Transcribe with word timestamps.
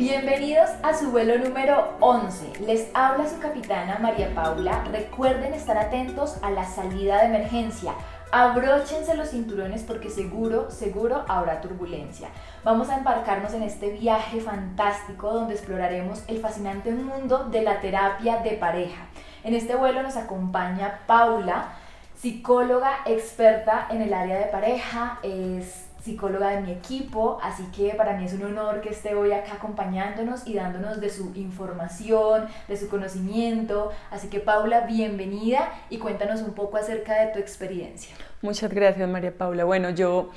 Bienvenidos 0.00 0.70
a 0.82 0.94
su 0.94 1.10
vuelo 1.10 1.36
número 1.36 1.92
11. 2.00 2.64
Les 2.64 2.88
habla 2.94 3.28
su 3.28 3.38
capitana 3.38 3.98
María 3.98 4.34
Paula. 4.34 4.82
Recuerden 4.90 5.52
estar 5.52 5.76
atentos 5.76 6.38
a 6.42 6.50
la 6.50 6.64
salida 6.64 7.18
de 7.18 7.26
emergencia. 7.26 7.92
Abróchense 8.32 9.14
los 9.14 9.28
cinturones 9.28 9.82
porque 9.82 10.08
seguro, 10.08 10.70
seguro 10.70 11.26
habrá 11.28 11.60
turbulencia. 11.60 12.30
Vamos 12.64 12.88
a 12.88 12.96
embarcarnos 12.96 13.52
en 13.52 13.62
este 13.62 13.90
viaje 13.90 14.40
fantástico 14.40 15.34
donde 15.34 15.52
exploraremos 15.52 16.22
el 16.28 16.40
fascinante 16.40 16.92
mundo 16.92 17.50
de 17.50 17.60
la 17.60 17.82
terapia 17.82 18.38
de 18.38 18.52
pareja. 18.52 19.02
En 19.44 19.52
este 19.52 19.76
vuelo 19.76 20.02
nos 20.02 20.16
acompaña 20.16 21.00
Paula, 21.06 21.74
psicóloga 22.16 23.00
experta 23.04 23.86
en 23.90 24.00
el 24.00 24.14
área 24.14 24.38
de 24.38 24.46
pareja, 24.46 25.18
es 25.22 25.89
psicóloga 26.02 26.50
de 26.50 26.60
mi 26.62 26.72
equipo, 26.72 27.38
así 27.42 27.64
que 27.74 27.94
para 27.94 28.16
mí 28.16 28.24
es 28.24 28.32
un 28.32 28.44
honor 28.44 28.80
que 28.80 28.90
esté 28.90 29.14
hoy 29.14 29.32
acá 29.32 29.54
acompañándonos 29.54 30.46
y 30.46 30.54
dándonos 30.54 31.00
de 31.00 31.10
su 31.10 31.32
información, 31.34 32.46
de 32.68 32.76
su 32.76 32.88
conocimiento. 32.88 33.90
Así 34.10 34.28
que 34.28 34.40
Paula, 34.40 34.82
bienvenida 34.82 35.72
y 35.90 35.98
cuéntanos 35.98 36.42
un 36.42 36.54
poco 36.54 36.76
acerca 36.76 37.24
de 37.24 37.32
tu 37.32 37.38
experiencia. 37.38 38.14
Muchas 38.42 38.72
gracias 38.72 39.08
María 39.08 39.36
Paula. 39.36 39.64
Bueno, 39.64 39.90
yo 39.90 40.30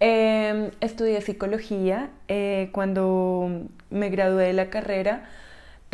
em, 0.00 0.70
estudié 0.80 1.20
psicología 1.20 2.10
eh, 2.28 2.70
cuando 2.72 3.68
me 3.90 4.10
gradué 4.10 4.46
de 4.46 4.52
la 4.52 4.70
carrera 4.70 5.24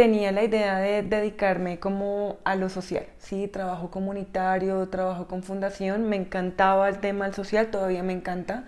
tenía 0.01 0.33
la 0.33 0.43
idea 0.43 0.79
de 0.79 1.03
dedicarme 1.03 1.79
como 1.79 2.39
a 2.45 2.57
lo 2.57 2.71
social, 2.71 3.05
¿sí? 3.19 3.49
Trabajo 3.49 3.91
comunitario, 3.91 4.89
trabajo 4.89 5.27
con 5.27 5.43
fundación, 5.43 6.09
me 6.09 6.17
encantaba 6.17 6.89
el 6.89 7.01
tema 7.01 7.27
del 7.27 7.35
social, 7.35 7.67
todavía 7.67 8.03
me 8.03 8.15
encanta, 8.15 8.65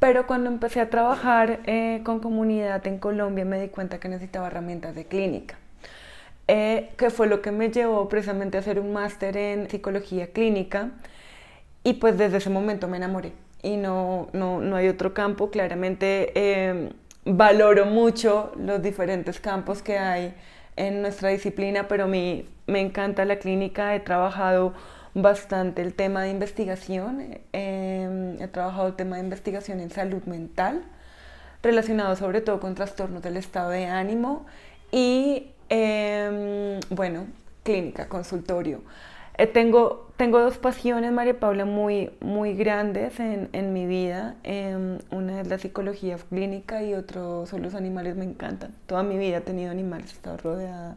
pero 0.00 0.26
cuando 0.26 0.50
empecé 0.50 0.80
a 0.80 0.90
trabajar 0.90 1.60
eh, 1.66 2.00
con 2.04 2.18
comunidad 2.20 2.84
en 2.86 2.98
Colombia 2.98 3.44
me 3.44 3.60
di 3.60 3.68
cuenta 3.68 4.00
que 4.00 4.08
necesitaba 4.08 4.48
herramientas 4.48 4.96
de 4.96 5.04
clínica, 5.04 5.56
eh, 6.48 6.90
que 6.96 7.10
fue 7.10 7.28
lo 7.28 7.42
que 7.42 7.52
me 7.52 7.70
llevó 7.70 8.08
precisamente 8.08 8.56
a 8.56 8.60
hacer 8.60 8.80
un 8.80 8.92
máster 8.92 9.36
en 9.36 9.70
psicología 9.70 10.32
clínica. 10.32 10.90
Y 11.84 11.94
pues 11.94 12.18
desde 12.18 12.38
ese 12.38 12.50
momento 12.50 12.88
me 12.88 12.96
enamoré. 12.96 13.32
Y 13.62 13.76
no, 13.76 14.28
no, 14.32 14.60
no 14.60 14.76
hay 14.76 14.88
otro 14.88 15.14
campo, 15.14 15.50
claramente 15.50 16.32
eh, 16.34 16.90
valoro 17.24 17.86
mucho 17.86 18.52
los 18.56 18.82
diferentes 18.82 19.38
campos 19.38 19.82
que 19.82 19.98
hay 19.98 20.34
en 20.76 21.02
nuestra 21.02 21.28
disciplina, 21.28 21.88
pero 21.88 22.04
a 22.04 22.06
mí 22.06 22.48
me 22.66 22.80
encanta 22.80 23.24
la 23.24 23.36
clínica, 23.36 23.94
he 23.94 24.00
trabajado 24.00 24.72
bastante 25.14 25.82
el 25.82 25.94
tema 25.94 26.22
de 26.22 26.30
investigación, 26.30 27.38
em, 27.52 28.40
he 28.40 28.48
trabajado 28.48 28.88
el 28.88 28.94
tema 28.94 29.16
de 29.16 29.22
investigación 29.22 29.80
en 29.80 29.90
salud 29.90 30.22
mental, 30.24 30.82
relacionado 31.62 32.16
sobre 32.16 32.40
todo 32.40 32.60
con 32.60 32.74
trastornos 32.74 33.22
del 33.22 33.36
estado 33.36 33.70
de 33.70 33.86
ánimo 33.86 34.46
y, 34.92 35.50
em, 35.68 36.80
bueno, 36.90 37.26
clínica, 37.64 38.08
consultorio. 38.08 38.82
Eh, 39.38 39.46
tengo, 39.46 40.10
tengo 40.16 40.40
dos 40.40 40.58
pasiones, 40.58 41.12
María 41.12 41.38
Paula, 41.38 41.64
muy, 41.64 42.10
muy 42.20 42.54
grandes 42.54 43.18
en, 43.20 43.48
en 43.52 43.72
mi 43.72 43.86
vida. 43.86 44.36
Em, 44.42 44.98
una 45.10 45.40
es 45.40 45.48
la 45.48 45.58
psicología 45.58 46.18
clínica 46.28 46.82
y 46.82 46.94
otro 46.94 47.46
son 47.46 47.62
los 47.62 47.74
animales, 47.74 48.16
me 48.16 48.24
encantan. 48.24 48.74
Toda 48.86 49.02
mi 49.02 49.16
vida 49.18 49.38
he 49.38 49.40
tenido 49.40 49.70
animales, 49.70 50.10
he 50.10 50.14
estado 50.14 50.36
rodeada 50.36 50.96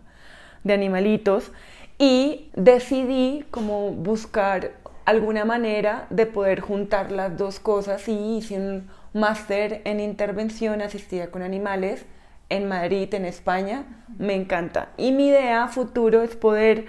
de 0.64 0.74
animalitos 0.74 1.52
y 1.98 2.50
decidí 2.56 3.46
como 3.52 3.92
buscar 3.92 4.74
alguna 5.06 5.46
manera 5.46 6.08
de 6.10 6.26
poder 6.26 6.62
juntar 6.62 7.12
las 7.12 7.38
dos 7.38 7.60
cosas 7.60 8.08
y 8.08 8.38
hice 8.38 8.58
un 8.58 8.90
máster 9.14 9.82
en 9.86 10.00
intervención 10.00 10.82
asistida 10.82 11.28
con 11.28 11.42
animales 11.42 12.06
en 12.50 12.68
Madrid, 12.68 13.14
en 13.14 13.26
España. 13.26 13.86
Me 14.18 14.34
encanta. 14.34 14.90
Y 14.98 15.12
mi 15.12 15.28
idea 15.28 15.68
futuro 15.68 16.22
es 16.22 16.36
poder 16.36 16.86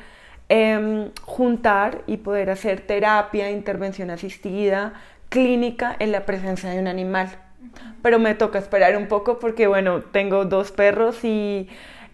Em, 0.50 1.10
juntar 1.22 2.02
y 2.06 2.18
poder 2.18 2.50
hacer 2.50 2.82
terapia, 2.82 3.50
intervención 3.50 4.10
asistida, 4.10 4.92
clínica 5.30 5.96
en 5.98 6.12
la 6.12 6.26
presencia 6.26 6.68
de 6.68 6.78
un 6.78 6.86
animal. 6.86 7.30
Pero 8.02 8.18
me 8.18 8.34
toca 8.34 8.58
esperar 8.58 8.96
un 8.98 9.08
poco 9.08 9.38
porque, 9.38 9.66
bueno, 9.66 10.02
tengo 10.02 10.44
dos 10.44 10.70
perros 10.70 11.24
y 11.24 11.68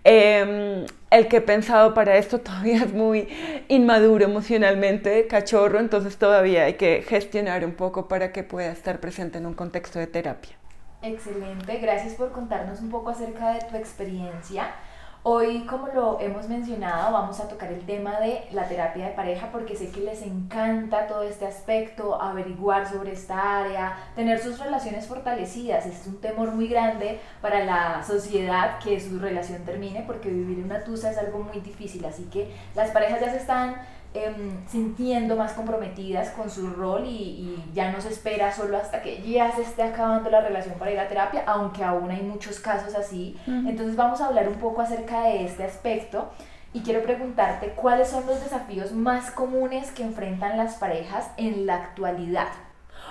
em, 0.05 0.87
el 1.11 1.29
que 1.29 1.39
he 1.39 1.41
pensado 1.41 1.95
para 1.95 2.17
esto 2.17 2.39
todavía 2.41 2.85
es 2.85 2.93
muy 2.93 3.29
inmaduro 3.69 4.25
emocionalmente, 4.25 5.27
cachorro, 5.27 5.79
entonces 5.79 6.17
todavía 6.17 6.65
hay 6.65 6.75
que 6.75 7.03
gestionar 7.03 7.65
un 7.65 7.73
poco 7.73 8.09
para 8.09 8.33
que 8.33 8.43
pueda 8.45 8.71
estar 8.71 9.01
presente 9.01 9.39
en 9.39 9.47
un 9.47 9.55
contexto 9.55 9.99
de 9.99 10.07
terapia. 10.07 10.57
Excelente, 11.03 11.79
gracias 11.79 12.15
por 12.15 12.31
contarnos 12.33 12.81
un 12.81 12.91
poco 12.91 13.11
acerca 13.11 13.53
de 13.53 13.61
tu 13.61 13.77
experiencia. 13.77 14.75
Hoy, 15.23 15.67
como 15.67 15.89
lo 15.89 16.19
hemos 16.19 16.49
mencionado, 16.49 17.13
vamos 17.13 17.41
a 17.41 17.49
tocar 17.49 17.71
el 17.71 17.85
tema 17.85 18.21
de 18.21 18.43
la 18.53 18.67
terapia 18.67 19.09
de 19.09 19.13
pareja 19.13 19.51
porque 19.53 19.77
sé 19.77 19.91
que 19.91 20.01
les 20.01 20.23
encanta 20.23 21.07
todo 21.07 21.25
este 21.25 21.47
aspecto, 21.47 22.19
averiguar 22.23 22.89
sobre 22.89 23.13
esta 23.13 23.59
área, 23.59 23.99
tener 24.17 24.39
sus 24.41 24.59
relaciones 24.59 25.07
fortalecidas. 25.07 25.85
es 25.85 26.07
un 26.07 26.23
temor 26.23 26.53
muy 26.53 26.69
grande 26.69 27.21
para 27.43 27.67
la 27.67 28.03
sociedad 28.03 28.79
que 28.79 28.99
su 28.99 29.19
relación 29.19 29.63
termine 29.67 30.05
porque 30.07 30.31
vivir 30.31 30.65
una 30.65 30.85
tusa 30.85 31.11
es 31.11 31.19
algo 31.19 31.41
muy 31.41 31.61
difícil. 31.61 32.03
Así 32.07 32.25
que 32.33 32.55
las 32.75 32.91
parejas 32.91 33.21
ya 33.21 33.31
se 33.31 33.37
están 33.37 33.77
Em, 34.13 34.67
sintiendo 34.67 35.37
más 35.37 35.53
comprometidas 35.53 36.31
con 36.31 36.51
su 36.51 36.69
rol 36.71 37.05
y, 37.07 37.63
ya 37.73 37.93
no 37.93 38.01
se 38.01 38.09
espera 38.09 38.53
solo 38.53 38.77
hasta 38.77 39.03
que 39.03 39.23
ya 39.23 39.53
se 39.53 39.63
esté 39.63 39.85
acabando 39.85 40.31
la 40.31 40.41
relación 40.41 40.75
para 40.81 40.91
ir 40.91 40.99
a 40.99 41.07
terapia, 41.07 41.45
aunque 41.47 41.85
aún 41.85 42.11
hay 42.11 42.23
muchos 42.23 42.59
casos 42.59 42.97
así. 42.97 43.37
Entonces 43.47 43.95
vamos 43.95 44.21
a 44.21 44.27
hablar 44.27 44.49
un 44.49 44.57
poco 44.57 44.83
acerca 44.83 45.23
de 45.23 45.45
este 45.45 45.63
aspecto 45.63 46.29
y 46.73 46.81
quiero 46.81 47.05
preguntarte 47.05 47.69
cuáles 47.77 48.09
son 48.09 48.27
los 48.27 48.43
desafíos 48.43 48.91
más 48.91 49.31
comunes 49.31 49.93
que 49.93 50.03
enfrentan 50.03 50.57
las 50.57 50.75
parejas 50.75 51.31
en 51.37 51.67
la 51.67 51.77
actualidad. 51.77 52.49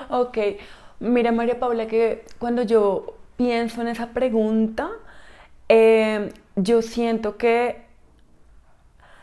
Ok, 0.09 0.37
mira 0.99 1.31
María 1.31 1.61
Paula 1.61 1.87
que 1.87 2.25
cuando 2.39 2.63
yo 2.63 3.15
pienso 3.37 3.79
en 3.79 3.87
esa 3.87 4.07
pregunta, 4.07 4.89
em, 5.69 6.29
yo 6.57 6.81
siento 6.81 7.37
que 7.37 7.88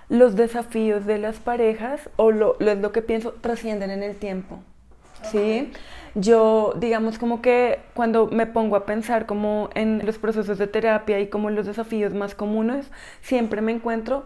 los 0.09 0.37
desafíos 0.37 1.07
de 1.07 1.19
las 1.19 1.39
parejas, 1.39 2.09
o 2.17 2.31
lo, 2.31 2.57
lo, 2.61 2.93
que 2.93 3.03
pienso, 3.03 3.33
trascienden 3.33 3.91
en 3.91 4.03
el 4.03 4.17
tiempo. 4.17 4.61
¿Sí? 5.23 5.73
Yo, 6.15 6.75
digamos, 6.79 7.19
como 7.19 7.43
que 7.43 7.81
cuando 7.95 8.29
me 8.29 8.47
pongo 8.47 8.77
a 8.77 8.87
pensar 8.87 9.27
como 9.27 9.71
en 9.75 10.05
los 10.07 10.19
procesos 10.19 10.59
de 10.59 10.67
terapia 10.67 11.21
y 11.21 11.29
como 11.29 11.51
los 11.51 11.67
desafíos 11.67 12.15
más 12.15 12.35
comunes, 12.35 12.91
siempre 13.23 13.61
me 13.61 13.73
encuentro 13.73 14.25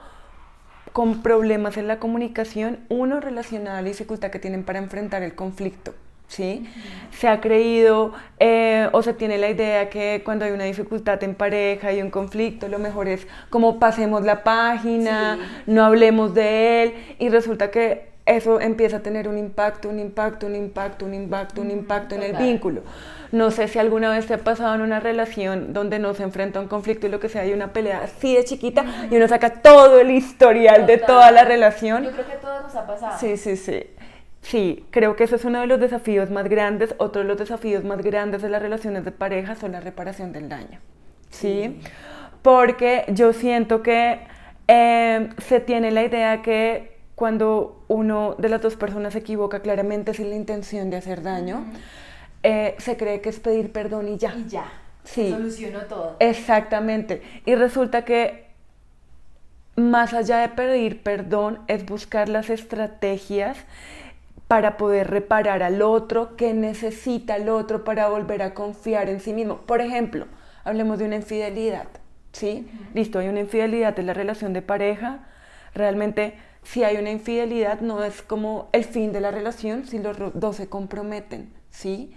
con 0.93 1.23
problemas 1.23 1.77
en 1.77 1.89
la 1.89 1.99
comunicación, 1.99 2.81
uno 2.89 3.21
relacionado 3.21 3.79
a 3.79 3.83
la 3.83 3.89
dificultad 3.89 4.31
que 4.31 4.39
tienen 4.39 4.65
para 4.65 4.79
enfrentar 4.79 5.23
el 5.23 5.35
conflicto. 5.35 5.95
¿Sí? 6.31 6.65
Se 7.11 7.29
ha 7.29 7.41
creído 7.41 8.13
eh, 8.39 8.89
o 8.93 9.03
se 9.03 9.13
tiene 9.13 9.37
la 9.37 9.51
idea 9.51 9.91
que 9.91 10.23
cuando 10.25 10.45
hay 10.45 10.53
una 10.53 10.65
dificultad 10.65 11.23
en 11.25 11.35
pareja 11.35 11.93
y 11.93 12.01
un 12.01 12.11
conflicto, 12.11 12.69
lo 12.69 12.79
mejor 12.79 13.09
es 13.09 13.27
como 13.51 13.79
pasemos 13.79 14.23
la 14.23 14.43
página, 14.45 15.39
no 15.67 15.85
hablemos 15.85 16.33
de 16.33 16.83
él 16.83 16.95
y 17.19 17.29
resulta 17.29 17.71
que 17.71 18.11
eso 18.27 18.61
empieza 18.61 18.99
a 18.99 19.01
tener 19.01 19.27
un 19.27 19.37
impacto, 19.39 19.89
un 19.89 19.99
impacto, 19.99 20.47
un 20.47 20.55
impacto, 20.55 21.05
un 21.05 21.15
impacto, 21.15 21.61
un 21.63 21.71
impacto 21.71 22.15
en 22.15 22.23
el 22.23 22.37
vínculo. 22.37 22.83
No 23.33 23.51
sé 23.51 23.67
si 23.67 23.79
alguna 23.81 24.11
vez 24.11 24.27
te 24.27 24.35
ha 24.35 24.39
pasado 24.39 24.75
en 24.77 24.83
una 24.83 25.01
relación 25.01 25.73
donde 25.73 25.99
no 25.99 26.15
se 26.15 26.23
enfrenta 26.23 26.61
un 26.61 26.69
conflicto 26.69 27.09
y 27.09 27.11
lo 27.11 27.19
que 27.19 27.29
sea, 27.29 27.43
hay 27.43 27.53
una 27.53 27.73
pelea 27.73 28.03
así 28.05 28.37
de 28.37 28.45
chiquita 28.45 28.85
y 29.11 29.17
uno 29.17 29.27
saca 29.27 29.63
todo 29.63 30.01
el 30.01 30.11
historial 30.11 30.87
de 30.87 30.99
toda 30.99 31.33
la 31.33 31.45
relación. 31.45 32.05
Yo 32.05 32.13
creo 32.13 32.27
que 32.27 32.33
a 32.33 32.41
todos 32.41 32.63
nos 32.63 32.75
ha 32.77 32.87
pasado. 32.87 33.19
Sí, 33.19 33.37
sí, 33.37 33.57
sí. 33.57 33.85
Sí, 34.43 34.87
creo 34.91 35.17
que 35.17 35.25
ese 35.25 35.37
es 35.37 35.45
uno 35.45 35.61
de 35.61 35.67
los 35.67 35.81
desafíos 35.81 36.31
más 36.31 36.49
grandes. 36.49 36.95
Otro 36.99 37.23
de 37.23 37.29
los 37.29 37.39
desafíos 37.39 37.85
más 37.85 38.03
grandes 38.03 38.43
de 38.43 38.49
las 38.49 38.63
relaciones 38.63 39.05
de 39.05 39.13
pareja 39.13 39.55
son 39.55 39.73
la 39.73 39.81
reparación 39.81 40.33
del 40.33 40.49
daño. 40.49 40.81
¿Sí? 41.31 41.81
Porque 42.43 43.05
yo 43.09 43.33
siento 43.33 43.83
que 43.83 44.21
eh, 44.67 45.29
se 45.39 45.61
tiene 45.61 45.91
la 45.91 46.05
idea 46.05 46.43
que 46.43 46.99
cuando 47.15 47.85
uno 47.89 48.35
de 48.39 48.49
las 48.49 48.63
dos 48.63 48.77
personas 48.77 49.13
se 49.13 49.19
equivoca 49.19 49.61
claramente 49.61 50.15
sin 50.15 50.31
la 50.31 50.37
intención 50.37 50.91
de 50.91 50.97
hacer 50.97 51.23
daño, 51.23 51.67
eh, 52.43 52.75
se 52.79 52.97
cree 52.97 53.21
que 53.21 53.29
es 53.29 53.41
pedir 53.41 53.73
perdón 53.73 54.09
y 54.09 54.17
ya. 54.17 54.35
Y 54.35 54.49
ya. 54.49 54.73
Sí. 55.05 55.31
Solucionó 55.31 55.81
todo. 55.81 56.17
Exactamente. 56.19 57.23
Y 57.45 57.55
resulta 57.57 58.05
que 58.05 58.47
más 59.77 60.15
allá 60.15 60.39
de 60.39 60.49
pedir 60.49 61.03
perdón 61.03 61.61
es 61.69 61.85
buscar 61.85 62.29
las 62.29 62.51
estrategias 62.51 63.59
para 64.51 64.77
poder 64.77 65.09
reparar 65.09 65.63
al 65.63 65.81
otro, 65.81 66.35
que 66.35 66.55
necesita 66.55 67.37
el 67.37 67.49
otro 67.49 67.85
para 67.85 68.09
volver 68.09 68.43
a 68.43 68.53
confiar 68.53 69.09
en 69.09 69.21
sí 69.21 69.33
mismo. 69.33 69.59
Por 69.59 69.81
ejemplo, 69.81 70.27
hablemos 70.65 70.99
de 70.99 71.05
una 71.05 71.15
infidelidad, 71.15 71.87
¿sí? 72.33 72.69
Listo, 72.93 73.21
hay 73.21 73.29
una 73.29 73.39
infidelidad 73.39 73.97
en 74.01 74.07
la 74.07 74.13
relación 74.13 74.53
de 74.53 74.61
pareja. 74.61 75.21
Realmente, 75.73 76.35
si 76.65 76.83
hay 76.83 76.97
una 76.97 77.13
infidelidad, 77.13 77.81
no 77.81 78.03
es 78.03 78.23
como 78.23 78.71
el 78.73 78.83
fin 78.83 79.13
de 79.13 79.21
la 79.21 79.31
relación 79.31 79.87
si 79.87 80.01
los 80.01 80.17
dos 80.35 80.57
se 80.57 80.69
comprometen, 80.69 81.53
¿sí? 81.71 82.13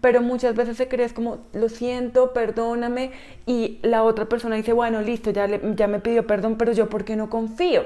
Pero 0.00 0.22
muchas 0.22 0.56
veces 0.56 0.76
se 0.76 0.88
cree 0.88 1.06
es 1.06 1.12
como, 1.12 1.46
lo 1.52 1.68
siento, 1.68 2.32
perdóname, 2.32 3.12
y 3.46 3.78
la 3.82 4.02
otra 4.02 4.28
persona 4.28 4.56
dice, 4.56 4.72
bueno, 4.72 5.02
listo, 5.02 5.30
ya, 5.30 5.46
ya 5.46 5.86
me 5.86 6.00
pidió 6.00 6.26
perdón, 6.26 6.58
pero 6.58 6.72
yo, 6.72 6.88
¿por 6.88 7.04
qué 7.04 7.14
no 7.14 7.30
confío? 7.30 7.84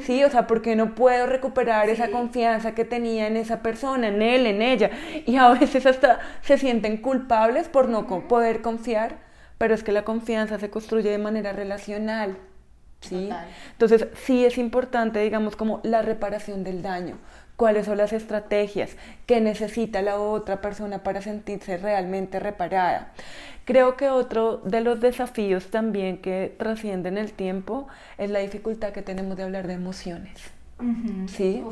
¿Sí? 0.00 0.22
O 0.22 0.30
sea, 0.30 0.46
porque 0.46 0.76
no 0.76 0.94
puedo 0.94 1.26
recuperar 1.26 1.88
esa 1.88 2.10
confianza 2.10 2.74
que 2.74 2.84
tenía 2.84 3.26
en 3.26 3.36
esa 3.36 3.62
persona, 3.62 4.08
en 4.08 4.20
él, 4.20 4.46
en 4.46 4.60
ella. 4.60 4.90
Y 5.26 5.36
a 5.36 5.48
veces 5.50 5.86
hasta 5.86 6.20
se 6.42 6.58
sienten 6.58 6.98
culpables 6.98 7.68
por 7.68 7.88
no 7.88 8.06
poder 8.28 8.60
confiar, 8.60 9.18
pero 9.56 9.74
es 9.74 9.82
que 9.82 9.92
la 9.92 10.04
confianza 10.04 10.58
se 10.58 10.70
construye 10.70 11.10
de 11.10 11.18
manera 11.18 11.52
relacional. 11.52 12.36
¿sí? 13.00 13.30
Entonces, 13.72 14.08
sí 14.14 14.44
es 14.44 14.58
importante, 14.58 15.20
digamos, 15.20 15.56
como 15.56 15.80
la 15.84 16.02
reparación 16.02 16.64
del 16.64 16.82
daño 16.82 17.18
cuáles 17.58 17.86
son 17.86 17.98
las 17.98 18.12
estrategias 18.12 18.92
que 19.26 19.40
necesita 19.40 20.00
la 20.00 20.20
otra 20.20 20.60
persona 20.60 21.02
para 21.02 21.22
sentirse 21.22 21.76
realmente 21.76 22.38
reparada. 22.38 23.10
Creo 23.64 23.96
que 23.96 24.10
otro 24.10 24.58
de 24.58 24.80
los 24.80 25.00
desafíos 25.00 25.66
también 25.66 26.18
que 26.18 26.54
trascienden 26.56 27.18
el 27.18 27.32
tiempo 27.32 27.88
es 28.16 28.30
la 28.30 28.38
dificultad 28.38 28.92
que 28.92 29.02
tenemos 29.02 29.36
de 29.36 29.42
hablar 29.42 29.66
de 29.66 29.72
emociones. 29.72 30.40
¿Sí? 31.26 31.64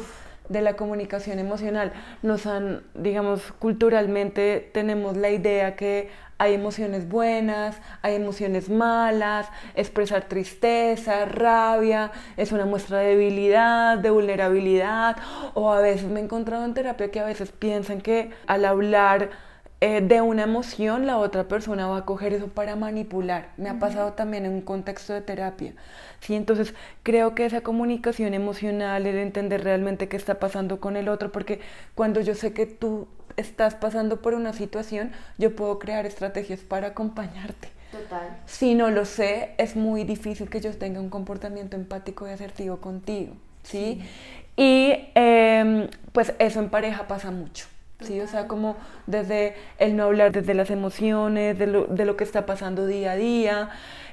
De 0.48 0.62
la 0.62 0.74
comunicación 0.74 1.38
emocional. 1.38 1.92
Nos 2.22 2.46
han, 2.46 2.82
digamos, 2.94 3.52
culturalmente 3.58 4.70
tenemos 4.72 5.16
la 5.16 5.30
idea 5.30 5.76
que 5.76 6.10
hay 6.38 6.54
emociones 6.54 7.08
buenas, 7.08 7.80
hay 8.02 8.16
emociones 8.16 8.68
malas, 8.68 9.48
expresar 9.74 10.24
tristeza, 10.24 11.24
rabia, 11.24 12.12
es 12.36 12.52
una 12.52 12.66
muestra 12.66 12.98
de 12.98 13.16
debilidad, 13.16 13.98
de 13.98 14.10
vulnerabilidad, 14.10 15.16
o 15.54 15.72
a 15.72 15.80
veces 15.80 16.08
me 16.10 16.20
he 16.20 16.24
encontrado 16.24 16.64
en 16.64 16.74
terapia 16.74 17.10
que 17.10 17.20
a 17.20 17.24
veces 17.24 17.52
piensan 17.52 18.00
que 18.00 18.30
al 18.46 18.66
hablar 18.66 19.30
eh, 19.82 20.00
de 20.00 20.22
una 20.22 20.44
emoción 20.44 21.06
la 21.06 21.18
otra 21.18 21.48
persona 21.48 21.86
va 21.86 21.98
a 21.98 22.04
coger 22.06 22.32
eso 22.32 22.48
para 22.48 22.76
manipular. 22.76 23.50
Me 23.58 23.68
ha 23.68 23.78
pasado 23.78 24.14
también 24.14 24.46
en 24.46 24.52
un 24.52 24.62
contexto 24.62 25.12
de 25.12 25.20
terapia. 25.20 25.74
¿sí? 26.20 26.34
Entonces 26.34 26.74
creo 27.02 27.34
que 27.34 27.44
esa 27.44 27.60
comunicación 27.60 28.32
emocional, 28.32 29.06
el 29.06 29.16
entender 29.16 29.62
realmente 29.64 30.08
qué 30.08 30.16
está 30.16 30.38
pasando 30.38 30.80
con 30.80 30.96
el 30.96 31.08
otro, 31.08 31.30
porque 31.30 31.60
cuando 31.94 32.22
yo 32.22 32.34
sé 32.34 32.54
que 32.54 32.64
tú 32.64 33.06
estás 33.36 33.74
pasando 33.74 34.22
por 34.22 34.32
una 34.32 34.54
situación, 34.54 35.12
yo 35.36 35.54
puedo 35.54 35.78
crear 35.78 36.06
estrategias 36.06 36.60
para 36.60 36.88
acompañarte. 36.88 37.68
Total. 37.92 38.38
Si 38.46 38.74
no 38.74 38.90
lo 38.90 39.04
sé, 39.04 39.54
es 39.58 39.76
muy 39.76 40.04
difícil 40.04 40.48
que 40.48 40.60
yo 40.60 40.74
tenga 40.76 41.00
un 41.00 41.10
comportamiento 41.10 41.76
empático 41.76 42.26
y 42.26 42.30
asertivo 42.30 42.78
contigo, 42.78 43.34
¿sí? 43.62 44.00
Y 44.56 45.10
em, 45.14 45.88
pues 46.12 46.34
eso 46.38 46.60
en 46.60 46.70
pareja 46.70 47.06
pasa 47.06 47.30
mucho. 47.30 47.66
Sí, 48.00 48.20
o 48.20 48.26
sea, 48.26 48.46
como 48.46 48.76
desde 49.06 49.54
el 49.78 49.96
no 49.96 50.04
hablar 50.04 50.32
desde 50.32 50.52
las 50.54 50.70
emociones, 50.70 51.58
de 51.58 51.66
lo, 51.66 51.86
de 51.86 52.04
lo 52.04 52.16
que 52.16 52.24
está 52.24 52.44
pasando 52.44 52.86
día 52.86 53.12
a 53.12 53.16
día. 53.16 53.70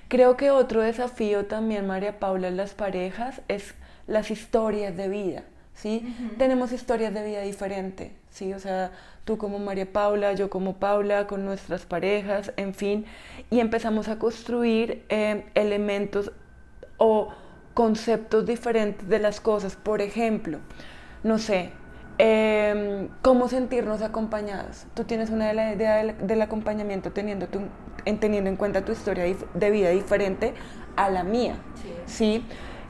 Creo 0.07 0.37
que 0.37 0.51
otro 0.51 0.81
desafío 0.81 1.45
también, 1.45 1.85
María 1.87 2.19
Paula, 2.19 2.47
en 2.47 2.57
las 2.57 2.73
parejas 2.73 3.41
es 3.47 3.75
las 4.07 4.31
historias 4.31 4.95
de 4.95 5.09
vida. 5.09 5.43
¿sí? 5.73 6.15
Tenemos 6.37 6.71
historias 6.71 7.13
de 7.13 7.25
vida 7.25 7.41
diferentes, 7.41 8.11
¿sí? 8.29 8.53
O 8.53 8.59
sea, 8.59 8.91
tú 9.25 9.37
como 9.37 9.59
María 9.59 9.91
Paula, 9.91 10.33
yo 10.33 10.49
como 10.49 10.77
Paula, 10.77 11.27
con 11.27 11.45
nuestras 11.45 11.85
parejas, 11.85 12.53
en 12.57 12.73
fin, 12.73 13.05
y 13.49 13.59
empezamos 13.59 14.07
a 14.07 14.19
construir 14.19 15.03
eh, 15.09 15.45
elementos 15.55 16.31
o 16.97 17.33
conceptos 17.73 18.45
diferentes 18.45 19.07
de 19.07 19.19
las 19.19 19.39
cosas. 19.41 19.75
Por 19.75 20.01
ejemplo, 20.01 20.59
no 21.23 21.37
sé, 21.37 21.71
em, 22.17 23.09
cómo 23.21 23.47
sentirnos 23.47 24.01
acompañados. 24.01 24.85
Tú 24.93 25.03
tienes 25.03 25.29
una 25.29 25.53
idea 25.53 26.03
del, 26.03 26.41
acompañamiento 26.41 27.11
teniendo, 27.11 27.47
tu, 27.47 27.61
teniendo 28.19 28.49
en 28.49 28.55
cuenta 28.55 28.85
tu 28.85 28.91
historia 28.91 29.25
de 29.53 29.71
vida 29.71 29.89
diferente 29.89 30.53
a 30.95 31.09
la 31.09 31.23
mía, 31.23 31.55
¿sí? 32.05 32.45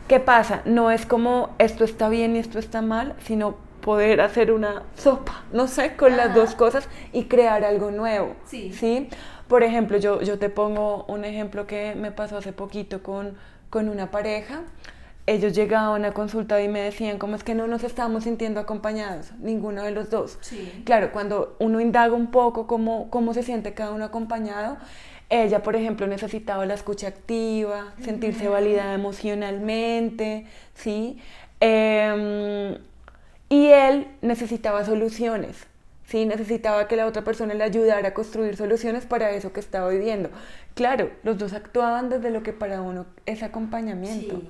¿Qué 0.07 0.19
pasa? 0.19 0.61
No 0.65 0.91
es 0.91 1.05
como 1.05 1.55
esto 1.59 1.85
está 1.85 2.09
bien 2.09 2.35
y 2.35 2.39
esto 2.39 2.59
está 2.59 2.81
mal, 2.81 3.15
sino 3.19 3.55
poder 3.81 4.21
hacer 4.21 4.51
una 4.51 4.83
sopa, 4.95 5.43
no 5.51 5.67
sé, 5.67 5.95
con 5.95 6.17
las 6.17 6.33
dos 6.33 6.55
cosas 6.55 6.87
y 7.11 7.25
crear 7.25 7.63
algo 7.63 7.91
nuevo. 7.91 8.35
Sí. 8.45 8.71
¿sí? 8.73 9.09
Por 9.47 9.63
ejemplo, 9.63 9.97
yo, 9.97 10.21
yo 10.21 10.39
te 10.39 10.49
pongo 10.49 11.05
un 11.07 11.25
ejemplo 11.25 11.67
que 11.67 11.95
me 11.95 12.11
pasó 12.11 12.37
hace 12.37 12.53
poquito 12.53 13.03
con, 13.03 13.35
con 13.69 13.89
una 13.89 14.09
pareja. 14.09 14.61
Ellos 15.25 15.53
llegaban 15.53 16.03
a 16.03 16.11
consulta 16.11 16.61
y 16.61 16.67
me 16.67 16.81
decían, 16.81 17.17
¿cómo 17.17 17.35
es 17.35 17.43
que 17.43 17.55
no 17.55 17.65
nos 17.65 17.83
estamos 17.83 18.25
sintiendo 18.25 18.59
acompañados? 18.59 19.31
Ninguno 19.39 19.83
de 19.83 19.91
los 19.91 20.09
dos. 20.09 20.37
Sí. 20.41 20.83
Claro, 20.85 21.13
cuando 21.13 21.55
uno 21.59 21.79
indaga 21.79 22.13
un 22.13 22.29
poco 22.29 22.67
cómo, 22.67 23.09
cómo 23.09 23.33
se 23.33 23.41
siente 23.41 23.73
cada 23.73 23.91
uno 23.91 24.03
acompañado, 24.03 24.77
ella, 25.29 25.63
por 25.63 25.75
ejemplo, 25.75 26.07
necesitaba 26.07 26.65
la 26.65 26.73
escucha 26.73 27.07
activa, 27.07 27.93
sentirse 28.01 28.47
validada 28.47 28.93
emocionalmente, 28.93 30.45
¿sí? 30.75 31.17
Em, 31.59 32.77
y 33.49 33.67
él 33.67 34.07
necesitaba 34.21 34.83
soluciones, 34.85 35.67
¿sí? 36.05 36.25
Necesitaba 36.25 36.87
que 36.87 36.97
la 36.97 37.07
otra 37.07 37.23
persona 37.23 37.53
le 37.53 37.63
ayudara 37.63 38.09
a 38.09 38.13
construir 38.13 38.57
soluciones 38.57 39.05
para 39.05 39.31
eso 39.31 39.53
que 39.53 39.59
estaba 39.59 39.89
viviendo. 39.89 40.29
Claro, 40.75 41.09
los 41.23 41.37
dos 41.37 41.53
actuaban 41.53 42.09
desde 42.09 42.29
lo 42.29 42.43
que 42.43 42.53
para 42.53 42.81
uno 42.81 43.05
es 43.25 43.41
acompañamiento. 43.41 44.41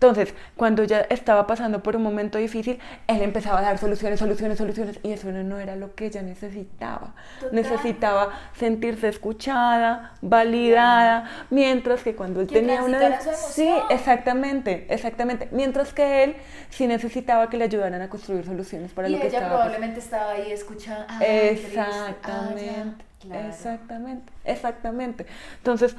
Entonces, 0.00 0.32
cuando 0.56 0.82
ya 0.84 1.00
estaba 1.10 1.46
pasando 1.46 1.82
por 1.82 1.94
un 1.94 2.02
momento 2.02 2.38
difícil, 2.38 2.78
él 3.06 3.20
empezaba 3.20 3.58
a 3.58 3.62
dar 3.62 3.76
soluciones, 3.76 4.18
soluciones, 4.18 4.56
soluciones, 4.56 4.98
y 5.02 5.12
eso 5.12 5.30
no 5.30 5.58
era 5.58 5.76
lo 5.76 5.94
que 5.94 6.06
ella 6.06 6.22
necesitaba. 6.22 7.14
Necesitaba 7.52 8.30
sentirse 8.56 9.08
escuchada, 9.08 10.14
validada, 10.22 11.46
mientras 11.50 12.02
que 12.02 12.14
cuando 12.16 12.40
él 12.40 12.46
tenía 12.46 12.82
una... 12.82 13.20
Sí, 13.20 13.70
exactamente, 13.90 14.86
exactamente. 14.88 15.48
Mientras 15.52 15.92
que 15.92 16.24
él 16.24 16.36
sí 16.70 16.86
necesitaba 16.86 17.50
que 17.50 17.58
le 17.58 17.64
ayudaran 17.64 18.00
a 18.00 18.08
construir 18.08 18.46
soluciones 18.46 18.92
para 18.92 19.06
lo 19.06 19.20
que 19.20 19.26
estaba. 19.26 19.44
ella 19.44 19.54
probablemente 19.54 19.98
estaba 19.98 20.30
ahí 20.30 20.50
escuchando. 20.50 21.04
Ah, 21.10 21.22
exactamente. 21.22 23.04
Exactamente, 23.30 24.32
exactamente. 24.46 25.26
Entonces, 25.58 25.94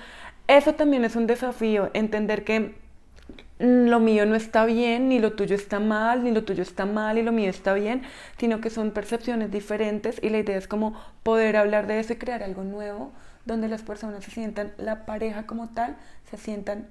eso 0.48 0.74
también 0.74 1.06
es 1.06 1.16
un 1.16 1.28
desafío, 1.28 1.92
entender 1.94 2.44
que 2.44 2.82
lo 3.62 4.00
mío 4.00 4.26
no 4.26 4.36
está 4.36 4.66
bien, 4.66 5.10
ni 5.10 5.20
lo 5.20 5.34
tuyo 5.34 5.56
está 5.56 5.80
mal, 5.80 6.24
ni 6.24 6.32
lo 6.32 6.44
tuyo 6.44 6.64
está 6.64 6.86
mal 6.86 7.18
y 7.18 7.22
lo 7.22 7.32
mío 7.32 7.50
está 7.50 7.74
bien, 7.74 8.04
sino 8.38 8.60
que 8.60 8.70
son 8.70 8.92
percepciones 8.92 9.52
diferentes 9.52 10.20
y 10.22 10.30
la 10.30 10.40
idea 10.40 10.58
es 10.58 10.68
como 10.68 11.00
poder 11.24 11.58
hablar 11.58 11.86
de 11.86 12.00
eso 12.00 12.14
y 12.14 12.16
crear 12.18 12.44
algo 12.44 12.64
nuevo 12.64 13.12
donde 13.46 13.68
las 13.68 13.82
personas 13.82 14.24
se 14.24 14.32
sientan, 14.32 14.74
la 14.78 15.06
pareja 15.06 15.46
como 15.46 15.70
tal, 15.70 15.98
se 16.30 16.38
sientan 16.38 16.88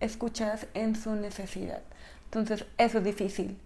escuchadas 0.00 0.66
en 0.74 0.96
su 0.96 1.14
necesidad. 1.14 1.82
Entonces, 2.24 2.66
eso 2.78 2.98
es 2.98 3.04
difícil. 3.04 3.58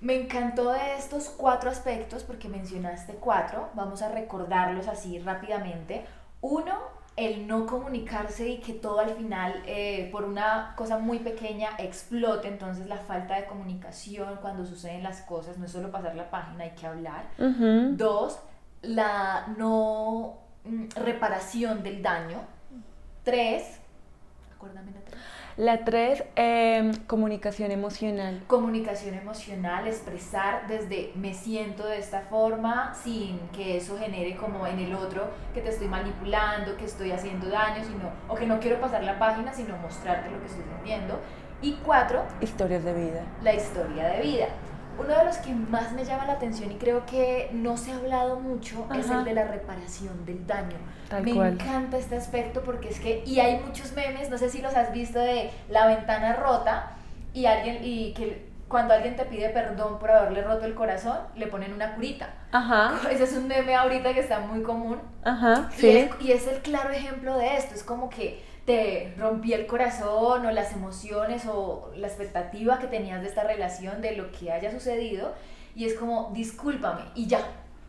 Me 0.00 0.14
encantó 0.14 0.72
de 0.72 0.96
estos 0.98 1.30
cuatro 1.30 1.70
aspectos 1.70 2.24
porque 2.24 2.48
mencionaste 2.48 3.14
cuatro, 3.14 3.70
vamos 3.74 4.02
a 4.02 4.10
recordarlos 4.10 4.88
así 4.88 5.18
rápidamente. 5.18 6.04
Uno, 6.42 6.74
el 7.16 7.46
no 7.46 7.66
comunicarse 7.66 8.46
y 8.48 8.58
que 8.58 8.74
todo 8.74 9.00
al 9.00 9.10
final, 9.10 9.62
eh, 9.66 10.10
por 10.12 10.24
una 10.24 10.74
cosa 10.76 10.98
muy 10.98 11.18
pequeña, 11.18 11.70
explote. 11.78 12.48
Entonces 12.48 12.86
la 12.86 12.98
falta 12.98 13.36
de 13.36 13.46
comunicación 13.46 14.38
cuando 14.42 14.66
suceden 14.66 15.02
las 15.02 15.22
cosas, 15.22 15.56
no 15.56 15.64
es 15.64 15.72
solo 15.72 15.90
pasar 15.90 16.14
la 16.14 16.30
página, 16.30 16.64
hay 16.64 16.72
que 16.72 16.86
hablar. 16.86 17.26
Dos, 17.96 18.38
la 18.82 19.46
no 19.56 20.38
mm, 20.64 20.88
reparación 20.96 21.82
del 21.82 22.02
daño. 22.02 22.42
Tres, 23.24 23.80
acuérdame 24.66 24.92
la 24.92 25.00
tres. 25.04 25.20
La 25.56 25.84
tres, 25.84 26.24
em, 26.36 26.92
comunicación 27.06 27.70
emocional. 27.70 28.42
Comunicación 28.46 29.14
emocional, 29.14 29.86
expresar 29.86 30.66
desde 30.66 31.12
me 31.14 31.32
siento 31.32 31.86
de 31.86 31.98
esta 31.98 32.20
forma 32.22 32.94
sin 32.94 33.38
que 33.54 33.78
eso 33.78 33.96
genere 33.98 34.36
como 34.36 34.66
en 34.66 34.78
el 34.80 34.94
otro 34.94 35.30
que 35.54 35.62
te 35.62 35.70
estoy 35.70 35.88
manipulando, 35.88 36.76
que 36.76 36.84
estoy 36.84 37.12
haciendo 37.12 37.48
daño, 37.48 37.82
sino, 37.84 38.10
o 38.28 38.34
que 38.34 38.46
no 38.46 38.60
quiero 38.60 38.80
pasar 38.80 39.02
la 39.04 39.18
página, 39.18 39.52
sino 39.52 39.76
mostrarte 39.78 40.30
lo 40.30 40.40
que 40.40 40.46
estoy 40.46 40.64
sintiendo. 40.64 41.18
Y 41.62 41.72
cuatro, 41.84 42.22
historias 42.42 42.84
de 42.84 42.92
vida. 42.92 43.22
La 43.42 43.54
historia 43.54 44.08
de 44.08 44.20
vida. 44.20 44.48
Uno 44.98 45.16
de 45.16 45.24
los 45.24 45.36
que 45.38 45.54
más 45.54 45.92
me 45.92 46.04
llama 46.04 46.26
la 46.26 46.34
atención 46.34 46.72
y 46.72 46.76
creo 46.76 47.04
que 47.06 47.50
no 47.52 47.76
se 47.76 47.92
ha 47.92 47.96
hablado 47.96 48.40
mucho 48.40 48.86
es 48.98 49.10
el 49.10 49.24
de 49.24 49.34
la 49.34 49.44
reparación 49.44 50.24
del 50.24 50.46
daño. 50.46 50.76
me 51.22 51.30
encanta 51.30 51.98
este 51.98 52.16
aspecto 52.16 52.62
porque 52.62 52.88
es 52.88 53.00
que, 53.00 53.22
y 53.26 53.40
hay 53.40 53.60
muchos 53.60 53.92
memes, 53.92 54.30
no 54.30 54.38
sé 54.38 54.50
si 54.50 54.60
los 54.62 54.74
has 54.74 54.92
visto, 54.92 55.18
de 55.18 55.50
la 55.68 55.86
ventana 55.86 56.34
rota 56.34 56.92
y 57.32 57.46
alguien, 57.46 57.78
y 57.82 58.14
que 58.14 58.46
cuando 58.68 58.94
alguien 58.94 59.14
te 59.14 59.24
pide 59.24 59.50
perdón 59.50 59.98
por 59.98 60.10
haberle 60.10 60.42
roto 60.42 60.64
el 60.66 60.74
corazón, 60.74 61.18
le 61.36 61.46
ponen 61.46 61.72
una 61.72 61.94
curita. 61.94 62.30
Ajá. 62.50 62.98
Ese 63.10 63.24
es 63.24 63.32
un 63.34 63.46
meme 63.46 63.74
ahorita 63.74 64.12
que 64.12 64.20
está 64.20 64.40
muy 64.40 64.62
común. 64.62 65.00
Ajá, 65.22 65.70
sí. 65.74 66.08
y 66.20 66.32
es 66.32 66.46
el 66.46 66.60
claro 66.62 66.90
ejemplo 66.90 67.36
de 67.36 67.56
esto. 67.56 67.74
Es 67.74 67.84
como 67.84 68.10
que 68.10 68.42
te 68.66 69.14
rompí 69.16 69.52
el 69.52 69.66
corazón 69.66 70.44
o 70.44 70.50
las 70.50 70.72
emociones 70.72 71.46
o 71.46 71.92
la 71.96 72.08
expectativa 72.08 72.78
que 72.78 72.88
tenías 72.88 73.22
de 73.22 73.28
esta 73.28 73.44
relación, 73.44 74.02
de 74.02 74.16
lo 74.16 74.32
que 74.32 74.52
haya 74.52 74.72
sucedido, 74.72 75.32
y 75.74 75.84
es 75.84 75.94
como, 75.94 76.32
discúlpame, 76.34 77.02
y 77.14 77.26
ya, 77.26 77.40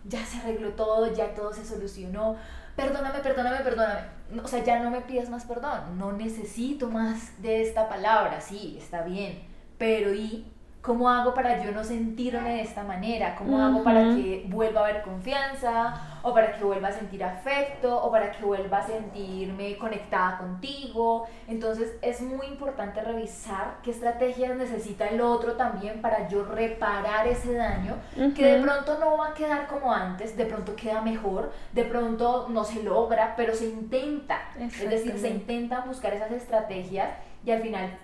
ya 0.05 0.24
se 0.24 0.38
arregló 0.38 0.69
todo, 0.69 1.13
ya 1.13 1.34
todo 1.34 1.51
se 1.51 1.65
solucionó, 1.65 2.38
perdóname, 2.75 3.19
perdóname, 3.19 3.57
perdóname. 3.63 4.01
O 4.43 4.48
sea, 4.48 4.63
ya 4.63 4.79
no 4.79 4.91
me 4.91 5.01
pidas 5.01 5.29
más 5.29 5.46
perdón, 5.46 5.98
no 5.98 6.12
necesito 6.12 6.89
más 6.89 7.41
de 7.41 7.63
esta 7.63 7.89
palabra, 7.89 8.39
sí, 8.39 8.77
está 8.79 9.01
bien, 9.01 9.41
pero 9.77 10.13
¿y 10.13 10.46
¿Cómo 10.88 11.10
hago 11.10 11.34
para 11.34 11.62
yo 11.62 11.74
no 11.74 11.84
sentirme 11.84 12.50
de 12.50 12.62
esta 12.62 12.82
manera? 12.82 13.36
¿Cómo 13.36 13.62
hago 13.62 13.84
para 13.84 14.15
que 14.15 14.46
vuelva 14.48 14.79
a 14.79 14.84
haber 14.86 15.01
confianza? 15.01 15.96
¿O 16.22 16.34
para 16.34 16.53
que 16.53 16.63
vuelva 16.63 16.88
a 16.88 16.91
sentir 16.94 17.25
afecto? 17.25 18.01
¿O 18.01 18.10
para 18.10 18.32
que 18.32 18.46
vuelva 18.46 18.77
a 18.77 18.88
sentirme 18.88 19.77
conectada 19.77 20.38
contigo? 20.38 21.27
Entonces 21.50 21.98
es 22.01 22.22
muy 22.22 22.48
importante 22.48 23.01
revisar 23.01 23.79
qué 23.84 23.91
estrategias 23.91 24.56
necesita 24.56 25.10
el 25.10 25.20
otro 25.20 25.58
también 25.58 26.00
para 26.00 26.29
yo 26.29 26.46
reparar 26.46 27.27
ese 27.27 27.53
daño, 27.53 27.96
que 28.34 28.46
de 28.46 28.62
pronto 28.62 28.98
no 28.98 29.17
va 29.17 29.32
a 29.32 29.34
quedar 29.34 29.67
como 29.67 29.91
antes, 29.91 30.38
de 30.38 30.46
pronto 30.46 30.74
queda 30.77 31.01
mejor, 31.01 31.51
de 31.74 31.84
pronto 31.84 32.48
no 32.48 32.63
se 32.63 32.82
logra, 32.82 33.34
pero 33.36 33.53
se 33.53 33.65
intenta. 33.65 34.39
Es 34.58 34.89
decir, 34.89 35.20
se 35.20 35.27
intentan 35.27 35.86
buscar 35.86 36.13
esas 36.13 36.32
estrategias 36.32 37.10
y 37.48 37.51
al 37.51 37.62
final 37.62 37.98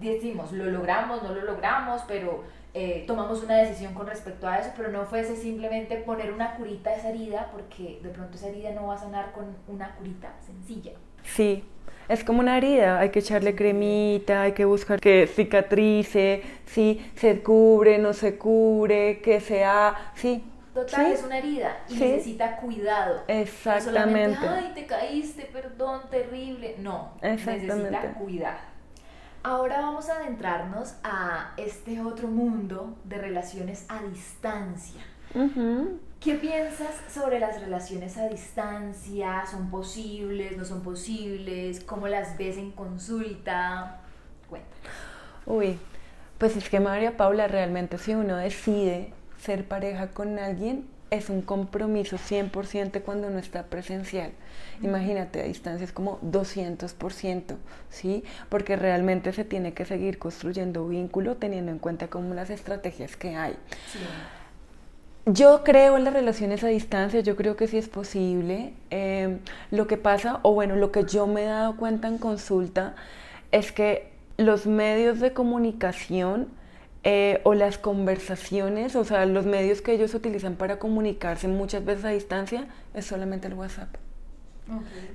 decimos, 0.00 0.50
lo 0.50 0.64
logramos, 0.66 1.22
no 1.22 1.32
lo 1.32 1.42
logramos, 1.42 2.02
pero 2.08 2.42
eh, 2.74 3.04
tomamos 3.06 3.44
una 3.44 3.54
decisión 3.54 3.94
con 3.94 4.08
respecto 4.08 4.48
a 4.48 4.58
eso, 4.58 4.72
pero 4.76 4.88
no 4.88 5.04
fuese 5.04 5.36
simplemente 5.36 5.98
poner 5.98 6.32
una 6.32 6.56
curita 6.56 6.90
a 6.90 6.94
esa 6.94 7.10
herida, 7.10 7.48
porque 7.52 8.00
de 8.02 8.08
pronto 8.08 8.36
esa 8.36 8.48
herida 8.48 8.72
no 8.72 8.88
va 8.88 8.94
a 8.94 8.98
sanar 8.98 9.30
con 9.30 9.54
una 9.68 9.94
curita 9.94 10.34
sencilla. 10.44 10.94
Sí, 11.22 11.62
es 12.08 12.24
como 12.24 12.40
una 12.40 12.56
herida, 12.56 12.98
hay 12.98 13.10
que 13.10 13.20
echarle 13.20 13.54
cremita, 13.54 14.42
hay 14.42 14.52
que 14.52 14.64
buscar 14.64 14.98
que 14.98 15.28
cicatrice, 15.28 16.42
sí, 16.66 17.12
se 17.14 17.40
cubre, 17.40 17.98
no 17.98 18.12
se 18.12 18.36
cubre, 18.36 19.20
que 19.20 19.38
sea, 19.38 20.10
sí. 20.16 20.42
Total, 20.74 21.12
es 21.12 21.22
una 21.22 21.38
herida 21.38 21.84
y 21.88 21.94
necesita 21.94 22.56
cuidado. 22.56 23.22
Exactamente. 23.28 24.40
No 24.44 24.54
ay, 24.54 24.72
te 24.74 24.86
caíste, 24.86 25.48
perdón, 25.52 26.02
terrible. 26.10 26.74
No, 26.78 27.12
necesita 27.22 28.14
cuidado. 28.14 28.77
Ahora 29.42 29.80
vamos 29.80 30.08
a 30.08 30.16
adentrarnos 30.16 30.94
a 31.04 31.52
este 31.56 32.00
otro 32.00 32.28
mundo 32.28 32.98
de 33.04 33.18
relaciones 33.18 33.86
a 33.88 34.02
distancia. 34.02 35.00
¿Qué 36.20 36.34
piensas 36.34 37.00
sobre 37.12 37.38
las 37.38 37.60
relaciones 37.60 38.16
a 38.18 38.28
distancia? 38.28 39.46
¿Son 39.46 39.70
posibles? 39.70 40.56
¿No 40.56 40.64
son 40.64 40.82
posibles? 40.82 41.84
¿Cómo 41.84 42.08
las 42.08 42.36
ves 42.36 42.56
en 42.56 42.72
consulta? 42.72 44.00
Cuéntanos. 44.48 44.82
Uy, 45.46 45.78
pues 46.38 46.56
es 46.56 46.68
que 46.68 46.80
María 46.80 47.16
Paula, 47.16 47.46
realmente 47.46 47.98
si 47.98 48.14
uno 48.14 48.36
decide 48.36 49.12
ser 49.38 49.66
pareja 49.68 50.08
con 50.08 50.38
alguien, 50.38 50.88
es 51.10 51.30
un 51.30 51.42
compromiso 51.42 52.16
100% 52.16 53.02
cuando 53.02 53.30
no 53.30 53.38
está 53.38 53.64
presencial. 53.64 54.32
Imagínate, 54.82 55.40
a 55.40 55.44
distancia 55.44 55.84
es 55.84 55.92
como 55.92 56.20
200%, 56.20 57.56
¿sí? 57.90 58.24
Porque 58.48 58.76
realmente 58.76 59.32
se 59.32 59.44
tiene 59.44 59.72
que 59.72 59.84
seguir 59.84 60.18
construyendo 60.18 60.86
vínculo 60.86 61.36
teniendo 61.36 61.72
en 61.72 61.78
cuenta 61.78 62.08
como 62.08 62.34
las 62.34 62.50
estrategias 62.50 63.16
que 63.16 63.36
hay. 63.36 63.56
Yo 65.26 65.62
creo 65.62 65.96
en 65.96 66.04
las 66.04 66.14
relaciones 66.14 66.64
a 66.64 66.68
distancia, 66.68 67.20
yo 67.20 67.36
creo 67.36 67.56
que 67.56 67.66
sí 67.66 67.76
es 67.76 67.88
posible. 67.88 68.72
Em, 68.90 69.40
lo 69.70 69.86
que 69.86 69.98
pasa, 69.98 70.40
o 70.42 70.54
bueno, 70.54 70.76
lo 70.76 70.90
que 70.90 71.04
yo 71.04 71.26
me 71.26 71.42
he 71.42 71.46
dado 71.46 71.76
cuenta 71.76 72.08
en 72.08 72.18
consulta, 72.18 72.94
es 73.52 73.72
que 73.72 74.10
los 74.38 74.66
medios 74.66 75.20
de 75.20 75.32
comunicación 75.32 76.48
eh, 77.10 77.40
o 77.44 77.54
las 77.54 77.78
conversaciones, 77.78 78.94
o 78.94 79.02
sea, 79.02 79.24
los 79.24 79.46
medios 79.46 79.80
que 79.80 79.94
ellos 79.94 80.12
utilizan 80.12 80.56
para 80.56 80.78
comunicarse 80.78 81.48
muchas 81.48 81.82
veces 81.82 82.04
a 82.04 82.10
distancia 82.10 82.68
es 82.92 83.06
solamente 83.06 83.48
el 83.48 83.54
WhatsApp. 83.54 83.88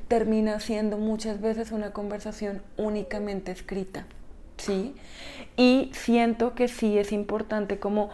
Termina 0.07 0.59
siendo 0.59 0.97
muchas 0.97 1.39
veces 1.39 1.71
una 1.71 1.93
conversación 1.93 2.63
únicamente 2.77 3.51
escrita, 3.51 4.07
¿sí? 4.57 4.95
Y 5.55 5.91
siento 5.93 6.55
que 6.55 6.67
sí 6.67 6.97
es 6.97 7.11
importante 7.11 7.77
como 7.77 8.09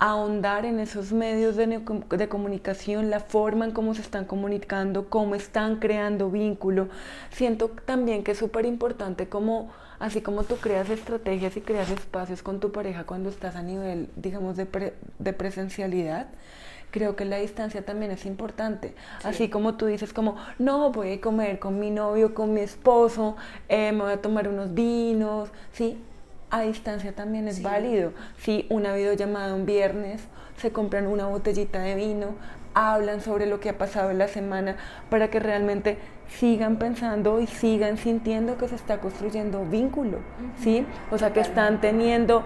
ahondar 0.00 0.64
en 0.64 0.80
esos 0.80 1.12
medios 1.12 1.54
de, 1.54 1.80
de, 2.18 2.28
comunicación, 2.28 3.08
la 3.08 3.20
forma 3.20 3.66
en 3.66 3.70
cómo 3.70 3.94
se 3.94 4.02
están 4.02 4.24
comunicando, 4.24 5.08
cómo 5.08 5.36
están 5.36 5.76
creando 5.76 6.28
vínculo. 6.28 6.88
Siento 7.30 7.68
también 7.68 8.24
que 8.24 8.32
es 8.32 8.38
súper 8.38 8.66
importante 8.66 9.28
como 9.28 9.70
así 10.02 10.20
como 10.20 10.42
tú 10.42 10.56
creas 10.56 10.90
estrategias 10.90 11.56
y 11.56 11.60
creas 11.60 11.88
espacios 11.88 12.42
con 12.42 12.58
tu 12.58 12.72
pareja 12.72 13.04
cuando 13.04 13.30
estás 13.30 13.54
a 13.54 13.62
nivel, 13.62 14.08
digamos, 14.16 14.56
de, 14.56 14.66
presencialidad, 15.32 16.26
creo 16.90 17.14
que 17.14 17.24
la 17.24 17.36
distancia 17.36 17.84
también 17.84 18.10
es 18.10 18.26
importante. 18.26 18.96
Así 19.22 19.48
como 19.48 19.76
tú 19.76 19.86
dices, 19.86 20.12
como, 20.12 20.36
no, 20.58 20.90
voy 20.90 21.12
a 21.12 21.20
comer 21.20 21.60
con 21.60 21.78
mi 21.78 21.90
novio, 21.90 22.34
con 22.34 22.52
mi 22.52 22.62
esposo, 22.62 23.36
eh, 23.68 23.92
me 23.92 24.02
voy 24.02 24.12
a 24.14 24.20
tomar 24.20 24.48
unos 24.48 24.74
vinos, 24.74 25.50
¿sí? 25.72 26.02
A 26.50 26.62
distancia 26.62 27.14
también 27.14 27.46
es 27.46 27.62
válido. 27.62 28.12
Si 28.38 28.66
una 28.70 28.94
videollamada 28.94 29.54
un 29.54 29.66
viernes, 29.66 30.20
se 30.56 30.72
compran 30.72 31.06
una 31.06 31.28
botellita 31.28 31.78
de 31.78 31.94
vino, 31.94 32.34
hablan 32.74 33.20
sobre 33.20 33.46
lo 33.46 33.60
que 33.60 33.70
ha 33.70 33.78
pasado 33.78 34.10
en 34.10 34.18
la 34.18 34.28
semana 34.28 34.76
para 35.10 35.28
que 35.28 35.40
realmente 35.40 35.98
sigan 36.28 36.76
pensando 36.76 37.40
y 37.40 37.46
sigan 37.46 37.98
sintiendo 37.98 38.56
que 38.56 38.68
se 38.68 38.74
está 38.74 38.98
construyendo 38.98 39.64
vínculo, 39.64 40.18
¿sí? 40.58 40.86
O 41.10 41.18
sea, 41.18 41.32
que 41.32 41.40
están 41.40 41.80
teniendo 41.80 42.42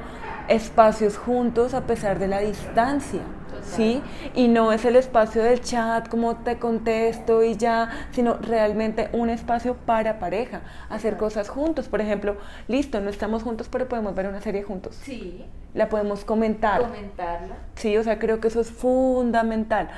espacios 0.48 1.16
juntos 1.16 1.74
a 1.74 1.82
pesar 1.82 2.18
de 2.18 2.28
la 2.28 2.40
distancia, 2.40 3.20
¿sí? 3.66 4.02
Y 4.34 4.48
no 4.48 4.72
es 4.72 4.84
el 4.84 4.96
espacio 4.96 5.42
del 5.42 5.60
chat, 5.60 6.08
como 6.08 6.36
te 6.36 6.58
contesto 6.58 7.42
y 7.42 7.56
ya, 7.56 8.08
sino 8.12 8.34
realmente 8.34 9.08
un 9.12 9.30
espacio 9.30 9.74
para 9.74 10.18
pareja, 10.18 10.62
hacer 10.88 11.16
cosas 11.16 11.48
juntos. 11.48 11.88
Por 11.88 12.00
ejemplo, 12.00 12.36
listo, 12.68 13.00
no 13.00 13.10
estamos 13.10 13.42
juntos, 13.42 13.68
pero 13.70 13.88
podemos 13.88 14.14
ver 14.14 14.26
una 14.28 14.40
serie 14.40 14.62
juntos. 14.62 14.96
Sí. 15.02 15.44
La 15.74 15.88
podemos 15.88 16.24
comentar. 16.24 16.80
Comentarla. 16.80 17.56
Sí, 17.74 17.96
o 17.96 18.02
sea, 18.02 18.18
creo 18.18 18.40
que 18.40 18.48
eso 18.48 18.60
es 18.60 18.70
fundamental. 18.70 19.90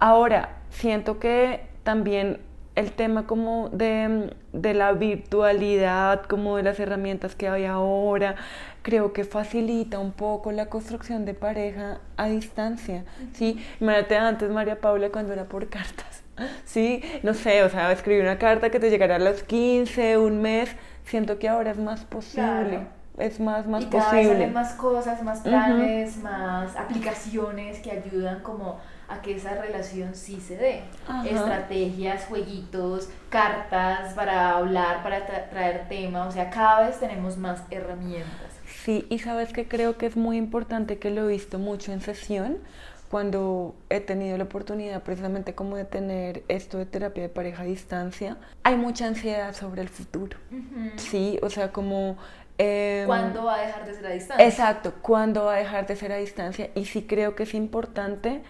Ahora, 0.00 0.56
siento 0.70 1.18
que 1.18 1.68
también 1.84 2.40
el 2.74 2.92
tema 2.92 3.26
como 3.26 3.68
de, 3.70 4.34
la 4.52 4.92
virtualidad, 4.92 6.22
como 6.22 6.56
de 6.56 6.62
las 6.62 6.80
herramientas 6.80 7.34
que 7.34 7.48
hay 7.48 7.64
ahora, 7.64 8.36
creo 8.82 9.12
que 9.12 9.24
facilita 9.24 9.98
un 9.98 10.12
poco 10.12 10.52
la 10.52 10.66
construcción 10.66 11.24
de 11.24 11.34
pareja 11.34 11.98
a 12.16 12.26
distancia, 12.26 13.04
¿sí? 13.34 13.62
Imagínate 13.80 14.16
antes, 14.16 14.50
María 14.50 14.80
Paula, 14.80 15.10
cuando 15.10 15.32
era 15.32 15.44
por 15.44 15.68
cartas, 15.68 16.22
¿sí? 16.64 17.02
No 17.22 17.34
sé, 17.34 17.62
o 17.62 17.68
sea, 17.68 17.92
escribir 17.92 18.22
una 18.22 18.38
carta 18.38 18.70
que 18.70 18.80
te 18.80 18.90
llegara 18.90 19.16
a 19.16 19.18
los 19.18 19.42
15, 19.42 20.18
un 20.18 20.40
mes, 20.40 20.70
siento 21.04 21.38
que 21.38 21.48
ahora 21.48 21.72
es 21.72 21.78
más 21.78 22.04
posible. 22.04 22.86
Es 23.18 23.38
más, 23.38 23.66
más 23.66 23.82
y 23.82 23.86
posible. 23.86 24.34
Vez 24.34 24.52
más 24.52 24.72
cosas, 24.74 25.22
más 25.22 25.40
planes, 25.40 26.16
más 26.22 26.74
aplicaciones 26.74 27.80
que 27.80 27.90
ayudan 27.90 28.40
como 28.40 28.78
a 29.08 29.20
que 29.20 29.36
esa 29.36 29.60
relación 29.60 30.14
sí 30.14 30.40
se 30.40 30.56
dé. 30.56 30.82
Estrategias, 31.24 32.24
jueguitos, 32.26 33.10
cartas 33.28 34.14
para 34.14 34.56
hablar, 34.56 35.02
para 35.02 35.26
traer 35.26 35.86
tema, 35.88 36.26
o 36.26 36.30
sea, 36.30 36.48
cada 36.48 36.86
vez 36.86 36.98
tenemos 36.98 37.36
más 37.36 37.62
herramientas. 37.70 38.49
Sí, 38.84 39.06
y 39.10 39.18
sabes 39.18 39.52
que 39.52 39.68
creo 39.68 39.98
que 39.98 40.06
es 40.06 40.16
muy 40.16 40.36
importante 40.36 40.98
que 40.98 41.10
lo 41.10 41.28
he 41.28 41.32
visto 41.32 41.58
mucho 41.58 41.92
en 41.92 42.00
sesión, 42.00 42.58
cuando 43.10 43.74
he 43.90 44.00
tenido 44.00 44.38
la 44.38 44.44
oportunidad 44.44 45.02
precisamente 45.02 45.54
como 45.54 45.76
de 45.76 45.84
tener 45.84 46.44
esto 46.48 46.78
de 46.78 46.86
terapia 46.86 47.24
de 47.24 47.28
pareja 47.28 47.62
a 47.62 47.66
distancia, 47.66 48.36
hay 48.62 48.76
mucha 48.76 49.06
ansiedad 49.06 49.52
sobre 49.52 49.82
el 49.82 49.88
futuro. 49.88 50.38
Sí, 50.96 51.38
o 51.42 51.50
sea, 51.50 51.72
como... 51.72 52.16
Eh, 52.56 53.04
¿Cuándo 53.06 53.44
va 53.44 53.56
a 53.56 53.66
dejar 53.66 53.86
de 53.86 53.94
ser 53.94 54.06
a 54.06 54.10
distancia? 54.10 54.46
Exacto, 54.46 54.94
¿cuándo 55.02 55.46
va 55.46 55.54
a 55.54 55.58
dejar 55.58 55.86
de 55.86 55.96
ser 55.96 56.12
a 56.12 56.16
distancia? 56.16 56.70
Y 56.74 56.84
sí 56.84 57.02
creo 57.02 57.34
que 57.34 57.42
es 57.42 57.54
importante 57.54 58.42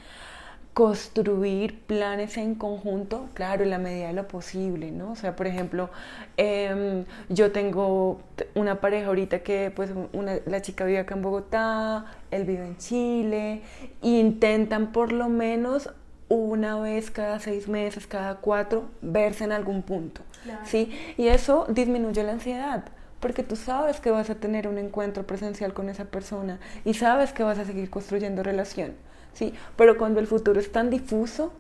construir 0.81 1.79
planes 1.81 2.39
en 2.39 2.55
conjunto, 2.55 3.29
claro, 3.35 3.65
en 3.65 3.69
la 3.69 3.77
medida 3.77 4.07
de 4.07 4.15
lo 4.15 4.27
posible, 4.27 4.91
¿no? 4.91 5.11
O 5.11 5.15
sea, 5.15 5.37
por 5.37 5.47
ejemplo, 5.47 5.91
em, 6.39 7.05
yo 7.29 7.53
tengo 7.53 8.23
una 8.55 8.81
pareja 8.81 9.09
ahorita 9.09 9.41
que, 9.41 9.71
pues, 9.77 9.91
una, 10.15 10.39
la 10.47 10.63
chica 10.63 10.87
vive 10.87 11.01
acá 11.01 11.17
en 11.17 11.21
Bogotá, 11.21 12.07
él 12.31 12.45
vive 12.45 12.65
en 12.67 12.79
Chile, 12.79 13.61
intentan 14.01 14.91
por 14.91 15.13
lo 15.13 15.29
menos 15.29 15.91
una 16.31 16.81
vez 16.81 17.11
cada 17.11 17.41
seis 17.41 17.69
meses, 17.69 18.07
cada 18.07 18.37
cuatro, 18.37 18.85
verse 19.03 19.45
en 19.45 19.53
algún 19.53 19.83
punto, 19.83 20.23
¿sí? 20.65 20.91
Y 21.19 21.27
eso 21.27 21.67
disminuye 21.69 22.23
la 22.23 22.33
ansiedad 22.33 22.85
porque 23.21 23.43
tú 23.43 23.55
sabes 23.55 24.01
que 24.01 24.11
vas 24.11 24.31
a 24.31 24.35
tener 24.37 24.67
un 24.67 24.79
encuentro 24.79 25.27
presencial 25.27 25.75
con 25.75 25.91
esa 25.91 26.07
persona 26.07 26.59
y 26.87 26.95
sabes 26.95 27.35
que 27.35 27.43
vas 27.43 27.59
a 27.59 27.67
seguir 27.67 27.91
construyendo 27.91 28.43
relación. 28.43 28.95
¿Sí? 29.33 29.55
Pero 29.77 29.97
cuando 29.99 30.21
el 30.21 30.27
futuro 30.27 30.61
es 30.61 30.73
tan 30.73 30.91
difuso, 30.91 31.53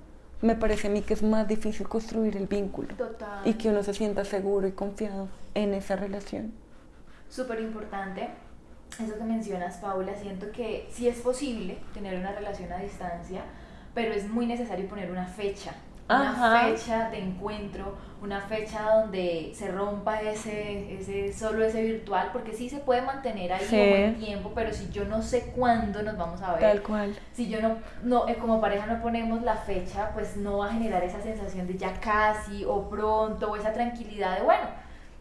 me 0.43 0.55
parece 0.55 0.89
a 0.89 0.91
mí 0.91 1.03
que 1.03 1.15
es 1.15 1.23
más 1.23 1.47
difícil 1.47 1.89
construir 1.89 2.37
el 2.37 2.47
vínculo 2.47 2.95
y 3.45 3.55
que 3.55 3.69
uno 3.69 3.83
se 3.83 3.95
sienta 3.95 4.25
seguro 4.25 4.67
y 4.67 4.73
confiado 4.73 5.29
en 5.55 5.75
esa 5.75 5.97
relación. 5.97 6.53
Súper 7.29 7.61
importante 7.61 8.29
eso 8.99 9.17
que 9.17 9.25
mencionas, 9.25 9.77
Paula, 9.77 10.15
siento 10.17 10.50
que 10.50 10.89
sí 10.91 11.09
es 11.09 11.19
posible 11.21 11.79
tener 11.95 12.19
una 12.19 12.33
relación 12.33 12.73
a 12.73 12.79
distancia, 12.79 13.43
pero 13.95 14.12
es 14.12 14.29
muy 14.29 14.47
necesario 14.47 14.89
poner 14.89 15.11
una 15.11 15.27
fecha 15.27 15.75
una 16.17 16.62
fecha 16.62 17.11
de 17.11 17.19
encuentro, 17.19 17.95
una 18.23 18.40
fecha 18.40 18.83
donde 18.97 19.52
se 19.55 19.71
rompa 19.71 20.21
ese, 20.21 20.95
ese, 20.95 21.33
solo 21.33 21.64
ese 21.64 21.83
virtual, 21.83 22.31
porque 22.33 22.52
sí 22.52 22.69
se 22.69 22.79
puede 22.79 23.02
mantener 23.02 23.52
ahí 23.52 23.64
un 23.71 23.90
buen 23.90 24.19
tiempo, 24.19 24.52
pero 24.55 24.73
si 24.73 24.90
yo 24.90 25.05
no 25.05 25.23
sé 25.23 25.52
cuándo 25.57 26.02
nos 26.02 26.17
vamos 26.17 26.43
a 26.43 26.52
ver, 26.52 26.61
tal 26.61 26.83
cual. 26.83 27.19
Si 27.33 27.49
yo 27.49 27.61
no, 27.61 27.76
no 28.02 28.29
eh, 28.29 28.37
como 28.37 28.61
pareja 28.61 28.87
no 28.87 29.00
ponemos 29.00 29.43
la 29.43 29.57
fecha, 29.57 30.11
pues 30.12 30.37
no 30.37 30.59
va 30.59 30.67
a 30.67 30.73
generar 30.73 31.02
esa 31.05 31.21
sensación 31.21 31.67
de 31.67 31.79
ya 31.79 31.95
casi 32.00 32.64
o 32.64 32.88
pronto 32.88 33.50
o 33.50 33.57
esa 33.57 33.73
tranquilidad 33.73 34.38
de 34.38 34.45
bueno, 34.45 34.67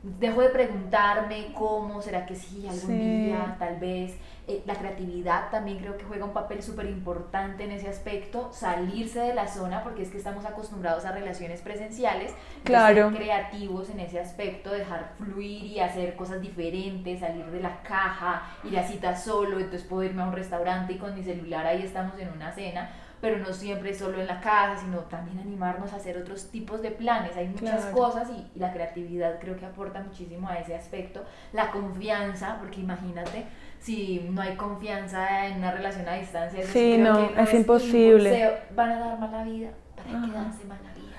dejo 0.01 0.41
de 0.41 0.50
preguntarme 0.50 1.51
cómo, 1.53 2.01
será 2.01 2.25
que 2.25 2.36
sí, 2.36 2.65
algún 2.68 3.00
día, 3.00 3.56
tal 3.60 3.77
vez. 3.77 4.18
Eh, 4.48 4.63
la 4.65 4.74
creatividad 4.74 5.51
también 5.51 5.77
creo 5.77 5.96
que 5.96 6.06
juega 6.06 6.25
un 6.25 6.34
papel 6.34 6.63
súper 6.63 6.88
importante 6.88 7.65
en 7.65 7.72
ese 7.72 7.88
aspecto, 7.88 8.50
salirse 8.51 9.20
de 9.20 9.36
la 9.36 9.48
zona, 9.48 9.84
porque 9.84 10.01
es 10.01 10.10
que 10.10 10.18
estamos 10.18 10.44
acostumbrados 10.46 11.06
a 11.06 11.12
relaciones 11.12 11.62
presenciales, 11.62 12.34
claro. 12.63 13.10
ser 13.10 13.18
creativos 13.20 13.91
en 13.91 14.00
ese 14.00 14.20
aspecto, 14.20 14.72
dejar 14.72 15.12
fluir 15.18 15.65
y 15.65 15.79
hacer 15.79 16.15
cosas 16.15 16.41
diferentes, 16.41 17.20
salir 17.20 17.46
de 17.46 17.60
la 17.60 17.84
caja, 17.84 18.41
ir 18.63 18.79
a 18.79 18.88
cita 18.88 19.15
solo, 19.15 19.60
entonces 19.60 19.84
poder 19.84 20.12
irme 20.12 20.24
a 20.24 20.27
un 20.27 20.34
restaurante 20.34 20.94
y 20.94 20.98
con 20.98 21.13
mi 21.13 21.24
celular 21.24 21.68
ahí 21.68 21.84
estamos 21.84 22.18
en 22.18 22.29
una 22.29 22.51
cena 22.51 22.89
pero 23.21 23.38
no 23.38 23.53
siempre 23.53 23.93
solo 23.93 24.19
en 24.19 24.27
la 24.27 24.39
casa, 24.39 24.81
sino 24.81 24.99
también 24.99 25.39
animarnos 25.39 25.91
a 25.93 25.97
hacer 25.97 26.17
otros 26.17 26.49
tipos 26.51 26.81
de 26.81 26.91
planes. 26.91 27.35
Hay 27.35 27.47
muchas 27.47 27.85
cosas 27.88 28.29
y, 28.29 28.59
la 28.59 28.71
creatividad 28.71 29.39
creo 29.39 29.57
que 29.57 29.65
aporta 29.65 30.01
muchísimo 30.01 30.47
a 30.47 30.55
ese 30.55 30.75
aspecto. 30.75 31.23
La 31.53 31.71
confianza, 31.71 32.57
porque 32.59 32.81
imagínate, 32.81 33.45
si 33.79 34.27
no 34.29 34.41
hay 34.41 34.55
confianza 34.55 35.47
en 35.47 35.57
una 35.57 35.71
relación 35.71 36.07
a 36.07 36.13
distancia, 36.13 36.63
sí, 36.65 36.97
no, 36.97 37.29
es, 37.38 37.53
imposible. 37.53 38.59
van 38.75 38.91
a 38.91 38.99
dar 38.99 39.19
mala 39.19 39.43
vida 39.43 39.71
para 39.95 40.25
quedarse 40.25 40.65
mala 40.65 40.93
vida. 40.95 41.17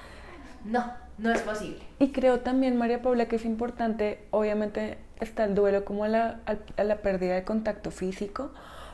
No, 0.65 0.93
no 1.19 1.33
es 1.33 1.41
posible. 1.43 1.81
Y 1.99 2.13
creo 2.13 2.41
también, 2.41 2.77
María 2.77 3.03
Paula, 3.03 3.27
que 3.27 3.37
es 3.37 3.45
importante, 3.45 4.27
obviamente 4.31 4.99
está 5.21 5.45
el 5.45 5.55
duelo 5.55 5.85
como 5.85 6.05
a 6.05 6.09
la, 6.09 6.41
a 6.77 6.85
la 6.85 6.97
pérdida 6.97 7.35
de 7.35 7.45
contacto 7.45 7.91
físico, 7.91 8.53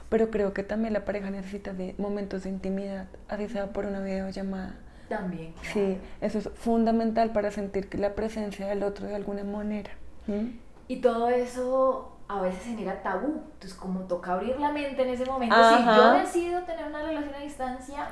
pero 0.08 0.30
creo 0.30 0.52
que 0.52 0.62
también 0.62 0.92
la 0.92 1.04
pareja 1.04 1.30
necesita 1.30 1.72
de 1.72 1.94
momentos 1.98 2.44
de 2.44 2.50
intimidad, 2.50 3.06
así 3.28 3.48
sea 3.48 3.68
por 3.72 3.86
una 3.86 4.00
videollamada. 4.00 4.76
También. 5.08 5.54
Sí, 5.72 5.98
eso 6.20 6.38
es 6.38 6.48
fundamental 6.54 7.30
para 7.30 7.50
sentir 7.50 7.88
que 7.88 7.98
la 7.98 8.14
presencia 8.14 8.66
del 8.66 8.82
otro 8.82 9.06
de 9.06 9.14
alguna 9.14 9.44
manera. 9.44 9.90
Y 10.88 10.96
todo 10.96 11.28
eso 11.28 12.16
a 12.28 12.40
veces 12.40 12.64
genera 12.64 13.02
tabú. 13.02 13.42
Entonces, 13.54 13.74
como 13.74 14.00
toca 14.00 14.34
abrir 14.34 14.58
la 14.58 14.72
mente 14.72 15.02
en 15.02 15.10
ese 15.10 15.24
momento, 15.24 15.56
si 15.76 15.84
yo 15.84 16.12
decido 16.14 16.62
tener 16.62 16.86
una 16.86 17.02
relación 17.02 17.34
a 17.34 17.38
distancia, 17.38 18.08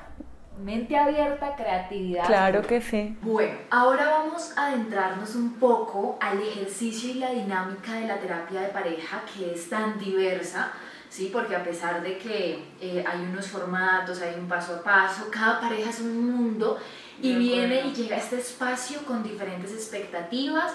mente 0.63 0.97
abierta, 0.97 1.57
creatividad. 1.57 2.27
Claro 2.27 2.63
que 2.63 2.81
sí. 2.81 3.17
Bueno, 3.23 3.59
ahora 3.71 4.09
vamos 4.11 4.57
a 4.57 4.69
adentrarnos 4.69 5.35
un 5.35 5.55
poco 5.55 6.17
al 6.21 6.41
ejercicio 6.41 7.11
y 7.11 7.15
la 7.15 7.31
dinámica 7.31 7.95
de 7.95 8.07
la 8.07 8.19
terapia 8.19 8.61
de 8.61 8.69
pareja 8.69 9.23
que 9.37 9.53
es 9.53 9.69
tan 9.69 9.99
diversa 9.99 10.73
¿sí? 11.15 11.31
Porque 11.33 11.55
a 11.55 11.63
pesar 11.63 12.03
de 12.03 12.19
que 12.19 12.65
eh, 12.81 13.05
hay 13.07 13.21
unos 13.21 13.47
formatos, 13.47 14.21
hay 14.21 14.35
un 14.35 14.49
paso 14.49 14.75
a 14.75 14.83
paso, 14.83 15.29
cada 15.31 15.61
pareja 15.61 15.91
es 15.91 16.01
un 16.01 16.29
mundo 16.29 16.77
y 17.23 17.37
viene 17.37 17.87
y 17.87 17.95
llega 17.95 18.17
a 18.17 18.19
este 18.19 18.41
espacio 18.41 18.99
con 19.07 19.23
diferentes 19.23 19.73
expectativas, 19.73 20.73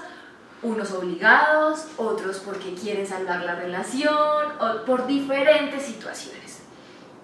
unos 0.62 0.94
obligados, 0.94 1.88
otros 1.98 2.40
porque 2.40 2.74
quieren 2.74 3.06
salvar 3.06 3.44
la 3.44 3.56
relación, 3.56 4.46
o 4.62 4.86
por 4.86 5.08
diferentes 5.08 5.84
situaciones. 5.84 6.62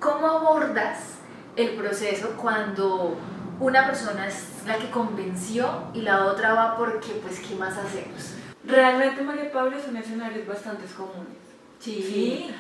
¿Cómo 0.02 0.28
abordas 0.28 1.20
el 1.56 1.70
proceso 1.78 2.36
cuando 2.36 3.16
una 3.62 3.86
persona 3.86 4.28
es 4.28 4.64
la 4.68 4.76
que 4.76 4.90
convenció 4.90 5.86
y 5.94 6.02
la 6.02 6.26
otra 6.26 6.54
va 6.54 6.76
porque, 6.76 7.14
pues, 7.24 7.40
¿qué 7.40 7.56
más 7.56 7.78
hacemos? 7.78 8.34
Realmente, 8.66 9.22
María 9.22 9.50
Pablo, 9.54 9.78
son 9.80 9.96
escenarios 9.96 10.46
bastante 10.46 10.84
comunes. 10.94 11.46
Sí. 11.80 12.52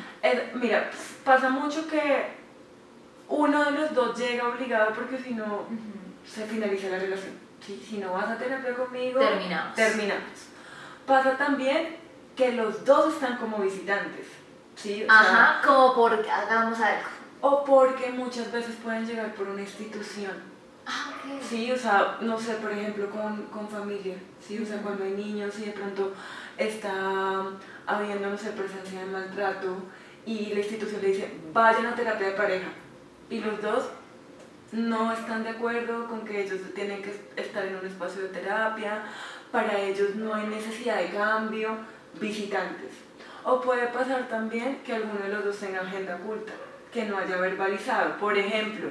Mira, 0.56 0.90
pasa 1.24 1.50
mucho 1.50 1.88
que 1.88 2.28
uno 3.28 3.66
de 3.66 3.72
los 3.72 3.94
dos 3.94 4.18
llega 4.18 4.48
obligado 4.48 4.94
porque 4.94 5.18
si 5.18 5.34
no 5.34 5.66
se 6.26 6.46
finaliza 6.46 6.90
la 6.90 7.00
relación. 7.00 7.34
Si 7.66 7.98
no 7.98 8.14
vas 8.14 8.30
a 8.30 8.38
terapia 8.38 8.76
conmigo, 8.76 9.20
terminamos. 9.20 9.76
terminamos. 9.76 10.30
Pasa 11.08 11.36
también 11.36 11.98
que 12.36 12.52
los 12.52 12.86
dos 12.86 13.16
están 13.16 13.38
como 13.38 13.58
visitantes. 13.58 14.28
¿sí? 14.76 15.06
Ajá, 15.08 15.62
como 15.66 15.96
porque 15.96 16.30
hagamos 16.30 16.80
algo. 16.80 17.08
O 17.42 17.64
porque 17.64 18.12
muchas 18.12 18.52
veces 18.52 18.76
pueden 18.84 19.06
llegar 19.06 19.34
por 19.34 19.48
una 19.48 19.62
institución. 19.62 20.56
Ah, 20.86 21.14
okay. 21.18 21.40
Sí, 21.42 21.72
o 21.72 21.78
sea, 21.78 22.18
no 22.22 22.40
sé, 22.40 22.56
por 22.56 22.72
ejemplo, 22.72 23.10
con, 23.10 23.44
con 23.48 23.68
familia, 23.68 24.16
¿sí? 24.40 24.62
O 24.62 24.66
sea, 24.66 24.82
cuando 24.82 25.04
hay 25.04 25.12
niños 25.12 25.58
y 25.60 25.66
de 25.66 25.72
pronto 25.72 26.14
está 26.58 27.44
habiendo, 27.88 28.30
no 28.30 28.38
sé, 28.38 28.52
presencia 28.52 29.00
de 29.00 29.06
maltrato 29.08 29.78
y 30.26 30.54
la 30.54 30.60
institución 30.60 31.02
le 31.02 31.08
dice, 31.10 31.30
vayan 31.54 31.86
a 31.88 31.96
terapia 31.96 32.28
de 32.28 32.34
pareja. 32.34 32.68
Y 33.30 33.40
los 33.40 33.62
dos 33.62 33.90
no 34.72 35.12
están 35.12 35.44
de 35.44 35.50
acuerdo 35.50 36.08
con 36.08 36.26
que 36.26 36.44
ellos 36.44 36.60
tienen 36.74 37.02
que 37.02 37.14
estar 37.36 37.66
en 37.66 37.76
un 37.78 37.86
espacio 37.86 38.24
de 38.24 38.30
terapia, 38.30 39.04
para 39.52 39.80
ellos 39.80 40.16
no 40.16 40.34
hay 40.34 40.48
necesidad 40.48 40.98
de 40.98 41.10
cambio, 41.10 41.78
visitantes. 42.20 42.92
O 43.44 43.62
puede 43.62 43.88
pasar 43.88 44.28
también 44.28 44.80
que 44.84 44.94
alguno 44.94 45.20
de 45.20 45.30
los 45.30 45.46
dos 45.46 45.58
tenga 45.58 45.82
agenda 45.82 46.16
oculta, 46.16 46.54
que 46.92 47.06
no 47.06 47.18
haya 47.18 47.38
verbalizado. 47.38 48.18
Por 48.18 48.38
ejemplo, 48.38 48.90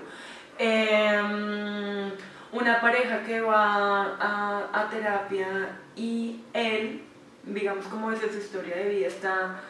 em, 0.59 2.13
una 2.53 2.81
pareja 2.81 3.25
que 3.25 3.41
va 3.41 4.17
a, 4.21 4.69
a 4.73 4.89
terapia 4.89 5.77
y 5.97 6.45
él 6.53 7.03
digamos 7.47 7.87
como 7.87 8.11
desde 8.11 8.33
su 8.33 8.39
historia 8.39 8.77
de 8.77 8.89
vida 8.89 9.07
está 9.09 9.61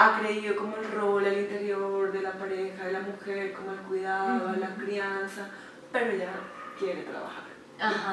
ha 0.00 0.18
creído 0.18 0.56
como 0.56 0.76
el 0.78 0.90
rol 0.92 1.26
al 1.26 1.38
interior 1.38 2.10
de 2.10 2.22
la 2.22 2.32
pareja, 2.32 2.86
de 2.86 2.92
la 2.92 3.00
mujer, 3.00 3.52
como 3.52 3.72
el 3.72 3.78
cuidado, 3.80 4.56
la 4.56 4.74
crianza, 4.74 5.50
pero 5.92 6.12
ella 6.12 6.30
quiere 6.78 7.02
trabajar. 7.02 7.44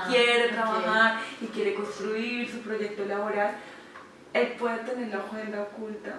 quiere 0.09 0.49
trabajar 0.49 1.21
y 1.39 1.45
quiere 1.47 1.75
construir 1.75 2.51
su 2.51 2.59
proyecto 2.59 3.05
laboral. 3.05 3.55
Él 4.33 4.55
puede 4.59 4.79
tener 4.79 5.07
la 5.07 5.23
agenda 5.23 5.61
oculta 5.61 6.15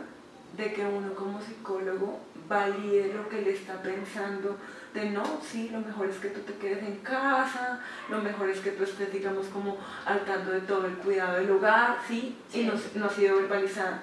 de 0.56 0.72
que 0.72 0.86
uno 0.86 1.12
como 1.14 1.38
psicólogo 1.42 2.18
valide 2.48 3.12
lo 3.12 3.28
que 3.28 3.40
él 3.40 3.48
está 3.48 3.82
pensando, 3.82 4.56
de 4.94 5.10
no, 5.10 5.22
sí, 5.42 5.68
lo 5.70 5.80
mejor 5.80 6.08
es 6.08 6.16
que 6.16 6.30
tú 6.30 6.40
te 6.40 6.54
quedes 6.54 6.82
en 6.82 6.96
casa, 7.00 7.80
lo 8.08 8.22
mejor 8.22 8.48
es 8.48 8.60
que 8.60 8.70
tú 8.70 8.84
estés, 8.84 9.12
digamos, 9.12 9.46
como 9.48 9.76
al 10.06 10.24
tanto 10.24 10.50
de 10.50 10.60
todo 10.60 10.86
el 10.86 10.94
cuidado 10.94 11.36
del 11.36 11.50
hogar, 11.50 11.98
sí, 12.08 12.38
y 12.54 12.62
no, 12.62 12.72
ha 13.04 13.10
sido 13.10 13.36
verbalizada. 13.36 14.02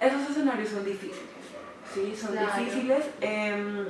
Esos 0.00 0.30
escenarios 0.30 0.70
son 0.70 0.84
difíciles, 0.84 1.18
sí, 1.92 2.14
son 2.16 2.32
difíciles. 2.38 3.04
Em, 3.20 3.86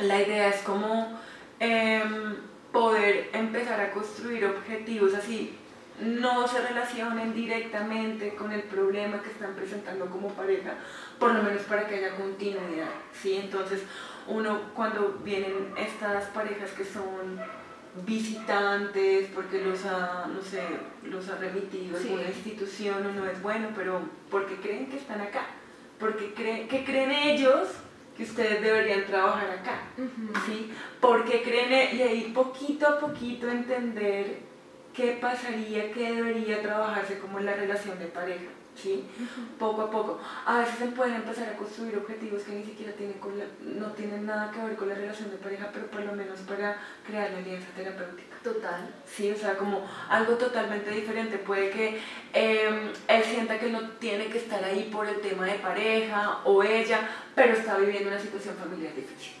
la 0.00 0.20
idea 0.20 0.48
es 0.48 0.62
como 0.62 1.18
em, 1.60 2.36
poder 2.72 3.30
empezar 3.32 3.80
a 3.80 3.92
construir 3.92 4.44
objetivos 4.44 5.14
así 5.14 5.56
no 6.00 6.48
se 6.48 6.60
relacionen 6.60 7.34
directamente 7.34 8.34
con 8.34 8.50
el 8.52 8.62
problema 8.62 9.22
que 9.22 9.30
están 9.30 9.54
presentando 9.54 10.06
como 10.06 10.28
pareja, 10.30 10.74
por 11.18 11.32
lo 11.32 11.42
menos 11.42 11.62
para 11.62 11.86
que 11.86 11.96
haya 11.96 12.16
continuidad, 12.16 12.88
¿sí? 13.12 13.36
Entonces, 13.36 13.82
uno 14.26 14.72
cuando 14.74 15.20
vienen 15.22 15.72
estas 15.76 16.24
parejas 16.26 16.70
que 16.70 16.84
son 16.84 17.38
visitantes 18.06 19.28
porque 19.34 19.62
los 19.62 19.84
ha, 19.86 20.26
no 20.26 20.42
sé, 20.42 20.62
los 21.04 21.28
ha 21.28 21.36
remitido 21.36 21.96
a 21.96 22.00
alguna 22.00 22.24
institución, 22.24 23.06
uno 23.06 23.26
es 23.26 23.40
bueno, 23.40 23.68
pero 23.74 24.00
porque 24.30 24.56
creen 24.56 24.86
que 24.88 24.96
están 24.96 25.20
acá, 25.20 25.46
porque 25.98 26.34
creen, 26.34 26.66
que 26.66 26.84
creen 26.84 27.12
ellos 27.12 27.68
que 28.16 28.24
ustedes 28.24 28.62
deberían 28.62 29.06
trabajar 29.06 29.50
acá, 29.50 29.82
¿sí? 30.46 30.72
Porque 31.00 31.42
creen, 31.42 31.96
y 31.96 32.02
ahí 32.02 32.32
poquito 32.34 32.86
a 32.88 32.98
poquito 32.98 33.48
entender 33.48 34.38
qué 34.92 35.18
pasaría, 35.20 35.92
qué 35.92 36.12
debería 36.12 36.62
trabajarse 36.62 37.18
como 37.18 37.38
en 37.38 37.46
la 37.46 37.54
relación 37.54 37.98
de 37.98 38.06
pareja. 38.06 38.50
¿Sí? 38.74 39.04
Poco 39.58 39.82
a 39.82 39.90
poco. 39.90 40.20
A 40.46 40.58
veces 40.58 40.78
se 40.78 40.86
pueden 40.86 41.14
empezar 41.14 41.48
a 41.48 41.56
construir 41.56 41.96
objetivos 41.96 42.42
que 42.42 42.52
ni 42.52 42.64
siquiera 42.64 42.92
tienen 42.92 43.14
no 43.60 43.86
tienen 43.92 44.26
nada 44.26 44.50
que 44.50 44.60
ver 44.60 44.76
con 44.76 44.88
la 44.88 44.94
relación 44.94 45.30
de 45.30 45.36
pareja, 45.36 45.70
pero 45.72 45.86
por 45.86 46.00
lo 46.00 46.12
menos 46.12 46.40
para 46.40 46.76
crear 47.06 47.30
la 47.30 47.38
alianza 47.38 47.68
terapéutica. 47.76 48.36
Total. 48.42 48.94
Sí, 49.06 49.30
o 49.30 49.36
sea, 49.36 49.56
como 49.56 49.86
algo 50.08 50.34
totalmente 50.34 50.90
diferente. 50.90 51.38
Puede 51.38 51.70
que 51.70 52.00
em, 52.32 52.92
él 53.08 53.24
sienta 53.24 53.58
que 53.58 53.70
no 53.70 53.90
tiene 53.98 54.26
que 54.26 54.38
estar 54.38 54.62
ahí 54.62 54.90
por 54.92 55.08
el 55.08 55.20
tema 55.20 55.46
de 55.46 55.54
pareja 55.54 56.40
o 56.44 56.62
ella, 56.62 57.08
pero 57.34 57.54
está 57.54 57.78
viviendo 57.78 58.10
una 58.10 58.20
situación 58.20 58.54
familiar 58.56 58.94
difícil. 58.94 59.32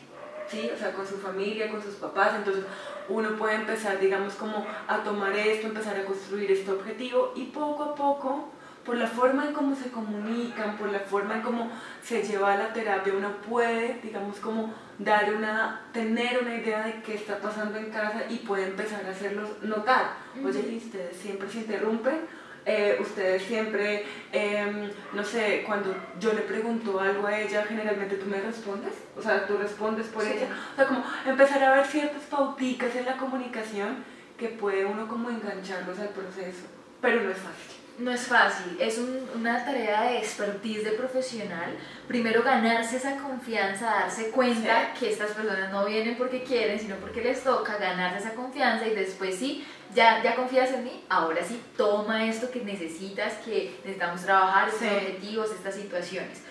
¿sí? 0.48 0.70
O 0.74 0.78
sea, 0.78 0.92
con 0.92 1.06
su 1.06 1.18
familia, 1.18 1.70
con 1.70 1.82
sus 1.82 1.94
papás, 1.96 2.32
entonces 2.36 2.64
uno 3.08 3.36
puede 3.36 3.56
empezar, 3.56 3.98
digamos, 3.98 4.34
como 4.34 4.66
a 4.88 5.02
tomar 5.02 5.36
esto, 5.36 5.66
empezar 5.66 5.96
a 5.96 6.04
construir 6.04 6.50
este 6.50 6.70
objetivo 6.70 7.32
y 7.36 7.44
poco 7.46 7.82
a 7.82 7.94
poco 7.94 8.48
por 8.84 8.96
la 8.96 9.06
forma 9.06 9.46
en 9.46 9.54
cómo 9.54 9.74
se 9.74 9.90
comunican, 9.90 10.76
por 10.76 10.90
la 10.90 11.00
forma 11.00 11.36
en 11.36 11.42
cómo 11.42 11.70
se 12.02 12.22
lleva 12.22 12.56
la 12.56 12.72
terapia, 12.72 13.14
uno 13.16 13.36
puede, 13.48 13.98
digamos, 14.02 14.38
como 14.38 14.72
dar 14.98 15.34
una, 15.34 15.80
tener 15.92 16.38
una 16.40 16.54
idea 16.54 16.84
de 16.84 17.02
qué 17.02 17.14
está 17.14 17.38
pasando 17.38 17.78
en 17.78 17.90
casa 17.90 18.24
y 18.28 18.38
puede 18.38 18.66
empezar 18.66 19.04
a 19.06 19.10
hacerlos 19.10 19.62
notar. 19.62 20.12
Oye, 20.44 20.60
¿y 20.70 20.76
ustedes 20.76 21.16
siempre 21.16 21.48
se 21.48 21.58
interrumpen? 21.58 22.20
Eh, 22.66 22.96
ustedes 22.98 23.42
siempre, 23.42 24.06
em, 24.32 24.90
no 25.12 25.22
sé, 25.22 25.64
cuando 25.66 25.94
yo 26.18 26.32
le 26.32 26.40
pregunto 26.42 26.98
algo 26.98 27.26
a 27.26 27.38
ella, 27.38 27.64
generalmente 27.64 28.16
tú 28.16 28.26
me 28.26 28.40
respondes, 28.40 28.94
o 29.16 29.20
sea, 29.20 29.46
tú 29.46 29.58
respondes 29.58 30.06
por 30.06 30.24
ella. 30.24 30.48
O 30.72 30.76
sea, 30.76 30.86
como 30.86 31.04
empezar 31.26 31.62
a 31.62 31.74
ver 31.74 31.86
ciertas 31.86 32.22
pauticas 32.22 32.96
en 32.96 33.04
la 33.04 33.18
comunicación 33.18 34.04
que 34.38 34.48
puede 34.48 34.84
uno 34.86 35.06
como 35.08 35.28
engancharlos 35.28 35.98
al 35.98 36.08
proceso, 36.08 36.64
pero 37.02 37.22
no 37.22 37.30
es 37.30 37.38
fácil. 37.38 37.73
No 37.96 38.10
es 38.10 38.22
fácil, 38.22 38.76
es 38.80 38.98
una 38.98 39.64
tarea 39.64 40.02
de 40.02 40.18
expertise 40.18 40.82
de 40.82 40.92
profesional. 40.92 41.76
Primero 42.08 42.42
ganarse 42.42 42.96
esa 42.96 43.16
confianza, 43.18 43.86
darse 43.86 44.30
cuenta 44.30 44.92
que 44.98 45.12
estas 45.12 45.30
personas 45.30 45.70
no 45.70 45.84
vienen 45.84 46.16
porque 46.16 46.42
quieren, 46.42 46.78
sino 46.80 46.96
porque 46.96 47.22
les 47.22 47.44
toca 47.44 47.78
ganarse 47.78 48.18
esa 48.18 48.34
confianza 48.34 48.88
y 48.88 48.96
después 48.96 49.36
sí, 49.36 49.64
ya, 49.94 50.20
ya 50.24 50.34
confías 50.34 50.72
en 50.72 50.82
mí, 50.82 51.04
ahora 51.08 51.44
sí, 51.44 51.62
toma 51.76 52.24
esto 52.28 52.50
que 52.50 52.64
necesitas, 52.64 53.34
que 53.44 53.76
necesitamos 53.84 54.22
trabajar, 54.22 54.68
estos 54.68 54.88
objetivos, 54.88 55.52
estas 55.52 55.76
situaciones. 55.76 56.42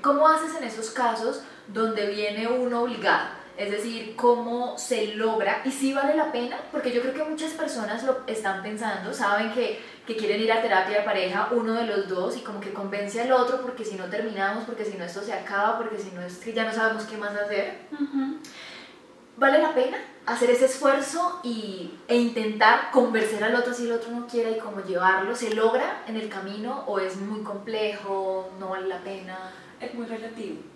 ¿Cómo 0.00 0.26
haces 0.26 0.56
en 0.56 0.64
esos 0.64 0.90
casos 0.90 1.42
donde 1.68 2.06
viene 2.06 2.48
uno 2.48 2.84
obligado? 2.84 3.45
Es 3.56 3.70
decir, 3.70 4.14
cómo 4.16 4.76
se 4.76 5.14
logra 5.14 5.62
y 5.64 5.70
si 5.70 5.94
vale 5.94 6.14
la 6.14 6.30
pena, 6.30 6.58
porque 6.70 6.92
yo 6.92 7.00
creo 7.00 7.14
que 7.14 7.24
muchas 7.24 7.52
personas 7.52 8.04
lo 8.04 8.18
están 8.26 8.62
pensando, 8.62 9.14
saben 9.14 9.50
que, 9.52 9.80
que, 10.06 10.14
quieren 10.14 10.42
ir 10.42 10.52
a 10.52 10.60
terapia 10.60 10.98
de 10.98 11.04
pareja, 11.04 11.48
uno 11.52 11.72
de 11.72 11.86
los 11.86 12.06
dos, 12.06 12.36
y 12.36 12.40
como 12.40 12.60
que 12.60 12.74
convence 12.74 13.18
al 13.20 13.32
otro, 13.32 13.62
porque 13.62 13.84
si 13.84 13.96
no 13.96 14.04
terminamos, 14.06 14.64
porque 14.64 14.84
si 14.84 14.98
no 14.98 15.04
esto 15.04 15.22
se 15.22 15.32
acaba, 15.32 15.78
porque 15.78 15.98
si 15.98 16.10
no 16.10 16.20
es 16.20 16.36
que 16.36 16.52
ya 16.52 16.64
no 16.64 16.72
sabemos 16.72 17.04
qué 17.04 17.16
más 17.16 17.34
hacer. 17.34 17.78
¿Vale 19.38 19.58
la 19.58 19.74
pena 19.74 19.96
hacer 20.26 20.50
ese 20.50 20.66
esfuerzo 20.66 21.40
y, 21.42 21.94
e 22.08 22.16
intentar 22.16 22.90
convencer 22.90 23.42
al 23.42 23.54
otro 23.54 23.72
si 23.72 23.84
el 23.84 23.92
otro 23.92 24.10
no 24.10 24.26
quiere 24.26 24.52
y 24.52 24.58
cómo 24.58 24.82
llevarlo? 24.82 25.34
¿Se 25.34 25.54
logra 25.54 26.02
en 26.06 26.16
el 26.16 26.28
camino 26.28 26.84
o 26.86 26.98
es 26.98 27.16
muy 27.16 27.42
complejo, 27.42 28.50
no 28.58 28.68
vale 28.68 28.88
la 28.88 28.98
pena? 28.98 29.50
Es 29.80 29.94
muy 29.94 30.04
relativo 30.04 30.75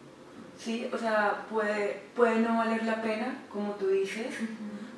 ¿sí? 0.61 0.89
O 0.93 0.99
sea, 0.99 1.47
puede, 1.51 2.03
puede 2.15 2.41
no 2.41 2.59
valer 2.59 2.85
la 2.85 3.03
pena, 3.03 3.35
como 3.51 3.73
tú 3.73 3.89
dices, 3.89 4.27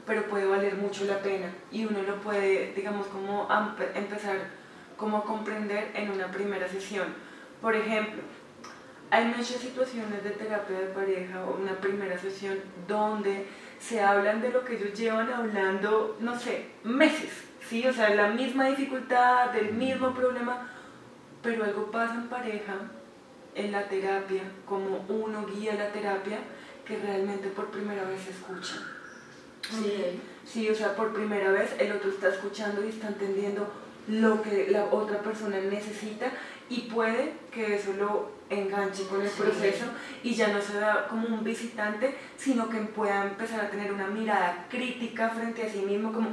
pero 0.06 0.24
puede 0.24 0.46
valer 0.46 0.74
mucho 0.74 1.04
la 1.04 1.20
pena 1.20 1.46
y 1.70 1.84
uno 1.84 2.02
lo 2.02 2.20
puede, 2.20 2.72
digamos, 2.74 3.06
como 3.06 3.48
empezar 3.94 4.36
como 4.96 5.18
a 5.18 5.24
comprender 5.24 5.90
en 5.94 6.10
una 6.10 6.30
primera 6.30 6.68
sesión. 6.68 7.06
Por 7.60 7.76
ejemplo, 7.76 8.20
hay 9.10 9.26
muchas 9.26 9.60
situaciones 9.60 10.24
de 10.24 10.30
terapia 10.30 10.78
de 10.78 10.86
pareja 10.86 11.44
o 11.44 11.56
una 11.60 11.72
primera 11.72 12.18
sesión 12.18 12.58
donde 12.88 13.46
se 13.78 14.00
hablan 14.00 14.40
de 14.40 14.50
lo 14.50 14.64
que 14.64 14.76
ellos 14.76 14.98
llevan 14.98 15.32
hablando, 15.32 16.16
no 16.20 16.38
sé, 16.38 16.66
meses, 16.82 17.44
¿sí? 17.68 17.86
O 17.86 17.92
sea, 17.92 18.14
la 18.14 18.28
misma 18.28 18.66
dificultad, 18.66 19.50
del 19.50 19.72
mismo 19.72 20.12
problema, 20.14 20.68
pero 21.42 21.64
algo 21.64 21.90
pasa 21.90 22.14
en 22.14 22.28
pareja 22.28 22.74
en 23.54 23.72
la 23.72 23.88
terapia, 23.88 24.42
como 24.66 25.04
uno 25.08 25.46
guía 25.46 25.74
la 25.74 25.92
terapia, 25.92 26.38
que 26.86 26.98
realmente 26.98 27.48
por 27.48 27.66
primera 27.68 28.04
vez 28.04 28.22
se 28.22 28.30
escucha. 28.30 28.74
Sí, 29.70 30.20
sí, 30.44 30.68
o 30.68 30.74
sea, 30.74 30.96
por 30.96 31.12
primera 31.12 31.50
vez 31.50 31.74
el 31.78 31.92
otro 31.92 32.10
está 32.10 32.28
escuchando 32.28 32.84
y 32.84 32.88
está 32.88 33.08
entendiendo 33.08 33.72
lo 34.08 34.42
que 34.42 34.68
la 34.68 34.86
otra 34.86 35.18
persona 35.20 35.60
necesita 35.60 36.32
y 36.68 36.82
puede 36.92 37.34
que 37.52 37.76
eso 37.76 37.92
lo 37.92 38.32
enganche 38.50 39.06
con 39.06 39.22
el 39.22 39.30
proceso 39.30 39.84
y 40.22 40.34
ya 40.34 40.48
no 40.48 40.60
se 40.60 40.78
da 40.78 41.06
como 41.08 41.28
un 41.28 41.44
visitante, 41.44 42.16
sino 42.36 42.68
que 42.68 42.78
pueda 42.78 43.24
empezar 43.24 43.60
a 43.60 43.70
tener 43.70 43.92
una 43.92 44.08
mirada 44.08 44.66
crítica 44.68 45.30
frente 45.30 45.62
a 45.64 45.70
sí 45.70 45.78
mismo, 45.78 46.12
como, 46.12 46.30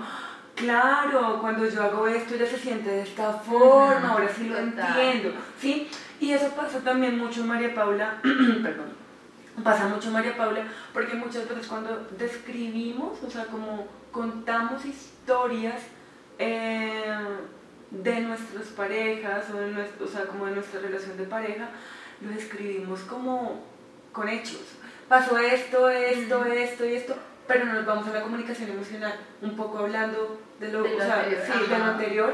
claro, 0.56 1.40
cuando 1.40 1.70
yo 1.70 1.84
hago 1.84 2.08
esto 2.08 2.36
ya 2.36 2.48
se 2.48 2.58
siente 2.58 2.90
de 2.90 3.04
esta 3.04 3.34
forma, 3.34 4.10
ahora 4.10 4.30
sí 4.36 4.50
lo 4.50 4.58
entiendo, 4.58 5.34
¿sí? 5.60 5.90
Y 6.20 6.34
eso 6.34 6.50
pasa 6.50 6.80
también 6.80 7.18
mucho 7.18 7.44
María 7.46 7.74
Paula, 7.74 8.20
perdón, 8.22 8.90
pasa 9.64 9.88
mucho 9.88 10.12
María 10.12 10.36
Paula, 10.36 10.64
porque 10.94 11.16
muchas 11.16 11.48
veces 11.48 11.68
cuando 11.68 12.08
describimos, 12.18 13.24
o 13.24 13.30
sea, 13.30 13.46
como 13.46 13.88
contamos 14.12 14.86
historias 14.86 15.82
eh, 16.38 17.04
de 17.92 18.20
nuestras 18.22 18.66
parejas, 18.68 19.46
o, 19.52 19.58
de 19.58 19.72
nuestro, 19.72 20.06
o 20.06 20.10
sea, 20.10 20.26
como 20.26 20.46
de 20.46 20.56
nuestra 20.56 20.82
relación 20.82 21.18
de 21.18 21.24
pareja, 21.24 21.70
lo 22.22 22.32
escribimos 22.32 23.02
como 23.02 23.64
con 24.12 24.28
hechos. 24.28 24.62
Pasó 25.08 25.38
esto, 25.38 25.90
esto, 25.90 26.46
esto 26.46 26.86
y 26.86 26.96
esto, 26.96 27.16
pero 27.48 27.66
nos 27.66 27.86
vamos 27.86 28.08
a 28.08 28.14
la 28.14 28.22
comunicación 28.22 28.70
emocional, 28.70 29.16
un 29.42 29.56
poco 29.56 29.80
hablando 29.80 30.40
de 30.60 30.72
lo, 30.72 30.84
o 30.84 31.00
sea, 31.00 31.26
sí, 31.46 31.70
de 31.70 31.80
lo 31.80 31.86
anterior 31.86 32.34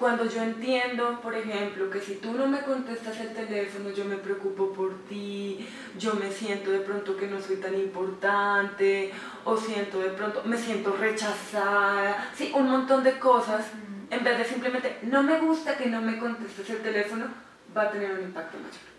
cuando 0.00 0.24
yo 0.24 0.42
entiendo, 0.42 1.20
por 1.20 1.34
ejemplo, 1.34 1.90
que 1.90 2.00
si 2.00 2.14
tú 2.14 2.32
no 2.32 2.46
me 2.46 2.62
contestas 2.62 3.20
el 3.20 3.34
teléfono, 3.34 3.90
yo 3.90 4.06
me 4.06 4.16
preocupo 4.16 4.72
por 4.72 4.94
ti, 5.04 5.68
yo 5.98 6.14
me 6.14 6.32
siento 6.32 6.70
de 6.70 6.78
pronto 6.78 7.18
que 7.18 7.26
no 7.26 7.38
soy 7.38 7.56
tan 7.56 7.74
importante, 7.74 9.12
o 9.44 9.58
siento 9.58 10.00
de 10.00 10.08
pronto, 10.08 10.42
me 10.46 10.56
siento 10.56 10.96
rechazada, 10.96 12.30
sí, 12.34 12.50
un 12.54 12.70
montón 12.70 13.04
de 13.04 13.18
cosas, 13.18 13.66
en 14.08 14.24
vez 14.24 14.38
de 14.38 14.44
simplemente, 14.46 14.96
no 15.02 15.22
me 15.22 15.38
gusta 15.38 15.76
que 15.76 15.84
no 15.86 16.00
me 16.00 16.18
contestes 16.18 16.70
el 16.70 16.78
teléfono, 16.78 17.26
va 17.76 17.82
a 17.82 17.90
tener 17.90 18.12
un 18.12 18.22
impacto 18.22 18.56
mayor. 18.56 18.90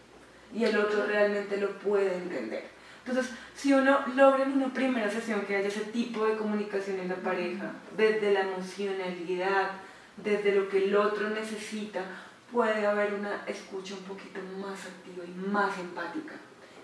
Y 0.54 0.66
el 0.66 0.78
otro 0.78 1.08
realmente 1.08 1.58
lo 1.58 1.80
puede 1.80 2.14
entender. 2.16 2.66
Entonces, 3.04 3.34
si 3.56 3.74
uno 3.74 4.02
logra 4.16 4.44
en 4.44 4.52
una 4.52 4.72
primera 4.72 5.10
sesión 5.10 5.42
que 5.48 5.56
haya 5.56 5.68
ese 5.68 5.86
tipo 5.86 6.28
de 6.28 6.38
comunicación 6.38 7.00
en 7.00 7.10
la 7.10 7.16
pareja, 7.16 7.72
desde 7.98 8.32
la 8.32 8.42
emocionalidad, 8.42 9.72
desde 10.24 10.56
lo 10.56 10.70
que 10.70 10.86
el 10.86 10.96
otro 10.96 11.30
necesita, 11.30 12.02
puede 12.52 12.86
haber 12.86 13.14
una 13.14 13.44
escucha 13.48 13.94
un 13.96 14.04
poquito 14.04 14.40
más 14.60 14.86
activa 14.86 15.24
y 15.26 15.50
más 15.50 15.78
empática 15.80 16.34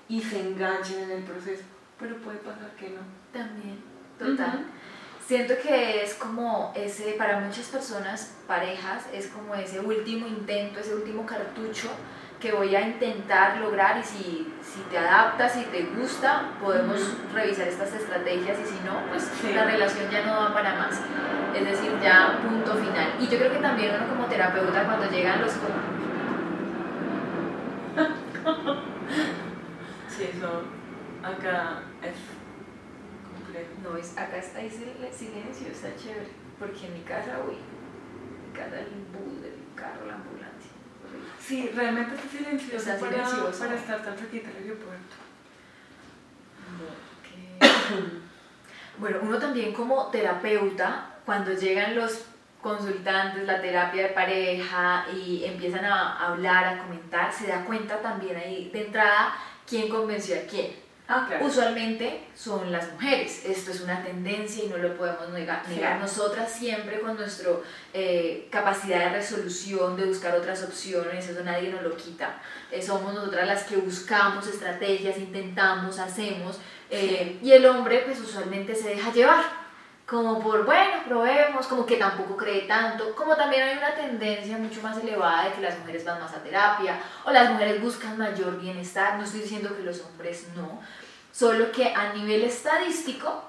y 0.08 0.22
se 0.22 0.40
enganchen 0.40 1.04
en 1.04 1.12
el 1.12 1.24
proceso, 1.24 1.64
pero 2.00 2.18
puede 2.18 2.38
pasar 2.38 2.72
que 2.76 2.90
no. 2.90 3.02
También, 3.34 3.80
total. 4.18 4.66
Siento 5.26 5.56
que 5.62 6.04
es 6.04 6.14
como 6.14 6.72
ese, 6.74 7.14
para 7.14 7.42
muchas 7.42 7.68
personas, 7.68 8.38
parejas, 8.48 9.08
es 9.12 9.28
como 9.28 9.54
ese 9.56 9.82
último 9.82 10.26
intento, 10.26 10.80
ese 10.80 10.96
último 10.96 11.26
cartucho 11.26 11.90
que 12.40 12.52
voy 12.52 12.76
a 12.76 12.82
intentar 12.82 13.58
lograr 13.58 13.98
y 13.98 14.04
si, 14.04 14.54
si 14.62 14.82
te 14.92 14.98
adaptas, 14.98 15.54
si 15.54 15.64
te 15.66 15.84
gusta, 15.84 16.52
podemos 16.62 17.18
revisar 17.34 17.68
estas 17.68 17.94
estrategias 17.94 18.60
y 18.60 18.66
si 18.66 18.80
no, 18.86 19.02
pues 19.10 19.28
la 19.56 19.66
relación 19.66 20.10
ya 20.12 20.26
no 20.26 20.34
va 20.40 20.54
para 20.54 20.76
más. 20.76 21.02
Es 21.56 21.66
decir, 21.66 21.92
ya 22.02 22.40
punto 22.44 22.76
final. 22.76 23.16
Y 23.20 23.28
yo 23.28 23.40
creo 23.40 23.52
que 23.52 23.60
también 23.60 23.96
uno 23.96 24.08
como 24.08 24.28
terapeuta 24.28 24.84
cuando 24.84 25.10
llegan 25.10 25.42
los... 25.42 25.52
sí, 30.10 30.30
eso 30.36 30.64
acá 31.24 31.82
es 32.04 32.16
complejo. 33.28 33.72
No, 33.84 33.98
es, 33.98 34.16
acá 34.16 34.38
está 34.38 34.62
ese 34.62 34.94
silencio, 35.12 35.68
está 35.72 35.96
chévere. 35.96 36.30
Porque 36.60 36.86
en 36.86 36.94
mi 36.94 37.02
casa, 37.02 37.40
uy, 37.48 37.56
en 37.56 38.48
mi 38.48 38.58
casa 38.58 38.80
el 38.80 39.06
bus 39.12 39.42
del 39.42 39.58
carro, 39.76 40.06
la. 40.06 40.18
Sí, 41.48 41.72
realmente 41.74 42.14
está 42.16 42.28
silencioso, 42.28 42.76
está 42.92 43.00
para, 43.00 43.26
silencioso. 43.26 43.60
para 43.60 43.76
estar 43.76 44.04
tan 44.04 44.18
cerquita 44.18 44.50
del 44.50 44.64
aeropuerto. 44.64 45.16
Bueno, 48.98 49.20
uno 49.22 49.38
también 49.38 49.74
como 49.74 50.08
terapeuta, 50.08 51.20
cuando 51.24 51.54
llegan 51.54 51.96
los 51.96 52.26
consultantes, 52.62 53.46
la 53.46 53.62
terapia 53.62 54.08
de 54.08 54.10
pareja 54.10 55.06
y 55.16 55.46
empiezan 55.46 55.86
a 55.86 56.26
hablar, 56.26 56.66
a 56.66 56.84
comentar, 56.84 57.32
se 57.32 57.48
da 57.48 57.64
cuenta 57.64 58.02
también 58.02 58.36
ahí 58.36 58.70
de 58.74 58.88
entrada 58.88 59.36
quién 59.66 59.88
convenció 59.88 60.36
a 60.36 60.48
quién. 60.50 60.72
Ah, 61.10 61.26
Usualmente 61.40 62.28
son 62.36 62.70
las 62.70 62.92
mujeres, 62.92 63.46
esto 63.46 63.72
es 63.72 63.80
una 63.80 64.04
tendencia 64.04 64.66
y 64.66 64.68
no 64.68 64.78
lo 64.78 64.98
podemos 64.98 65.30
negar. 65.30 65.64
Nosotras 66.02 66.52
siempre 66.52 67.00
con 67.00 67.16
nuestra 67.16 67.50
eh, 67.94 68.50
capacidad 68.52 69.00
de 69.00 69.10
resolución, 69.18 69.96
de 69.96 70.06
buscar 70.06 70.36
otras 70.36 70.64
opciones, 70.64 71.30
eso 71.30 71.44
nadie 71.46 71.70
nos 71.70 71.82
lo 71.82 71.96
quita. 71.96 72.42
Eh, 72.72 72.82
somos 72.82 73.14
nosotras 73.14 73.48
las 73.48 73.64
que 73.64 73.78
buscamos 73.78 74.48
estrategias, 74.48 75.18
intentamos, 75.18 75.98
hacemos, 75.98 76.60
eh, 76.90 77.40
y 77.42 77.54
el 77.54 77.66
hombre 77.66 78.04
pues 78.06 78.20
usualmente 78.20 78.76
se 78.76 78.90
deja 78.90 79.14
llevar, 79.14 79.46
como 80.08 80.42
por, 80.42 80.66
bueno, 80.66 81.04
probemos, 81.06 81.68
como 81.68 81.86
que 81.86 81.98
tampoco 81.98 82.38
cree 82.38 82.62
tanto, 82.62 83.14
como 83.14 83.36
también 83.36 83.64
hay 83.64 83.78
una 83.78 83.94
tendencia 83.94 84.58
mucho 84.58 84.82
más 84.82 84.98
elevada 84.98 85.46
de 85.46 85.56
que 85.56 85.62
las 85.62 85.78
mujeres 85.80 86.06
van 86.06 86.22
más 86.22 86.34
a 86.34 86.42
terapia 86.42 86.98
o 87.26 87.32
las 87.32 87.52
mujeres 87.52 87.82
buscan 87.82 88.18
mayor 88.18 88.58
bienestar, 88.60 89.18
no 89.18 89.26
estoy 89.26 89.42
diciendo 89.42 89.76
que 89.76 89.84
los 89.84 90.02
hombres 90.02 90.48
no, 90.56 90.82
Solo 91.34 91.72
que 91.72 91.94
a 91.94 92.14
nivel 92.14 92.44
estadístico, 92.44 93.44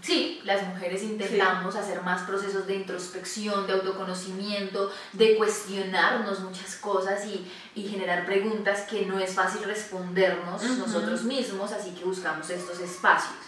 Sí, 0.00 0.40
las 0.44 0.62
mujeres 0.62 1.02
intentamos 1.02 1.74
hacer 1.74 2.00
más 2.02 2.22
procesos 2.22 2.68
de 2.68 2.76
introspección, 2.76 3.66
de 3.66 3.72
autoconocimiento, 3.72 4.92
de 5.12 5.36
cuestionarnos 5.36 6.38
muchas 6.38 6.76
cosas 6.76 7.26
y, 7.26 7.50
y 7.74 7.88
generar 7.88 8.24
preguntas 8.24 8.82
que 8.82 9.04
no 9.06 9.18
es 9.18 9.34
fácil 9.34 9.64
respondernos 9.64 10.62
nosotros 10.62 11.24
mismos, 11.24 11.72
así 11.72 11.90
que 11.96 12.04
buscamos 12.04 12.48
estos 12.48 12.78
espacios. 12.78 13.40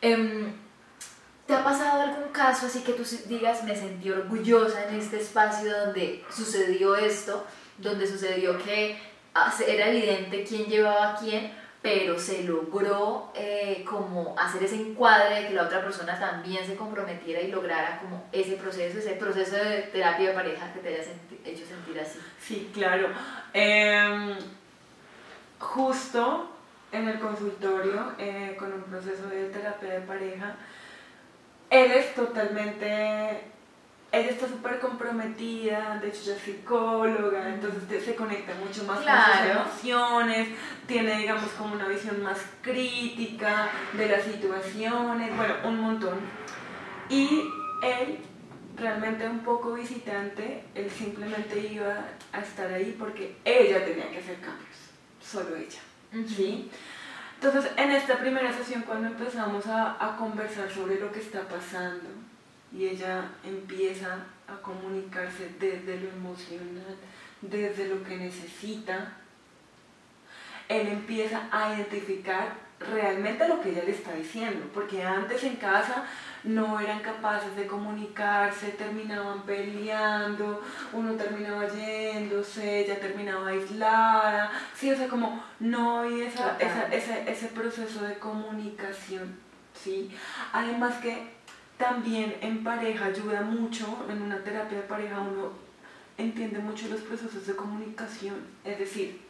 Em, 0.00 0.52
¿Te 1.46 1.54
ha 1.54 1.62
pasado 1.62 2.02
algún 2.02 2.30
caso 2.30 2.66
así 2.66 2.80
que 2.80 2.94
tú 2.94 3.02
digas, 3.26 3.64
me 3.64 3.76
sentí 3.76 4.10
orgullosa 4.10 4.88
en 4.88 4.94
este 4.94 5.20
espacio 5.20 5.78
donde 5.78 6.24
sucedió 6.30 6.96
esto, 6.96 7.44
donde 7.76 8.06
sucedió 8.06 8.56
que 8.64 8.98
ah, 9.34 9.52
era 9.66 9.88
evidente 9.88 10.44
quién 10.44 10.64
llevaba 10.64 11.12
a 11.12 11.16
quién, 11.16 11.52
pero 11.82 12.18
se 12.18 12.44
logró 12.44 13.30
eh, 13.34 13.84
como 13.86 14.34
hacer 14.38 14.62
ese 14.62 14.76
encuadre 14.76 15.42
de 15.42 15.48
que 15.48 15.54
la 15.54 15.64
otra 15.64 15.84
persona 15.84 16.18
también 16.18 16.64
se 16.64 16.76
comprometiera 16.76 17.42
y 17.42 17.50
lograra 17.50 18.00
como 18.00 18.24
ese 18.32 18.56
proceso, 18.56 18.98
ese 18.98 19.12
proceso 19.16 19.56
de 19.56 19.82
terapia 19.92 20.30
de 20.30 20.34
pareja 20.34 20.72
que 20.72 20.80
te 20.80 20.88
haya 20.88 21.02
hecho 21.44 21.66
sentir 21.66 22.00
así. 22.00 22.18
Sí, 22.40 22.70
claro. 22.72 23.08
Em, 23.52 24.34
justo 25.58 26.48
en 26.90 27.06
el 27.06 27.20
consultorio, 27.20 28.14
eh, 28.16 28.56
con 28.58 28.72
un 28.72 28.84
proceso 28.84 29.26
de 29.26 29.50
terapia 29.50 29.90
de 29.90 30.00
pareja, 30.00 30.56
él 31.74 31.90
es 31.92 32.14
totalmente 32.14 33.52
ella 34.12 34.30
está 34.30 34.46
súper 34.46 34.78
comprometida, 34.78 35.98
de 36.00 36.08
hecho 36.08 36.22
ya 36.26 36.36
es 36.36 36.42
psicóloga, 36.42 37.48
entonces 37.48 38.04
se 38.04 38.14
conecta 38.14 38.54
mucho 38.54 38.84
más 38.84 39.00
con 39.00 39.06
sus 39.06 39.50
emociones, 39.50 40.48
tiene 40.86 41.18
digamos 41.18 41.50
como 41.58 41.74
una 41.74 41.88
visión 41.88 42.22
más 42.22 42.38
crítica 42.62 43.70
de 43.92 44.08
las 44.08 44.22
situaciones, 44.22 45.36
bueno, 45.36 45.54
un 45.64 45.80
montón. 45.80 46.20
Y 47.08 47.42
él, 47.82 48.18
realmente 48.76 49.28
un 49.28 49.40
poco 49.40 49.74
visitante, 49.74 50.62
él 50.76 50.88
simplemente 50.90 51.58
iba 51.58 52.04
a 52.32 52.40
estar 52.40 52.72
ahí 52.72 52.94
porque 52.96 53.36
ella 53.44 53.84
tenía 53.84 54.10
que 54.10 54.18
hacer 54.18 54.36
cambios, 54.36 54.76
solo 55.20 55.56
ella. 55.56 55.80
¿sí? 56.28 56.70
Entonces, 57.44 57.72
en 57.76 57.90
esta 57.90 58.16
primera 58.16 58.50
sesión, 58.50 58.84
cuando 58.84 59.06
empezamos 59.08 59.66
a, 59.66 60.16
conversar 60.18 60.70
sobre 60.70 60.98
lo 60.98 61.12
que 61.12 61.20
está 61.20 61.42
pasando, 61.42 62.08
y 62.72 62.86
ella 62.86 63.32
empieza 63.44 64.16
a 64.48 64.62
comunicarse 64.62 65.50
desde 65.60 66.00
lo 66.00 66.08
emocional, 66.08 66.96
desde 67.42 67.88
lo 67.88 68.02
que 68.02 68.16
necesita. 68.16 69.12
Él 70.70 70.88
empieza 70.88 71.42
a 71.52 71.74
identificar 71.74 72.54
realmente 72.80 73.46
lo 73.46 73.60
que 73.60 73.72
ella 73.72 73.84
le 73.84 73.90
está 73.90 74.14
diciendo, 74.14 74.64
porque 74.72 75.02
antes 75.02 75.44
en 75.44 75.56
casa 75.56 76.06
no 76.44 76.78
eran 76.78 77.00
capaces 77.00 77.56
de 77.56 77.66
comunicarse, 77.66 78.68
terminaban 78.68 79.42
peleando, 79.42 80.62
uno 80.92 81.14
terminaba 81.14 81.66
yéndose, 81.68 82.80
ella 82.80 83.00
terminaba 83.00 83.48
aislada, 83.48 84.52
sí, 84.74 84.90
o 84.90 84.96
sea, 84.96 85.08
como 85.08 85.42
no 85.58 86.00
había 86.00 86.28
ese, 86.28 87.30
ese 87.30 87.46
proceso 87.48 88.04
de 88.04 88.18
comunicación, 88.18 89.36
¿sí? 89.74 90.14
Además 90.52 90.96
que 90.96 91.32
también 91.78 92.36
en 92.40 92.62
pareja 92.62 93.06
ayuda 93.06 93.40
mucho, 93.40 94.06
en 94.08 94.22
una 94.22 94.38
terapia 94.38 94.78
de 94.78 94.84
pareja 94.84 95.20
uno 95.20 95.52
entiende 96.18 96.58
mucho 96.58 96.88
los 96.88 97.00
procesos 97.00 97.46
de 97.46 97.56
comunicación, 97.56 98.36
es 98.64 98.78
decir, 98.78 99.20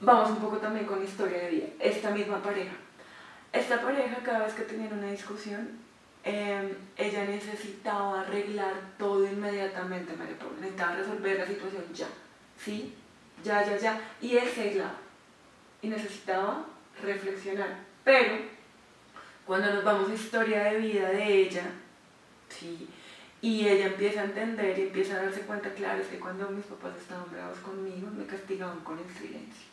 vamos 0.00 0.30
un 0.30 0.36
poco 0.36 0.58
también 0.58 0.84
con 0.84 1.02
historia 1.02 1.38
de 1.38 1.50
vida, 1.50 1.66
esta 1.78 2.10
misma 2.10 2.42
pareja. 2.42 2.74
Esta 3.52 3.80
pareja 3.80 4.16
cada 4.24 4.44
vez 4.46 4.54
que 4.54 4.62
tenían 4.62 4.92
una 4.92 5.10
discusión, 5.10 5.68
em, 6.24 6.70
ella 6.96 7.24
necesitaba 7.24 8.20
arreglar 8.20 8.74
todo 8.98 9.24
inmediatamente, 9.26 10.12
necesitaba 10.60 10.96
resolver 10.96 11.38
la 11.38 11.46
situación 11.46 11.84
ya, 11.94 12.08
¿sí? 12.58 12.94
Ya, 13.44 13.64
ya, 13.64 13.76
ya, 13.76 14.00
y 14.20 14.36
él 14.36 14.48
se 14.48 14.62
aislaba 14.62 14.94
y 15.82 15.88
necesitaba 15.88 16.64
reflexionar, 17.02 17.78
pero 18.02 18.34
cuando 19.46 19.72
nos 19.72 19.84
vamos 19.84 20.10
a 20.10 20.14
historia 20.14 20.64
de 20.64 20.78
vida 20.78 21.10
de 21.10 21.42
ella, 21.42 21.64
¿sí? 22.48 22.88
y 23.40 23.68
ella 23.68 23.86
empieza 23.86 24.22
a 24.22 24.24
entender 24.24 24.78
y 24.78 24.82
empieza 24.82 25.14
a 25.14 25.22
darse 25.22 25.42
cuenta, 25.42 25.72
claro, 25.74 26.02
es 26.02 26.08
que 26.08 26.18
cuando 26.18 26.50
mis 26.50 26.64
papás 26.64 26.96
estaban 26.96 27.30
bravos 27.30 27.58
conmigo, 27.58 28.08
me 28.10 28.26
castigaban 28.26 28.80
con 28.80 28.98
el 28.98 29.08
silencio. 29.14 29.68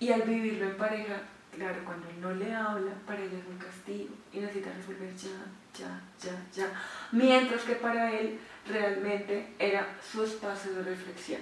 Y 0.00 0.10
al 0.10 0.22
vivirlo 0.22 0.64
en 0.64 0.76
pareja, 0.76 1.20
claro, 1.56 1.80
cuando 1.84 2.08
él 2.08 2.20
no 2.20 2.32
le 2.32 2.54
habla, 2.54 2.92
para 3.06 3.20
ella 3.20 3.38
es 3.38 3.46
un 3.46 3.58
castigo 3.58 4.14
y 4.32 4.40
necesita 4.40 4.70
resolver 4.72 5.14
ya, 5.16 5.30
ya, 5.78 6.00
ya, 6.20 6.46
ya. 6.52 6.72
Mientras 7.12 7.62
que 7.62 7.74
para 7.74 8.12
él 8.12 8.38
realmente 8.68 9.54
era 9.58 9.86
su 10.00 10.24
espacio 10.24 10.74
de 10.74 10.82
reflexión, 10.82 11.40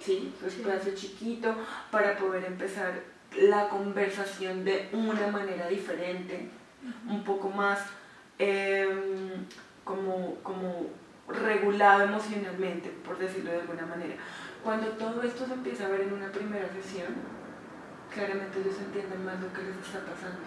¿sí? 0.00 0.34
Su 0.40 0.46
espacio 0.46 0.94
chiquito 0.94 1.54
para 1.90 2.16
poder 2.16 2.44
empezar 2.44 2.92
la 3.36 3.68
conversación 3.68 4.64
de 4.64 4.88
una 4.92 5.28
manera 5.28 5.68
diferente, 5.68 6.48
un 7.08 7.22
poco 7.24 7.50
más 7.50 7.80
em, 8.38 9.46
como, 9.84 10.36
como 10.42 10.86
regulado 11.28 12.04
emocionalmente, 12.04 12.90
por 13.04 13.18
decirlo 13.18 13.50
de 13.50 13.60
alguna 13.60 13.86
manera. 13.86 14.14
Cuando 14.62 14.88
todo 14.92 15.22
esto 15.22 15.46
se 15.46 15.52
empieza 15.52 15.86
a 15.86 15.88
ver 15.88 16.02
en 16.02 16.12
una 16.12 16.32
primera 16.32 16.68
sesión, 16.72 17.37
claramente 18.12 18.60
ellos 18.60 18.78
entienden 18.78 19.24
más 19.24 19.40
lo 19.40 19.52
que 19.52 19.62
les 19.62 19.76
está 19.76 20.00
pasando 20.00 20.40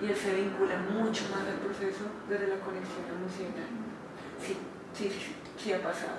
y 0.00 0.06
él 0.06 0.16
se 0.16 0.34
vincula 0.34 0.76
mucho 0.78 1.24
más 1.30 1.46
al 1.46 1.58
proceso 1.60 2.04
desde 2.28 2.48
la 2.48 2.60
conexión 2.60 3.04
emocional. 3.08 3.68
Sí, 4.40 4.56
sí, 4.92 5.08
sí, 5.10 5.34
sí 5.56 5.72
ha 5.72 5.82
pasado. 5.82 6.18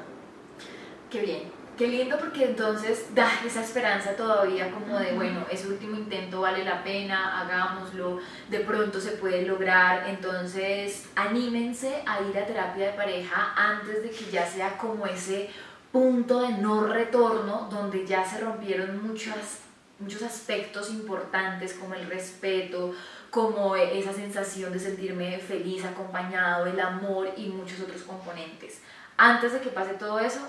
Qué 1.09 1.21
bien. 1.21 1.65
Qué 1.77 1.87
lindo 1.87 2.17
porque 2.17 2.45
entonces 2.45 3.13
da 3.13 3.29
esa 3.45 3.61
esperanza 3.61 4.15
todavía 4.15 4.71
como 4.71 4.97
de, 4.97 5.11
bueno, 5.11 5.45
ese 5.51 5.67
último 5.67 5.97
intento 5.97 6.39
vale 6.39 6.63
la 6.63 6.81
pena, 6.85 7.41
hagámoslo, 7.41 8.19
de 8.49 8.59
pronto 8.61 9.01
se 9.01 9.11
puede 9.11 9.41
lograr, 9.45 10.07
entonces 10.07 11.09
anímense 11.15 12.01
a 12.05 12.21
ir 12.21 12.37
a 12.37 12.45
terapia 12.45 12.87
de 12.87 12.93
pareja 12.93 13.53
antes 13.57 14.03
de 14.03 14.09
que 14.09 14.31
ya 14.31 14.47
sea 14.47 14.77
como 14.77 15.05
ese 15.05 15.49
punto 15.91 16.43
de 16.43 16.53
no 16.59 16.87
retorno 16.87 17.67
donde 17.69 18.07
ya 18.07 18.23
se 18.23 18.39
rompieron 18.39 19.05
muchas, 19.05 19.59
muchos 19.99 20.21
aspectos 20.23 20.89
importantes 20.89 21.73
como 21.73 21.95
el 21.95 22.07
respeto, 22.09 22.93
como 23.29 23.75
esa 23.75 24.13
sensación 24.13 24.71
de 24.71 24.79
sentirme 24.79 25.37
feliz, 25.39 25.83
acompañado, 25.85 26.65
el 26.65 26.79
amor 26.79 27.29
y 27.37 27.47
muchos 27.47 27.81
otros 27.81 28.03
componentes. 28.03 28.81
Antes 29.17 29.53
de 29.53 29.61
que 29.61 29.69
pase 29.69 29.93
todo 29.93 30.19
eso, 30.19 30.39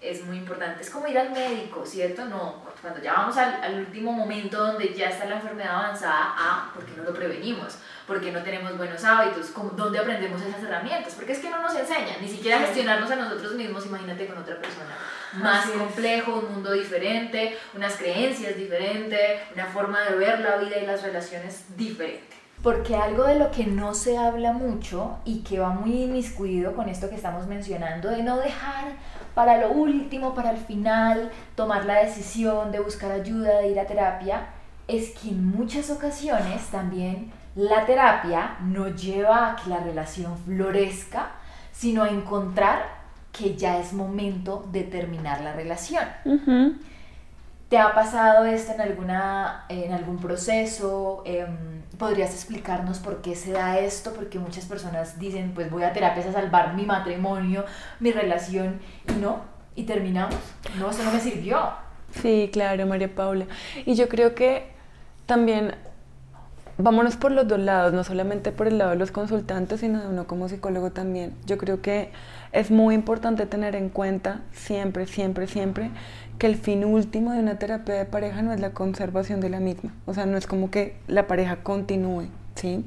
es 0.00 0.24
muy 0.24 0.36
importante. 0.36 0.82
Es 0.82 0.90
como 0.90 1.06
ir 1.06 1.18
al 1.18 1.30
médico, 1.30 1.84
¿cierto? 1.86 2.24
No, 2.26 2.62
cuando 2.80 3.02
ya 3.02 3.14
vamos 3.14 3.36
al, 3.36 3.62
al, 3.62 3.80
último 3.80 4.12
momento 4.12 4.58
donde 4.58 4.92
ya 4.92 5.08
está 5.08 5.24
la 5.24 5.36
enfermedad 5.36 5.76
avanzada, 5.76 6.34
ah, 6.36 6.63
¿por 6.74 6.84
qué 6.84 6.96
no 6.96 7.04
lo 7.04 7.14
prevenimos? 7.14 7.78
¿Por 8.06 8.20
qué 8.20 8.32
no 8.32 8.42
tenemos 8.42 8.76
buenos 8.76 9.02
hábitos? 9.04 9.52
¿Dónde 9.76 9.98
aprendemos 9.98 10.42
esas 10.42 10.62
herramientas? 10.62 11.14
Porque 11.14 11.32
es 11.32 11.38
que 11.38 11.48
no 11.48 11.62
nos 11.62 11.74
enseñan, 11.74 12.20
ni 12.20 12.28
siquiera 12.28 12.58
a 12.58 12.60
gestionarnos 12.60 13.10
a 13.10 13.16
nosotros 13.16 13.54
mismos, 13.54 13.86
imagínate 13.86 14.26
con 14.26 14.38
otra 14.38 14.56
persona. 14.56 14.96
Más 15.34 15.66
complejo, 15.70 16.40
un 16.40 16.52
mundo 16.52 16.72
diferente, 16.72 17.56
unas 17.74 17.96
creencias 17.96 18.56
diferentes, 18.56 19.40
una 19.54 19.66
forma 19.66 20.02
de 20.02 20.16
ver 20.16 20.40
la 20.40 20.56
vida 20.56 20.76
y 20.78 20.86
las 20.86 21.02
relaciones 21.02 21.76
diferente. 21.76 22.34
Porque 22.62 22.96
algo 22.96 23.24
de 23.24 23.38
lo 23.38 23.50
que 23.50 23.66
no 23.66 23.94
se 23.94 24.16
habla 24.16 24.52
mucho 24.52 25.18
y 25.24 25.42
que 25.42 25.58
va 25.58 25.70
muy 25.70 26.04
inmiscuido 26.04 26.74
con 26.74 26.88
esto 26.88 27.10
que 27.10 27.16
estamos 27.16 27.46
mencionando, 27.46 28.08
de 28.08 28.22
no 28.22 28.38
dejar 28.38 28.96
para 29.34 29.58
lo 29.58 29.72
último, 29.72 30.34
para 30.34 30.50
el 30.50 30.56
final, 30.56 31.30
tomar 31.56 31.84
la 31.84 32.04
decisión 32.04 32.72
de 32.72 32.80
buscar 32.80 33.12
ayuda, 33.12 33.58
de 33.58 33.68
ir 33.68 33.80
a 33.80 33.86
terapia, 33.86 34.46
es 34.88 35.10
que 35.10 35.28
en 35.28 35.46
muchas 35.46 35.90
ocasiones 35.90 36.66
también 36.70 37.32
la 37.54 37.86
terapia 37.86 38.56
no 38.62 38.88
lleva 38.88 39.52
a 39.52 39.56
que 39.56 39.70
la 39.70 39.78
relación 39.78 40.36
florezca, 40.38 41.30
sino 41.72 42.02
a 42.02 42.08
encontrar 42.08 43.04
que 43.32 43.56
ya 43.56 43.78
es 43.78 43.92
momento 43.92 44.66
de 44.70 44.82
terminar 44.82 45.40
la 45.40 45.52
relación. 45.52 46.04
¿Te 47.68 47.78
ha 47.78 47.94
pasado 47.94 48.44
esto 48.44 48.72
en, 48.72 48.80
alguna, 48.80 49.64
en 49.68 49.92
algún 49.92 50.18
proceso? 50.18 51.22
Em, 51.24 51.82
¿Podrías 51.98 52.32
explicarnos 52.32 52.98
por 52.98 53.22
qué 53.22 53.34
se 53.34 53.52
da 53.52 53.78
esto? 53.78 54.12
Porque 54.12 54.38
muchas 54.38 54.66
personas 54.66 55.18
dicen, 55.18 55.52
pues 55.54 55.70
voy 55.70 55.82
a 55.82 55.92
terapias 55.92 56.26
a 56.26 56.32
salvar 56.32 56.74
mi 56.74 56.84
matrimonio, 56.84 57.64
mi 58.00 58.12
relación, 58.12 58.80
y 59.08 59.20
no, 59.20 59.40
y 59.74 59.84
terminamos. 59.84 60.36
No, 60.78 60.90
eso 60.90 61.02
no 61.02 61.12
me 61.12 61.20
sirvió. 61.20 61.58
Sí, 62.22 62.50
claro, 62.52 62.86
María 62.86 63.12
Paula. 63.12 63.46
Y 63.86 63.94
yo 63.94 64.08
creo 64.08 64.34
que 64.34 64.73
también 65.26 65.74
vámonos 66.76 67.16
por 67.16 67.30
los 67.30 67.46
dos 67.46 67.60
lados, 67.60 67.92
no 67.92 68.04
solamente 68.04 68.52
por 68.52 68.66
el 68.66 68.78
lado 68.78 68.90
de 68.90 68.96
los 68.96 69.10
consultantes, 69.10 69.80
sino 69.80 70.00
de 70.00 70.08
uno 70.08 70.26
como 70.26 70.48
psicólogo 70.48 70.90
también. 70.90 71.34
Yo 71.46 71.58
creo 71.58 71.80
que 71.80 72.10
es 72.52 72.70
muy 72.70 72.94
importante 72.94 73.46
tener 73.46 73.76
en 73.76 73.88
cuenta 73.88 74.40
siempre, 74.52 75.06
siempre, 75.06 75.46
siempre 75.46 75.90
que 76.38 76.46
el 76.46 76.56
fin 76.56 76.84
último 76.84 77.32
de 77.32 77.38
una 77.38 77.58
terapia 77.58 77.94
de 77.94 78.04
pareja 78.04 78.42
no 78.42 78.52
es 78.52 78.60
la 78.60 78.70
conservación 78.70 79.40
de 79.40 79.50
la 79.50 79.60
misma. 79.60 79.92
O 80.06 80.14
sea, 80.14 80.26
no 80.26 80.36
es 80.36 80.46
como 80.46 80.70
que 80.70 80.96
la 81.06 81.26
pareja 81.26 81.56
continúe, 81.62 82.28
¿sí? 82.56 82.84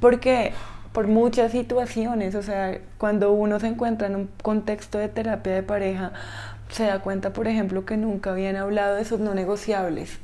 Porque 0.00 0.52
por 0.92 1.08
muchas 1.08 1.52
situaciones, 1.52 2.34
o 2.34 2.42
sea, 2.42 2.78
cuando 2.96 3.32
uno 3.32 3.58
se 3.60 3.66
encuentra 3.66 4.06
en 4.06 4.16
un 4.16 4.30
contexto 4.42 4.98
de 4.98 5.08
terapia 5.08 5.52
de 5.52 5.62
pareja, 5.62 6.12
se 6.68 6.84
da 6.84 7.00
cuenta, 7.00 7.32
por 7.32 7.48
ejemplo, 7.48 7.84
que 7.84 7.96
nunca 7.96 8.30
habían 8.30 8.56
hablado 8.56 8.96
de 8.96 9.02
esos 9.02 9.20
no 9.20 9.34
negociables. 9.34 10.18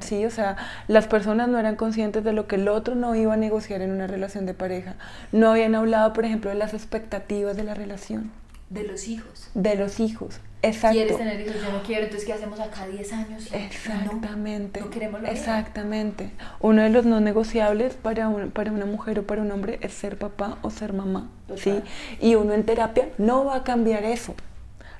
Sí, 0.00 0.24
o 0.24 0.30
sea, 0.30 0.56
las 0.88 1.06
personas 1.06 1.48
no 1.48 1.58
eran 1.58 1.76
conscientes 1.76 2.24
de 2.24 2.32
lo 2.32 2.46
que 2.46 2.56
el 2.56 2.68
otro 2.68 2.94
no 2.94 3.14
iba 3.14 3.34
a 3.34 3.36
negociar 3.36 3.82
en 3.82 3.90
una 3.90 4.06
relación 4.06 4.46
de 4.46 4.54
pareja. 4.54 4.94
No 5.32 5.50
habían 5.50 5.74
hablado, 5.74 6.12
por 6.12 6.24
ejemplo, 6.24 6.50
de 6.50 6.56
las 6.56 6.74
expectativas 6.74 7.56
de 7.56 7.64
la 7.64 7.74
relación. 7.74 8.30
De 8.70 8.84
los 8.84 9.06
hijos. 9.06 9.50
De 9.54 9.76
los 9.76 10.00
hijos. 10.00 10.40
Exacto. 10.62 10.96
¿Quieres 10.96 11.16
tener 11.16 11.40
hijos? 11.40 11.56
Yo 11.62 11.70
no 11.70 11.82
quiero, 11.82 12.04
entonces 12.04 12.26
¿qué 12.26 12.32
hacemos 12.32 12.58
acá 12.58 12.86
10 12.86 13.12
años? 13.12 13.48
Exactamente. 13.52 14.80
No, 14.80 14.90
queremos 14.90 15.22
lo 15.22 15.28
Exactamente. 15.28 16.30
Uno 16.60 16.82
de 16.82 16.90
los 16.90 17.04
no 17.04 17.20
negociables 17.20 17.94
para, 17.94 18.28
para 18.52 18.72
una 18.72 18.86
mujer 18.86 19.20
o 19.20 19.26
para 19.26 19.42
un 19.42 19.52
hombre 19.52 19.78
es 19.82 19.92
ser 19.92 20.18
papá 20.18 20.58
o 20.62 20.70
ser 20.70 20.92
mamá. 20.92 21.28
¿sí? 21.56 21.80
Y 22.20 22.34
uno 22.34 22.54
en 22.54 22.64
terapia 22.64 23.08
no 23.18 23.44
va 23.44 23.56
a 23.56 23.64
cambiar 23.64 24.04
eso 24.04 24.34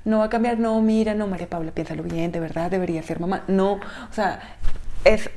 no 0.06 0.20
va 0.20 0.26
a 0.26 0.30
cambiar, 0.30 0.58
no, 0.60 0.80
mira, 0.80 1.14
no, 1.14 1.26
María 1.26 1.50
Paula, 1.50 1.72
piénsalo 1.72 2.04
bien, 2.04 2.30
de 2.30 2.38
verdad 2.38 2.70
debería 2.70 3.02
ser 3.02 3.18
mamá. 3.18 3.42
No, 3.48 3.72
o 3.72 4.12
sea, 4.12 4.40
es, 5.04 5.28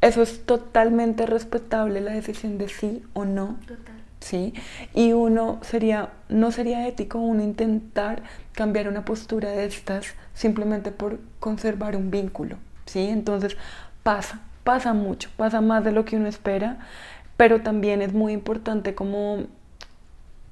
eso 0.00 0.22
es 0.22 0.46
totalmente 0.46 1.26
respetable 1.26 2.00
la 2.00 2.12
decisión 2.12 2.56
de 2.56 2.70
sí 2.70 3.04
o 3.12 3.26
no. 3.26 3.58
Total. 3.66 3.94
¿Sí? 4.20 4.54
Y 4.94 5.12
uno 5.12 5.58
sería, 5.62 6.10
no 6.28 6.52
sería 6.52 6.88
ético 6.88 7.18
uno 7.18 7.42
intentar 7.42 8.22
cambiar 8.52 8.88
una 8.88 9.04
postura 9.04 9.50
de 9.50 9.66
estas 9.66 10.14
simplemente 10.32 10.90
por 10.90 11.18
conservar 11.38 11.94
un 11.94 12.10
vínculo, 12.10 12.56
¿sí? 12.86 13.08
Entonces 13.08 13.56
pasa, 14.02 14.40
pasa 14.64 14.94
mucho, 14.94 15.28
pasa 15.36 15.60
más 15.60 15.84
de 15.84 15.92
lo 15.92 16.04
que 16.06 16.16
uno 16.16 16.28
espera, 16.28 16.78
pero 17.36 17.60
también 17.60 18.00
es 18.00 18.14
muy 18.14 18.32
importante 18.32 18.94
como 18.94 19.48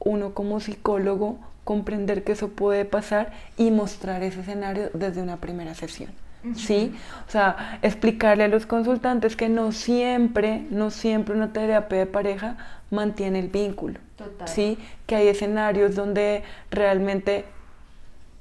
uno 0.00 0.34
como 0.34 0.60
psicólogo 0.60 1.38
comprender 1.70 2.24
que 2.24 2.32
eso 2.32 2.48
puede 2.48 2.84
pasar 2.84 3.30
y 3.56 3.70
mostrar 3.70 4.24
ese 4.24 4.40
escenario 4.40 4.90
desde 4.92 5.22
una 5.22 5.36
primera 5.36 5.72
sesión. 5.76 6.10
¿Sí? 6.56 6.92
O 7.28 7.30
sea, 7.30 7.78
explicarle 7.82 8.42
a 8.42 8.48
los 8.48 8.66
consultantes 8.66 9.36
que 9.36 9.48
no 9.48 9.70
siempre, 9.70 10.66
no 10.70 10.90
siempre 10.90 11.36
una 11.36 11.52
terapia 11.52 11.98
de 11.98 12.06
pareja 12.06 12.56
mantiene 12.90 13.38
el 13.38 13.50
vínculo. 13.50 14.00
¿Sí? 14.46 14.78
Que 15.06 15.14
hay 15.14 15.28
escenarios 15.28 15.94
donde 15.94 16.42
realmente 16.72 17.44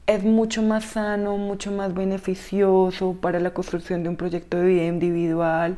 es 0.10 0.24
mucho 0.24 0.64
más 0.64 0.86
sano, 0.86 1.38
mucho 1.38 1.72
más 1.72 1.94
beneficioso 1.94 3.16
para 3.22 3.40
la 3.40 3.52
construcción 3.52 4.02
de 4.02 4.10
un 4.10 4.16
proyecto 4.16 4.58
de 4.58 4.66
vida 4.66 4.86
individual, 4.86 5.78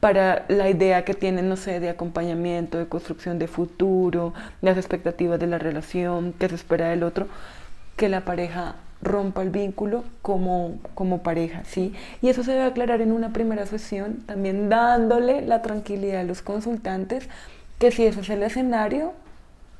para 0.00 0.44
la 0.48 0.68
idea 0.68 1.06
que 1.06 1.14
tienen, 1.14 1.48
no 1.48 1.56
sé, 1.56 1.80
de 1.80 1.88
acompañamiento, 1.88 2.76
de 2.76 2.88
construcción 2.88 3.38
de 3.38 3.48
futuro, 3.48 4.34
las 4.60 4.76
expectativas 4.76 5.40
de 5.40 5.46
la 5.46 5.56
relación, 5.56 6.34
que 6.34 6.50
se 6.50 6.56
espera 6.56 6.90
del 6.90 7.02
otro, 7.02 7.26
que 7.96 8.10
la 8.10 8.20
pareja 8.20 8.74
rompa 9.00 9.40
el 9.40 9.48
vínculo 9.48 10.04
como, 10.20 10.78
como 10.94 11.22
pareja, 11.22 11.62
¿sí? 11.64 11.94
Y 12.20 12.28
eso 12.28 12.44
se 12.44 12.52
debe 12.52 12.64
aclarar 12.64 13.00
en 13.00 13.12
una 13.12 13.32
primera 13.32 13.64
sesión, 13.64 14.18
también 14.26 14.68
dándole 14.68 15.40
la 15.40 15.62
tranquilidad 15.62 16.20
a 16.20 16.24
los 16.24 16.42
consultantes 16.42 17.30
que 17.78 17.90
si 17.90 18.04
ese 18.04 18.20
es 18.20 18.28
el 18.28 18.42
escenario, 18.42 19.14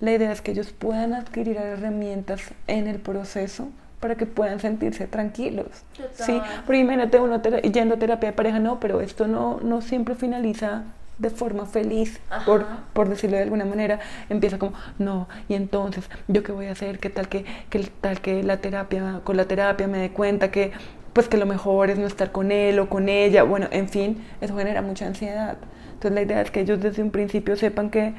la 0.01 0.13
idea 0.13 0.33
es 0.33 0.41
que 0.41 0.53
ellos 0.53 0.73
puedan 0.73 1.13
adquirir 1.13 1.59
herramientas 1.59 2.41
en 2.67 2.87
el 2.87 2.99
proceso 2.99 3.69
para 4.01 4.15
que 4.15 4.27
puedan 4.27 4.61
sentirse 4.61 5.07
tranquilos. 5.07 5.67
Sí, 6.15 6.41
porque 6.65 6.81
imagínate 6.81 7.21
uno 7.21 7.41
yendo 7.43 7.95
a 7.95 7.99
terapia 7.99 8.31
de 8.31 8.37
pareja, 8.37 8.59
no, 8.59 8.81
pero 8.81 9.01
esto 9.01 9.27
no, 9.27 9.61
no 9.63 9.83
siempre 9.83 10.15
finaliza 10.15 10.85
de 11.19 11.29
forma 11.29 11.67
feliz, 11.67 12.19
por, 12.47 12.65
por, 12.95 13.11
decirlo 13.11 13.37
de 13.37 13.43
alguna 13.43 13.67
manera, 13.67 14.01
empieza 14.31 14.59
como, 14.59 14.73
no, 14.99 15.29
y 15.51 15.55
entonces, 15.55 16.09
¿yo 16.29 16.43
qué 16.43 16.51
voy 16.51 16.67
a 16.67 16.73
hacer? 16.73 16.99
¿Qué 16.99 17.11
tal 17.11 17.29
que, 17.29 17.45
que, 17.69 17.81
tal 18.01 18.23
que 18.23 18.43
la 18.43 18.57
terapia, 18.57 19.21
con 19.23 19.37
la 19.37 19.45
terapia 19.45 19.87
me 19.87 19.99
dé 19.99 20.11
cuenta 20.13 20.51
que, 20.51 20.73
pues 21.13 21.29
que 21.29 21.37
lo 21.37 21.45
mejor 21.45 21.91
es 21.91 21.99
no 21.99 22.07
estar 22.07 22.33
con 22.33 22.51
él 22.51 22.79
o 22.79 22.89
con 22.89 23.11
ella? 23.11 23.43
Bueno, 23.43 23.69
en 23.71 23.91
fin, 23.91 24.25
eso 24.41 24.57
genera 24.57 24.81
mucha 24.81 25.07
ansiedad. 25.07 25.59
Entonces 25.93 26.13
la 26.13 26.23
idea 26.23 26.41
es 26.41 26.51
que 26.51 26.61
ellos 26.61 26.81
desde 26.81 27.03
un 27.03 27.11
principio 27.11 27.55
sepan 27.57 27.91
que 27.91 28.15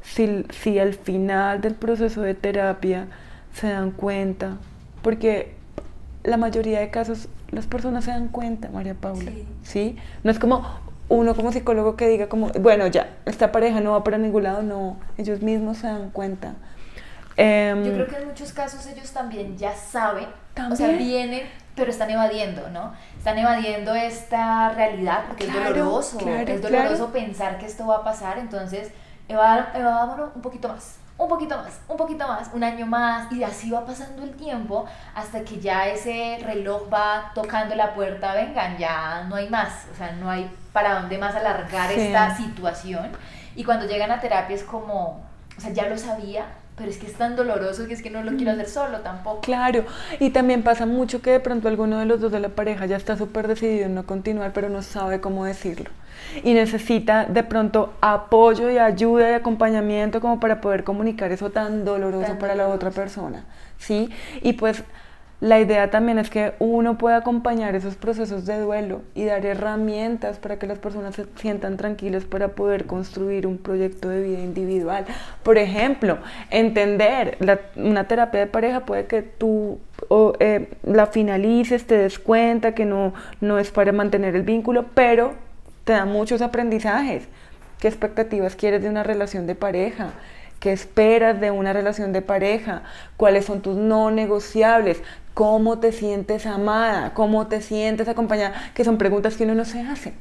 si, 0.00 0.46
si 0.48 0.78
al 0.78 0.94
final 0.94 1.60
del 1.60 1.74
proceso 1.74 2.22
de 2.22 2.32
terapia 2.34 3.08
se 3.52 3.68
dan 3.68 3.90
cuenta, 3.90 4.58
porque 5.02 5.54
la 6.24 6.36
mayoría 6.36 6.80
de 6.80 6.90
casos 6.90 7.28
las 7.50 7.66
personas 7.66 8.04
se 8.04 8.10
dan 8.10 8.28
cuenta, 8.28 8.70
María 8.70 8.94
Paula, 8.94 9.30
sí. 9.62 9.96
No 10.24 10.30
es 10.30 10.38
como 10.38 10.64
uno 11.08 11.34
como 11.34 11.52
psicólogo 11.52 11.96
que 11.96 12.08
diga 12.08 12.28
como, 12.28 12.48
bueno, 12.48 12.86
ya, 12.86 13.16
esta 13.26 13.52
pareja 13.52 13.80
no 13.80 13.92
va 13.92 14.02
para 14.02 14.16
ningún 14.16 14.44
lado, 14.44 14.62
no, 14.62 14.96
ellos 15.18 15.42
mismos 15.42 15.78
se 15.78 15.86
dan 15.86 16.10
cuenta. 16.10 16.54
Em, 17.36 17.84
Yo 17.84 17.92
creo 17.92 18.06
que 18.08 18.16
en 18.16 18.28
muchos 18.28 18.52
casos 18.52 18.86
ellos 18.86 19.10
también 19.12 19.58
ya 19.58 19.74
saben, 19.74 20.26
o 20.70 20.76
sea, 20.76 20.88
vienen, 20.88 21.42
pero 21.74 21.90
están 21.90 22.10
evadiendo, 22.10 22.70
¿no? 22.70 22.94
Están 23.18 23.36
evadiendo 23.38 23.94
esta 23.94 24.70
realidad 24.70 25.24
porque 25.28 25.46
es 25.46 25.52
doloroso, 25.52 26.18
es 26.26 26.62
doloroso 26.62 27.12
pensar 27.12 27.58
que 27.58 27.66
esto 27.66 27.86
va 27.86 27.96
a 27.96 28.04
pasar, 28.04 28.38
entonces 28.38 28.90
evadámonos 29.28 30.30
un 30.34 30.42
poquito 30.42 30.68
más 30.68 30.96
un 31.18 31.28
poquito 31.28 31.56
más, 31.56 31.80
un 31.88 31.96
poquito 31.96 32.26
más, 32.26 32.50
un 32.52 32.64
año 32.64 32.86
más, 32.86 33.30
y 33.32 33.44
así 33.44 33.70
va 33.70 33.84
pasando 33.84 34.22
el 34.22 34.34
tiempo 34.34 34.86
hasta 35.14 35.42
que 35.42 35.60
ya 35.60 35.86
ese 35.86 36.38
reloj 36.42 36.92
va 36.92 37.32
tocando 37.34 37.74
la 37.74 37.94
puerta, 37.94 38.34
vengan, 38.34 38.76
ya 38.78 39.24
no 39.28 39.36
hay 39.36 39.48
más, 39.48 39.86
o 39.92 39.96
sea, 39.96 40.12
no 40.12 40.30
hay 40.30 40.50
para 40.72 41.00
dónde 41.00 41.18
más 41.18 41.34
alargar 41.34 41.92
esta 41.92 42.36
situación. 42.36 43.12
Y 43.54 43.64
cuando 43.64 43.86
llegan 43.86 44.10
a 44.10 44.20
terapia 44.20 44.56
es 44.56 44.64
como, 44.64 45.22
o 45.56 45.60
sea, 45.60 45.70
ya 45.72 45.86
lo 45.86 45.98
sabía, 45.98 46.46
pero 46.76 46.90
es 46.90 46.98
que 46.98 47.06
es 47.06 47.14
tan 47.14 47.36
doloroso 47.36 47.86
que 47.86 47.94
es 47.94 48.02
que 48.02 48.10
no 48.10 48.22
lo 48.22 48.36
quiero 48.36 48.52
hacer 48.52 48.68
solo 48.68 49.00
tampoco. 49.00 49.40
Claro, 49.42 49.84
y 50.20 50.30
también 50.30 50.62
pasa 50.62 50.86
mucho 50.86 51.22
que 51.22 51.30
de 51.30 51.40
pronto 51.40 51.68
alguno 51.68 51.98
de 51.98 52.06
los 52.06 52.20
dos 52.20 52.32
de 52.32 52.40
la 52.40 52.48
pareja 52.48 52.86
ya 52.86 52.96
está 52.96 53.16
súper 53.16 53.48
decidido 53.48 53.86
en 53.86 53.94
no 53.94 54.04
continuar, 54.04 54.52
pero 54.52 54.68
no 54.68 54.82
sabe 54.82 55.20
cómo 55.20 55.44
decirlo 55.44 55.90
y 56.42 56.54
necesita 56.54 57.24
de 57.24 57.42
pronto 57.42 57.92
apoyo 58.00 58.70
y 58.70 58.78
ayuda 58.78 59.30
y 59.30 59.34
acompañamiento 59.34 60.20
como 60.20 60.40
para 60.40 60.60
poder 60.60 60.84
comunicar 60.84 61.32
eso 61.32 61.50
tan 61.50 61.84
doloroso 61.84 62.38
para 62.38 62.54
la 62.54 62.68
otra 62.68 62.90
persona, 62.90 63.44
¿sí? 63.78 64.10
Y 64.40 64.54
pues 64.54 64.82
la 65.42 65.58
idea 65.58 65.90
también 65.90 66.20
es 66.20 66.30
que 66.30 66.52
uno 66.60 66.96
pueda 66.96 67.16
acompañar 67.16 67.74
esos 67.74 67.96
procesos 67.96 68.46
de 68.46 68.60
duelo 68.60 69.02
y 69.12 69.24
dar 69.24 69.44
herramientas 69.44 70.38
para 70.38 70.56
que 70.56 70.68
las 70.68 70.78
personas 70.78 71.16
se 71.16 71.26
sientan 71.34 71.76
tranquilas 71.76 72.22
para 72.22 72.50
poder 72.50 72.86
construir 72.86 73.48
un 73.48 73.58
proyecto 73.58 74.08
de 74.08 74.22
vida 74.22 74.38
individual. 74.38 75.04
Por 75.42 75.58
ejemplo, 75.58 76.18
entender 76.50 77.38
una 77.74 78.06
terapia 78.06 78.38
de 78.38 78.46
pareja 78.46 78.86
puede 78.86 79.06
que 79.06 79.22
tú 79.22 79.80
eh, 80.38 80.68
la 80.84 81.06
finalices, 81.08 81.88
te 81.88 81.96
des 81.96 82.20
cuenta 82.20 82.76
que 82.76 82.84
no, 82.84 83.12
no 83.40 83.58
es 83.58 83.72
para 83.72 83.90
mantener 83.90 84.36
el 84.36 84.42
vínculo, 84.42 84.86
pero 84.94 85.32
te 85.82 85.94
da 85.94 86.04
muchos 86.04 86.40
aprendizajes. 86.40 87.26
¿Qué 87.80 87.88
expectativas 87.88 88.54
quieres 88.54 88.80
de 88.80 88.88
una 88.88 89.02
relación 89.02 89.48
de 89.48 89.56
pareja? 89.56 90.12
¿Qué 90.62 90.70
esperas 90.70 91.40
de 91.40 91.50
una 91.50 91.72
relación 91.72 92.12
de 92.12 92.22
pareja? 92.22 92.84
¿Cuáles 93.16 93.46
son 93.46 93.62
tus 93.62 93.76
no 93.76 94.12
negociables? 94.12 95.02
¿Cómo 95.34 95.78
te 95.78 95.92
sientes 95.92 96.46
amada? 96.46 97.14
¿Cómo 97.14 97.46
te 97.46 97.62
sientes 97.62 98.08
acompañada? 98.08 98.54
Que 98.74 98.84
son 98.84 98.98
preguntas 98.98 99.36
que 99.36 99.44
uno 99.44 99.54
no 99.54 99.64
se 99.64 99.80
hace. 99.80 100.14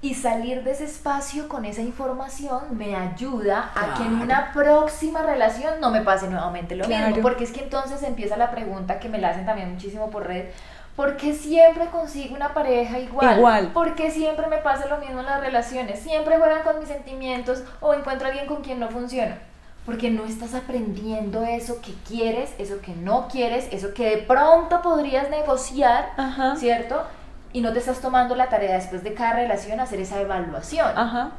Y 0.00 0.14
salir 0.14 0.62
de 0.62 0.70
ese 0.70 0.84
espacio 0.84 1.48
con 1.48 1.64
esa 1.64 1.82
información 1.82 2.76
me 2.76 2.94
ayuda 2.94 3.72
a 3.74 3.94
que 3.94 4.04
en 4.04 4.20
una 4.20 4.52
próxima 4.52 5.22
relación 5.22 5.80
no 5.80 5.90
me 5.90 6.02
pase 6.02 6.28
nuevamente 6.28 6.76
lo 6.76 6.86
mismo. 6.86 7.16
Porque 7.20 7.44
es 7.44 7.50
que 7.50 7.62
entonces 7.62 8.02
empieza 8.04 8.36
la 8.36 8.50
pregunta 8.50 9.00
que 9.00 9.08
me 9.08 9.18
la 9.18 9.30
hacen 9.30 9.44
también 9.44 9.72
muchísimo 9.72 10.08
por 10.10 10.26
red 10.26 10.46
¿Por 10.98 11.16
qué 11.16 11.32
siempre 11.32 11.86
consigo 11.90 12.34
una 12.34 12.52
pareja 12.52 12.98
igual? 12.98 13.38
Igual. 13.38 13.68
¿Por 13.68 13.94
qué 13.94 14.10
siempre 14.10 14.48
me 14.48 14.56
pasa 14.56 14.88
lo 14.88 14.98
mismo 14.98 15.20
en 15.20 15.26
las 15.26 15.40
relaciones? 15.40 16.00
Siempre 16.00 16.38
juegan 16.38 16.64
con 16.64 16.80
mis 16.80 16.88
sentimientos 16.88 17.62
o 17.80 17.94
encuentro 17.94 18.26
a 18.26 18.30
alguien 18.30 18.48
con 18.48 18.62
quien 18.62 18.80
no 18.80 18.88
funciona. 18.88 19.38
Porque 19.88 20.10
no 20.10 20.26
estás 20.26 20.54
aprendiendo 20.54 21.44
eso 21.44 21.80
que 21.80 21.94
quieres, 22.06 22.54
eso 22.58 22.82
que 22.82 22.94
no 22.94 23.26
quieres, 23.26 23.66
eso 23.72 23.94
que 23.94 24.16
de 24.16 24.16
pronto 24.18 24.82
podrías 24.82 25.30
negociar, 25.30 26.10
¿cierto? 26.58 27.04
Y 27.54 27.62
no 27.62 27.72
te 27.72 27.78
estás 27.78 28.02
tomando 28.02 28.34
la 28.34 28.50
tarea 28.50 28.74
después 28.74 29.02
de 29.02 29.14
cada 29.14 29.36
relación 29.36 29.80
hacer 29.80 29.98
esa 30.00 30.20
evaluación. 30.20 30.88
Ajá. 30.94 31.30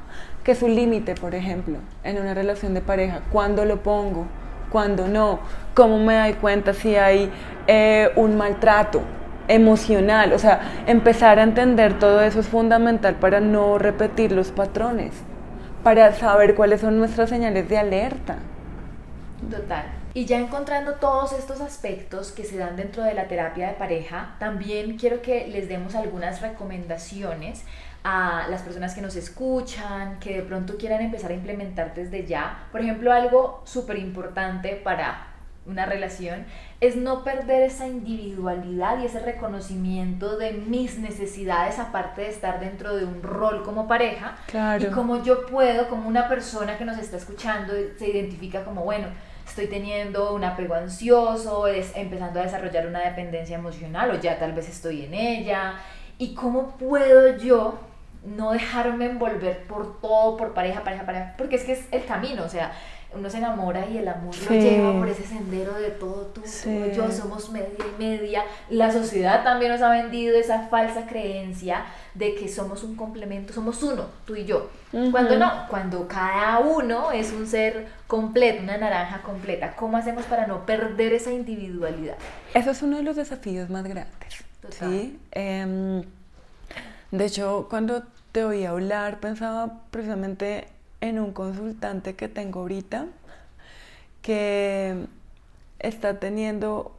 Que 0.44 0.54
es 0.54 0.64
un 0.64 0.74
límite, 0.74 1.14
por 1.14 1.36
ejemplo, 1.36 1.78
en 2.04 2.18
una 2.18 2.34
relación 2.34 2.74
de 2.74 2.82
pareja. 2.82 3.22
¿Cuándo 3.32 3.66
lo 3.66 3.84
pongo? 3.84 4.26
¿Cuándo 4.72 5.08
no? 5.08 5.42
¿Cómo 5.76 6.00
me 6.00 6.18
doy 6.18 6.34
cuenta 6.34 6.74
si 6.74 6.96
hay 6.96 7.32
eh, 7.68 8.10
un 8.16 8.36
maltrato? 8.36 9.04
emocional, 9.48 10.32
o 10.34 10.38
sea, 10.38 10.62
empezar 10.86 11.40
a 11.40 11.44
entender 11.44 11.98
todo 11.98 12.22
eso 12.22 12.40
es 12.40 12.48
fundamental 12.48 13.16
para 13.16 13.40
no 13.40 13.80
repetir 13.80 14.32
los 14.32 14.52
patrones, 14.52 15.12
para 15.84 16.14
saber 16.14 16.56
cuáles 16.56 16.82
son 16.82 16.98
nuestras 16.98 17.30
señales 17.30 17.70
de 17.70 17.78
alerta. 17.78 18.38
Total. 19.50 19.86
Y 20.14 20.26
ya 20.26 20.40
encontrando 20.40 20.94
todos 20.96 21.34
estos 21.34 21.62
aspectos 21.62 22.32
que 22.32 22.44
se 22.44 22.58
dan 22.58 22.76
dentro 22.76 23.04
de 23.04 23.14
la 23.14 23.28
terapia 23.28 23.68
de 23.68 23.74
pareja, 23.74 24.36
también 24.40 24.98
quiero 24.98 25.22
que 25.22 25.48
les 25.48 25.70
demos 25.70 25.96
algunas 25.96 26.42
recomendaciones 26.42 27.64
a 28.04 28.48
las 28.50 28.62
personas 28.62 28.96
que 28.96 29.02
nos 29.02 29.16
escuchan, 29.16 30.20
que 30.20 30.34
de 30.36 30.42
pronto 30.42 30.78
quieran 30.78 31.02
empezar 31.02 31.32
a 31.32 31.36
implementar 31.36 31.94
desde 31.94 32.26
ya. 32.26 32.68
Por 32.72 32.82
ejemplo, 32.82 33.12
algo 33.12 33.62
súper 33.66 33.98
importante 33.98 34.76
para 34.84 35.28
una 35.70 35.86
relación 35.86 36.46
es 36.82 36.96
no 36.96 37.24
perder 37.24 37.64
esa 37.64 37.88
individualidad 37.88 39.00
y 39.00 39.06
ese 39.06 39.20
reconocimiento 39.20 40.38
de 40.38 40.52
mis 40.54 40.98
necesidades 40.98 41.80
aparte 41.80 42.22
de 42.22 42.30
estar 42.30 42.60
dentro 42.60 42.96
de 42.96 43.06
un 43.06 43.22
rol 43.22 43.64
como 43.64 43.88
pareja. 43.88 44.38
Claro. 44.48 44.84
y 44.84 44.92
como 44.92 45.24
yo 45.24 45.46
puedo 45.46 45.88
como 45.90 46.08
una 46.08 46.28
persona 46.28 46.78
que 46.78 46.86
nos 46.86 46.98
está 46.98 47.18
escuchando 47.18 47.74
se 47.98 48.08
identifica 48.08 48.64
como 48.64 48.84
bueno 48.84 49.08
estoy 49.48 49.68
teniendo 49.68 50.34
un 50.34 50.44
apego 50.44 50.76
ansioso 50.76 51.68
es 51.68 51.92
empezando 51.96 52.40
a 52.40 52.44
desarrollar 52.44 52.88
una 52.88 53.00
dependencia 53.00 53.58
emocional 53.58 54.12
o 54.12 54.20
ya 54.20 54.38
tal 54.38 54.54
vez 54.54 54.70
estoy 54.70 55.06
en 55.06 55.14
ella. 55.14 55.74
Y 56.18 56.34
cómo 56.34 56.78
puedo 56.78 57.38
yo 57.38 57.80
no 58.26 58.52
dejarme 58.52 59.06
envolver 59.06 59.66
por 59.66 60.02
todo 60.02 60.36
por 60.36 60.54
pareja 60.54 60.84
pareja 60.84 61.06
pareja 61.06 61.36
porque 61.38 61.56
es 61.56 61.64
que 61.64 61.72
es 61.72 61.86
el 61.92 62.04
camino 62.06 62.44
o 62.44 62.50
sea 62.50 62.74
uno 63.12 63.28
se 63.30 63.38
enamora 63.40 63.88
y 63.90 63.98
el 63.98 64.08
amor 64.08 64.36
lo 64.38 64.52
lleva 64.56 64.98
por 65.00 65.08
ese 65.10 65.24
sendero 65.24 65.74
de 65.74 65.90
todo 65.90 66.28
tú, 66.28 66.42
Sí. 66.46 66.70
todo 66.70 66.92
yo, 67.08 67.12
somos 67.12 67.50
media 67.50 67.68
y 67.80 68.00
media. 68.02 68.44
La 68.70 68.92
sociedad 68.92 69.44
también 69.44 69.72
nos 69.72 69.82
ha 69.82 69.90
vendido 69.90 70.38
esa 70.38 70.68
falsa 70.68 71.08
creencia 71.08 71.86
de 72.14 72.36
que 72.36 72.48
somos 72.48 72.84
un 72.84 72.96
complemento, 72.96 73.52
somos 73.52 73.82
uno, 73.82 74.06
tú 74.26 74.36
y 74.36 74.46
yo. 74.46 74.70
Cuando 75.12 75.38
no, 75.38 75.52
cuando 75.70 76.08
cada 76.08 76.60
uno 76.60 77.12
es 77.12 77.32
un 77.32 77.48
ser 77.48 77.88
completo, 78.08 78.62
una 78.64 78.78
naranja 78.78 79.22
completa. 79.22 79.76
¿Cómo 79.76 79.98
hacemos 79.98 80.26
para 80.26 80.46
no 80.46 80.66
perder 80.66 81.14
esa 81.14 81.32
individualidad? 81.32 82.16
Eso 82.54 82.72
es 82.72 82.82
uno 82.84 82.98
de 82.98 83.04
los 83.04 83.16
desafíos 83.16 83.70
más 83.70 83.84
grandes. 83.86 84.44
Total. 84.62 84.90
¿sí? 84.92 85.20
Em, 85.32 86.04
de 87.12 87.26
hecho, 87.26 87.68
cuando 87.70 88.04
te 88.32 88.44
oí 88.44 88.66
hablar, 88.66 89.20
pensaba 89.20 89.82
precisamente 89.90 90.68
en 91.02 91.20
un 91.20 91.34
consultante 91.34 92.16
que 92.16 92.28
tengo 92.28 92.62
ahorita 92.62 93.08
que 94.22 95.06
está 95.80 96.20
teniendo 96.20 96.96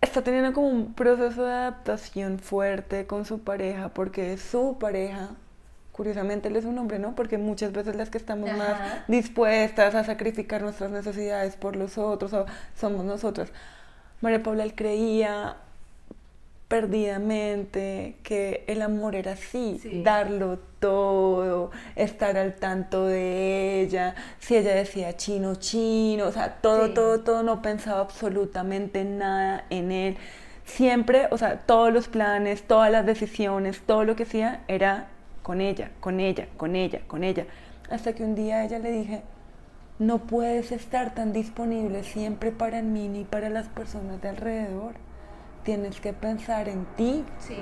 está 0.00 0.22
teniendo 0.22 0.52
como 0.52 0.68
un 0.68 0.94
proceso 0.94 1.44
de 1.44 1.52
adaptación 1.52 2.38
fuerte 2.38 3.06
con 3.06 3.24
su 3.24 3.40
pareja 3.40 3.88
porque 3.88 4.36
su 4.38 4.78
pareja 4.78 5.30
curiosamente 5.98 6.46
él 6.46 6.54
es 6.54 6.64
un 6.64 6.78
hombre, 6.78 7.00
¿no? 7.00 7.16
Porque 7.16 7.38
muchas 7.38 7.72
veces 7.72 7.96
las 7.96 8.08
que 8.08 8.18
estamos 8.18 8.48
más 8.56 9.04
dispuestas 9.08 9.96
a 9.96 10.04
sacrificar 10.04 10.62
nuestras 10.62 10.92
necesidades 10.92 11.56
por 11.56 11.74
los 11.74 11.98
otros 11.98 12.32
o 12.34 12.46
somos 12.76 13.04
nosotras. 13.04 13.50
María 14.20 14.40
Paula 14.40 14.62
él 14.62 14.76
creía 14.76 15.56
perdidamente 16.68 18.16
que 18.22 18.64
el 18.66 18.82
amor 18.82 19.14
era 19.16 19.32
así, 19.32 19.78
Sí. 19.82 20.02
darlo 20.02 20.58
todo, 20.78 21.70
estar 21.96 22.36
al 22.36 22.54
tanto 22.54 23.06
de 23.06 23.80
ella, 23.80 24.14
si 24.38 24.56
ella 24.56 24.74
decía 24.74 25.16
chino, 25.16 25.56
chino, 25.56 26.26
o 26.26 26.32
sea, 26.32 26.56
todo, 26.60 26.86
Sí. 26.88 26.94
todo, 26.94 27.20
todo, 27.20 27.42
no 27.42 27.62
pensaba 27.62 28.00
absolutamente 28.00 29.04
nada 29.04 29.64
en 29.70 29.90
él. 29.90 30.16
Siempre, 30.64 31.28
o 31.30 31.38
sea, 31.38 31.60
todos 31.60 31.92
los 31.92 32.08
planes, 32.08 32.62
todas 32.62 32.90
las 32.92 33.06
decisiones, 33.06 33.80
todo 33.86 34.04
lo 34.04 34.14
que 34.16 34.24
hacía 34.24 34.60
era 34.68 35.08
con 35.42 35.60
ella, 35.62 35.90
con 36.00 36.20
ella, 36.20 36.46
con 36.58 36.76
ella, 36.76 37.00
con 37.06 37.24
ella. 37.24 37.46
Hasta 37.90 38.12
que 38.12 38.22
un 38.22 38.34
día 38.34 38.56
a 38.58 38.64
ella 38.66 38.78
le 38.78 38.92
dije, 38.92 39.22
no 39.98 40.18
puedes 40.18 40.70
estar 40.70 41.14
tan 41.14 41.32
disponible 41.32 42.04
siempre 42.04 42.52
para 42.52 42.82
mí 42.82 43.08
ni 43.08 43.24
para 43.24 43.48
las 43.48 43.66
personas 43.68 44.20
de 44.20 44.28
alrededor. 44.28 44.92
Tienes 45.68 46.00
que 46.00 46.14
pensar 46.14 46.66
en 46.66 46.86
ti, 46.96 47.26
Sí. 47.40 47.58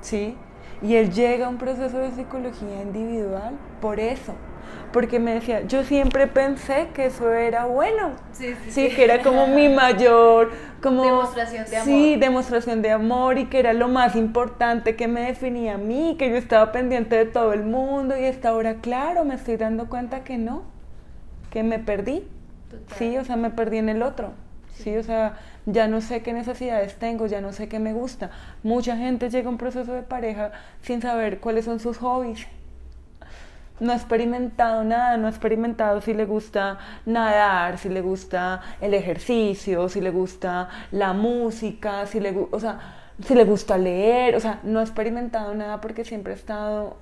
¿sí? 0.00 0.34
Y 0.80 0.94
él 0.94 1.12
llega 1.12 1.44
a 1.44 1.48
un 1.50 1.58
proceso 1.58 1.98
de 1.98 2.10
psicología 2.10 2.80
individual 2.80 3.52
por 3.82 4.00
eso. 4.00 4.32
Porque 4.94 5.20
me 5.20 5.34
decía, 5.34 5.60
yo 5.66 5.84
siempre 5.84 6.26
pensé 6.26 6.88
que 6.94 7.04
eso 7.04 7.30
era 7.34 7.66
bueno. 7.66 8.12
Sí, 8.32 8.54
sí, 8.64 8.70
Sí, 8.70 8.88
sí. 8.88 8.96
que 8.96 9.04
era 9.04 9.20
como 9.22 9.46
mi 9.46 9.68
mayor, 9.74 10.52
como... 10.82 11.04
Demostración 11.04 11.64
de 11.66 11.80
Sí, 11.82 12.08
amor. 12.14 12.20
demostración 12.20 12.80
de 12.80 12.90
amor 12.92 13.36
y 13.36 13.44
que 13.50 13.58
era 13.58 13.74
lo 13.74 13.88
más 13.88 14.16
importante 14.16 14.96
que 14.96 15.06
me 15.06 15.20
definía 15.20 15.74
a 15.74 15.76
mí, 15.76 16.16
que 16.18 16.30
yo 16.30 16.36
estaba 16.36 16.72
pendiente 16.72 17.14
de 17.14 17.26
todo 17.26 17.52
el 17.52 17.64
mundo 17.64 18.16
y 18.16 18.24
hasta 18.24 18.48
ahora, 18.48 18.76
claro, 18.76 19.26
me 19.26 19.34
estoy 19.34 19.58
dando 19.58 19.90
cuenta 19.90 20.24
que 20.24 20.38
no, 20.38 20.62
que 21.50 21.62
me 21.62 21.78
perdí. 21.78 22.26
Total. 22.70 22.96
Sí, 22.96 23.18
o 23.18 23.24
sea, 23.26 23.36
me 23.36 23.50
perdí 23.50 23.76
en 23.76 23.90
el 23.90 24.02
otro. 24.02 24.30
Sí, 24.72 24.96
o 24.96 25.02
sea, 25.02 25.34
ya 25.66 25.88
no 25.88 26.00
sé 26.00 26.22
qué 26.22 26.32
necesidades 26.32 26.94
tengo, 26.96 27.26
ya 27.26 27.40
no 27.40 27.52
sé 27.52 27.68
qué 27.68 27.78
me 27.78 27.92
gusta. 27.92 28.30
Mucha 28.62 28.96
gente 28.96 29.30
llega 29.30 29.48
a 29.48 29.50
un 29.50 29.58
proceso 29.58 29.92
de 29.92 30.02
pareja 30.02 30.52
sin 30.82 31.00
saber 31.02 31.40
cuáles 31.40 31.64
son 31.66 31.80
sus 31.80 31.98
hobbies. 31.98 32.46
No 33.78 33.92
ha 33.92 33.96
experimentado 33.96 34.84
nada, 34.84 35.16
no 35.16 35.26
ha 35.26 35.30
experimentado 35.30 36.02
si 36.02 36.12
le 36.12 36.26
gusta 36.26 36.78
nadar, 37.06 37.78
si 37.78 37.88
le 37.88 38.02
gusta 38.02 38.60
el 38.80 38.92
ejercicio, 38.92 39.88
si 39.88 40.02
le 40.02 40.10
gusta 40.10 40.68
la 40.92 41.14
música, 41.14 42.06
si 42.06 42.20
le, 42.20 42.36
o 42.50 42.60
sea, 42.60 42.78
si 43.24 43.34
le 43.34 43.44
gusta 43.44 43.78
leer, 43.78 44.36
o 44.36 44.40
sea, 44.40 44.60
no 44.64 44.80
ha 44.80 44.82
experimentado 44.82 45.54
nada 45.54 45.80
porque 45.80 46.04
siempre 46.04 46.34
ha 46.34 46.36
estado 46.36 46.96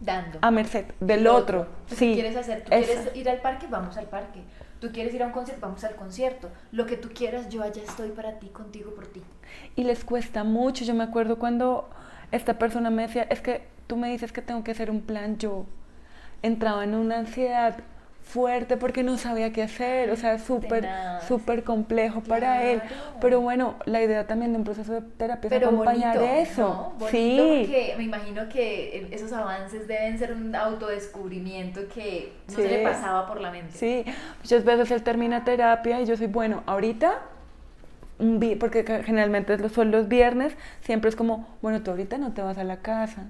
Dando. 0.00 0.38
a 0.42 0.50
merced 0.50 0.84
del 1.00 1.26
otro. 1.26 1.68
¿Tú 1.88 1.94
Sí, 1.96 2.08
¿Qué 2.08 2.14
quieres 2.14 2.36
hacer? 2.36 2.64
¿Tú 2.64 2.72
esa. 2.74 2.86
quieres 2.86 3.16
ir 3.16 3.30
al 3.30 3.38
parque? 3.40 3.66
Vamos 3.70 3.96
al 3.96 4.06
parque. 4.06 4.40
¿Tú 4.84 4.92
quieres 4.92 5.14
ir 5.14 5.22
a 5.22 5.28
un 5.28 5.32
concierto? 5.32 5.64
Vamos 5.64 5.82
al 5.84 5.96
concierto. 5.96 6.50
Lo 6.70 6.84
que 6.84 6.98
tú 6.98 7.08
quieras, 7.14 7.48
yo 7.48 7.62
allá 7.62 7.82
estoy 7.82 8.10
para 8.10 8.38
ti, 8.38 8.48
contigo, 8.48 8.94
por 8.94 9.06
ti. 9.06 9.22
Y 9.76 9.84
les 9.84 10.04
cuesta 10.04 10.44
mucho. 10.44 10.84
Yo 10.84 10.92
me 10.94 11.04
acuerdo 11.04 11.38
cuando 11.38 11.88
esta 12.32 12.58
persona 12.58 12.90
me 12.90 13.06
decía, 13.06 13.22
es 13.22 13.40
que 13.40 13.66
tú 13.86 13.96
me 13.96 14.10
dices 14.10 14.30
que 14.30 14.42
tengo 14.42 14.62
que 14.62 14.72
hacer 14.72 14.90
un 14.90 15.00
plan, 15.00 15.38
yo 15.38 15.64
entraba 16.42 16.84
en 16.84 16.94
una 16.94 17.16
ansiedad 17.16 17.78
fuerte 18.24 18.76
porque 18.76 19.02
no 19.02 19.16
sabía 19.18 19.52
qué 19.52 19.62
hacer, 19.62 20.10
o 20.10 20.16
sea, 20.16 20.38
súper, 20.38 20.88
súper 21.28 21.62
complejo 21.62 22.20
para 22.22 22.64
él. 22.64 22.82
Pero 23.20 23.40
bueno, 23.40 23.76
la 23.84 24.02
idea 24.02 24.26
también 24.26 24.52
de 24.52 24.58
un 24.58 24.64
proceso 24.64 24.92
de 24.92 25.02
terapia 25.02 25.48
es 25.48 25.62
acompañar 25.62 26.18
bonito, 26.18 26.34
eso. 26.34 26.92
sí, 27.10 27.36
porque 27.38 27.94
me 27.96 28.04
imagino 28.04 28.48
que 28.48 29.08
esos 29.12 29.32
avances 29.32 29.86
deben 29.86 30.18
ser 30.18 30.32
un 30.32 30.54
autodescubrimiento 30.56 31.82
que 31.92 32.32
no 32.48 32.54
se 32.54 32.68
le 32.68 32.82
pasaba 32.82 33.26
por 33.26 33.40
la 33.40 33.50
mente. 33.50 33.72
Sí, 33.76 34.04
muchas 34.40 34.64
veces 34.64 34.90
él 34.90 35.02
termina 35.02 35.44
terapia 35.44 36.00
y 36.00 36.06
yo 36.06 36.16
soy, 36.16 36.26
bueno, 36.26 36.62
ahorita, 36.66 37.20
porque 38.58 38.84
generalmente 39.04 39.68
son 39.68 39.90
los 39.90 40.08
viernes, 40.08 40.56
siempre 40.80 41.10
es 41.10 41.16
como, 41.16 41.46
bueno, 41.60 41.82
tú 41.82 41.90
ahorita 41.90 42.18
no 42.18 42.32
te 42.32 42.42
vas 42.42 42.58
a 42.58 42.64
la 42.64 42.78
casa, 42.78 43.26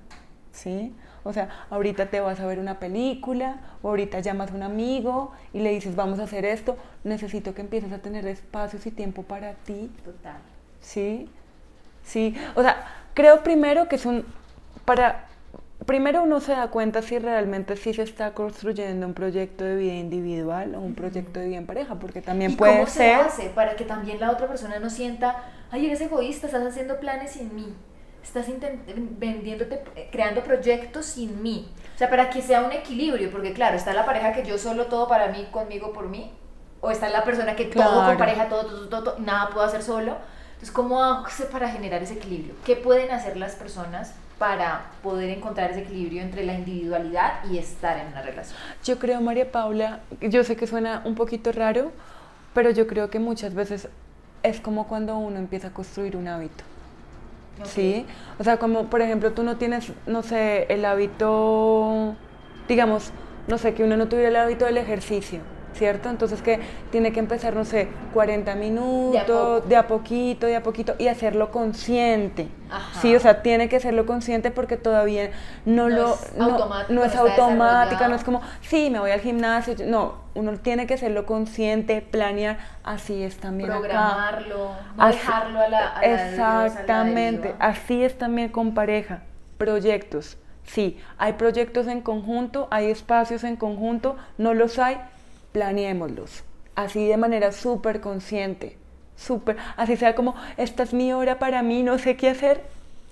¿sí? 0.53 0.95
O 1.25 1.33
sea, 1.33 1.49
ahorita 1.71 2.07
te 2.07 2.21
vas 2.21 2.39
a 2.39 2.47
ver 2.47 2.59
una 2.59 2.79
película, 2.79 3.57
o 3.83 3.89
ahorita 3.89 4.21
llamas 4.21 4.53
a 4.53 4.55
un 4.55 4.63
amigo 4.63 5.33
y 5.53 5.61
le 5.61 5.71
dices, 5.71 5.97
vamos 5.97 6.21
a 6.21 6.25
hacer 6.25 6.45
esto, 6.45 6.77
necesito 7.03 7.55
que 7.55 7.63
empieces 7.63 7.93
a 7.93 7.99
tener 7.99 8.27
espacios 8.27 8.87
y 8.87 8.91
tiempo 8.91 9.23
para 9.23 9.55
ti, 9.55 9.91
Total. 10.05 10.37
¿sí? 10.81 11.29
Sí, 12.05 12.37
o 12.55 12.63
sea, 12.63 12.87
creo 13.15 13.43
primero 13.43 13.89
que 13.89 13.97
es 13.97 14.05
un, 14.05 14.27
para, 14.85 15.25
primero 15.87 16.23
uno 16.23 16.41
se 16.41 16.53
da 16.53 16.69
cuenta 16.69 17.01
si 17.01 17.19
realmente 17.19 17.77
sí 17.77 17.95
se 17.95 18.03
está 18.03 18.35
construyendo 18.35 19.07
un 19.07 19.15
proyecto 19.15 19.65
de 19.65 19.77
vida 19.77 19.95
individual 19.95 20.75
o 20.75 20.81
un 20.81 20.95
proyecto 20.95 21.41
de 21.41 21.49
vida 21.49 21.57
en 21.57 21.67
pareja, 21.67 21.95
porque 21.95 22.21
también 22.21 22.53
¿Y 22.53 22.57
puede 22.57 22.75
cómo 22.75 22.87
se 22.87 22.99
ser, 22.99 23.15
hace 23.17 23.49
para 23.49 23.77
que 23.77 23.85
también 23.85 24.21
la 24.21 24.31
otra 24.31 24.47
persona 24.47 24.79
no 24.79 24.91
sienta, 24.91 25.43
ay, 25.71 25.87
eres 25.87 26.03
egoísta, 26.03 26.47
estás 26.47 26.67
haciendo 26.67 27.01
planes 27.01 27.33
sin 27.33 27.55
mí, 27.55 27.75
estás 28.25 28.47
vendiéndote, 29.19 29.85
creando 30.11 30.43
proyectos 30.43 31.07
sin 31.07 31.43
mí? 31.43 31.69
O 31.95 31.99
sea, 31.99 32.11
para 32.11 32.31
que 32.31 32.43
sea 32.43 32.63
un 32.63 32.73
equilibrio, 32.73 33.31
porque 33.31 33.53
claro, 33.53 33.77
está 33.77 33.93
la 33.95 34.05
pareja 34.05 34.33
que 34.33 34.45
yo 34.45 34.59
solo 34.59 34.87
todo 34.87 35.07
para 35.07 35.29
mí, 35.29 35.47
conmigo, 35.53 35.93
por 35.93 36.09
mí, 36.09 36.33
o 36.81 36.91
está 36.91 37.09
la 37.09 37.25
persona 37.25 37.55
que 37.55 37.67
todo 37.67 37.85
con 37.95 38.03
Claro. 38.05 38.19
pareja, 38.19 38.49
todo, 38.49 38.65
todo, 38.67 38.89
todo, 38.89 39.03
todo, 39.05 39.19
nada 39.21 39.51
puedo 39.51 39.65
hacer 39.65 39.83
solo. 39.83 40.17
Entonces, 40.55 40.71
¿cómo 40.73 41.03
hace 41.03 41.45
para 41.45 41.69
generar 41.69 42.03
ese 42.03 42.15
equilibrio? 42.15 42.55
¿Qué 42.65 42.77
pueden 42.77 43.11
hacer 43.11 43.37
las 43.37 43.55
personas 43.55 44.15
para 44.39 44.87
poder 45.03 45.31
encontrar 45.31 45.71
ese 45.71 45.81
equilibrio 45.83 46.21
entre 46.23 46.45
la 46.45 46.55
individualidad 46.55 47.45
y 47.51 47.59
estar 47.59 47.99
en 47.99 48.09
una 48.09 48.23
relación? 48.23 48.59
yo 48.83 48.99
creo, 48.99 49.21
María 49.21 49.51
Paula, 49.53 50.01
yo 50.21 50.43
sé 50.45 50.57
que 50.57 50.67
suena 50.67 51.03
un 51.05 51.15
poquito 51.15 51.53
raro, 51.53 51.93
pero 52.55 52.71
yo 52.71 52.87
creo 52.87 53.11
que 53.11 53.19
muchas 53.19 53.55
veces 53.55 53.89
es 54.43 54.61
como 54.61 54.87
cuando 54.89 55.17
uno 55.17 55.39
empieza 55.39 55.69
a 55.69 55.71
construir 55.71 56.17
un 56.17 56.29
hábito. 56.29 56.65
Sí, 57.63 58.07
o 58.39 58.45
sea, 58.45 58.59
como 58.59 58.91
por 58.91 59.01
ejemplo 59.01 59.33
tú 59.33 59.43
no 59.43 59.57
tienes, 59.57 59.93
no 60.07 60.23
sé, 60.23 60.67
el 60.69 60.85
hábito, 60.85 62.15
digamos, 62.69 63.13
no 63.47 63.59
sé, 63.59 63.75
que 63.75 63.85
uno 63.85 63.97
no 63.97 64.09
tuviera 64.09 64.29
el 64.29 64.37
hábito 64.37 64.65
del 64.67 64.77
ejercicio, 64.77 65.41
¿cierto? 65.75 66.09
Entonces 66.09 66.41
que 66.43 66.61
tiene 66.91 67.13
que 67.13 67.21
empezar, 67.21 67.55
no 67.55 67.65
sé, 67.65 67.89
40 68.13 68.55
minutos, 68.55 69.69
de 69.69 69.77
a 69.77 69.87
poquito, 69.87 70.47
de 70.47 70.57
a 70.57 70.63
poquito, 70.63 70.95
y 70.99 71.09
hacerlo 71.09 71.51
consciente. 71.51 72.49
Ajá. 72.71 73.01
Sí, 73.01 73.15
o 73.15 73.21
sea, 73.21 73.43
tiene 73.43 73.69
que 73.69 73.77
hacerlo 73.77 74.07
consciente 74.07 74.51
porque 74.51 74.77
todavía 74.77 75.31
No 75.65 75.89
no, 75.89 75.97
lo... 75.97 76.15
es 76.15 76.89
no 76.89 77.05
es 77.05 77.15
automática, 77.15 78.09
no 78.09 78.15
es 78.17 78.25
como, 78.25 78.41
sí, 78.63 78.89
me 78.91 78.99
voy 79.01 79.11
al 79.11 79.21
gimnasio, 79.21 79.75
no, 79.87 80.15
uno 80.35 80.53
tiene 80.59 80.87
que 80.87 80.95
hacerlo 80.95 81.27
consciente, 81.27 82.01
planear, 82.03 82.59
así 82.83 83.23
es 83.23 83.37
también 83.37 83.71
acá. 83.71 83.81
Programarlo, 83.81 84.71
no 84.97 85.03
Así- 85.05 85.19
dejarlo 85.19 85.61
a 85.61 85.69
la, 85.69 85.89
a 85.89 86.01
la 86.01 86.07
Exactamente, 86.67 87.55
así 87.59 88.03
es 88.03 88.17
también 88.19 88.49
con 88.49 88.75
pareja, 88.75 89.23
proyectos. 89.59 90.39
Sí, 90.65 90.99
hay 91.19 91.35
proyectos 91.35 91.87
en 91.89 92.01
conjunto, 92.01 92.69
hay 92.71 92.91
espacios 92.91 93.45
en 93.45 93.57
conjunto, 93.57 94.17
no 94.39 94.55
los 94.55 94.79
hay, 94.79 94.99
planeémoslos. 95.55 96.43
Así 96.75 97.07
de 97.07 97.17
manera 97.17 97.53
súper 97.53 98.01
consciente, 98.01 98.77
súper, 99.15 99.57
así 99.77 99.97
sea 99.97 100.17
como, 100.17 100.35
esta 100.57 100.83
es 100.83 100.93
mi 100.93 101.13
hora 101.13 101.39
para 101.39 101.63
mí, 101.63 101.85
no 101.85 101.99
sé 101.99 102.17
qué 102.17 102.31
hacer, 102.31 102.63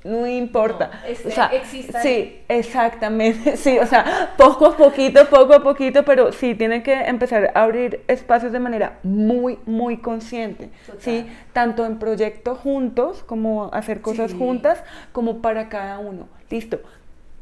no 0.02 0.26
importa. 0.26 0.90
este, 1.06 1.28
o 1.28 1.30
sea, 1.30 1.46
exista 1.46 2.02
sí, 2.02 2.40
exactamente. 2.48 3.56
Sí, 3.56 3.78
o 3.78 3.86
sea, 3.86 4.34
poco 4.36 4.66
a 4.66 4.76
poquito, 4.76 5.28
poco 5.28 5.54
a 5.54 5.62
poquito, 5.62 6.04
pero 6.04 6.32
sí 6.32 6.56
tienen 6.56 6.82
que 6.82 6.92
empezar 6.92 7.52
a 7.54 7.62
abrir 7.62 8.02
espacios 8.08 8.50
de 8.50 8.58
manera 8.58 8.98
muy, 9.04 9.60
muy 9.64 9.98
consciente. 9.98 10.70
Sí, 10.98 11.20
Total. 11.20 11.36
tanto 11.52 11.86
en 11.86 12.00
proyectos 12.00 12.58
juntos, 12.58 13.22
como 13.22 13.70
hacer 13.72 14.00
cosas 14.00 14.32
Sí. 14.32 14.38
juntas, 14.38 14.82
como 15.12 15.40
para 15.40 15.68
cada 15.68 16.00
uno. 16.00 16.26
Listo. 16.50 16.80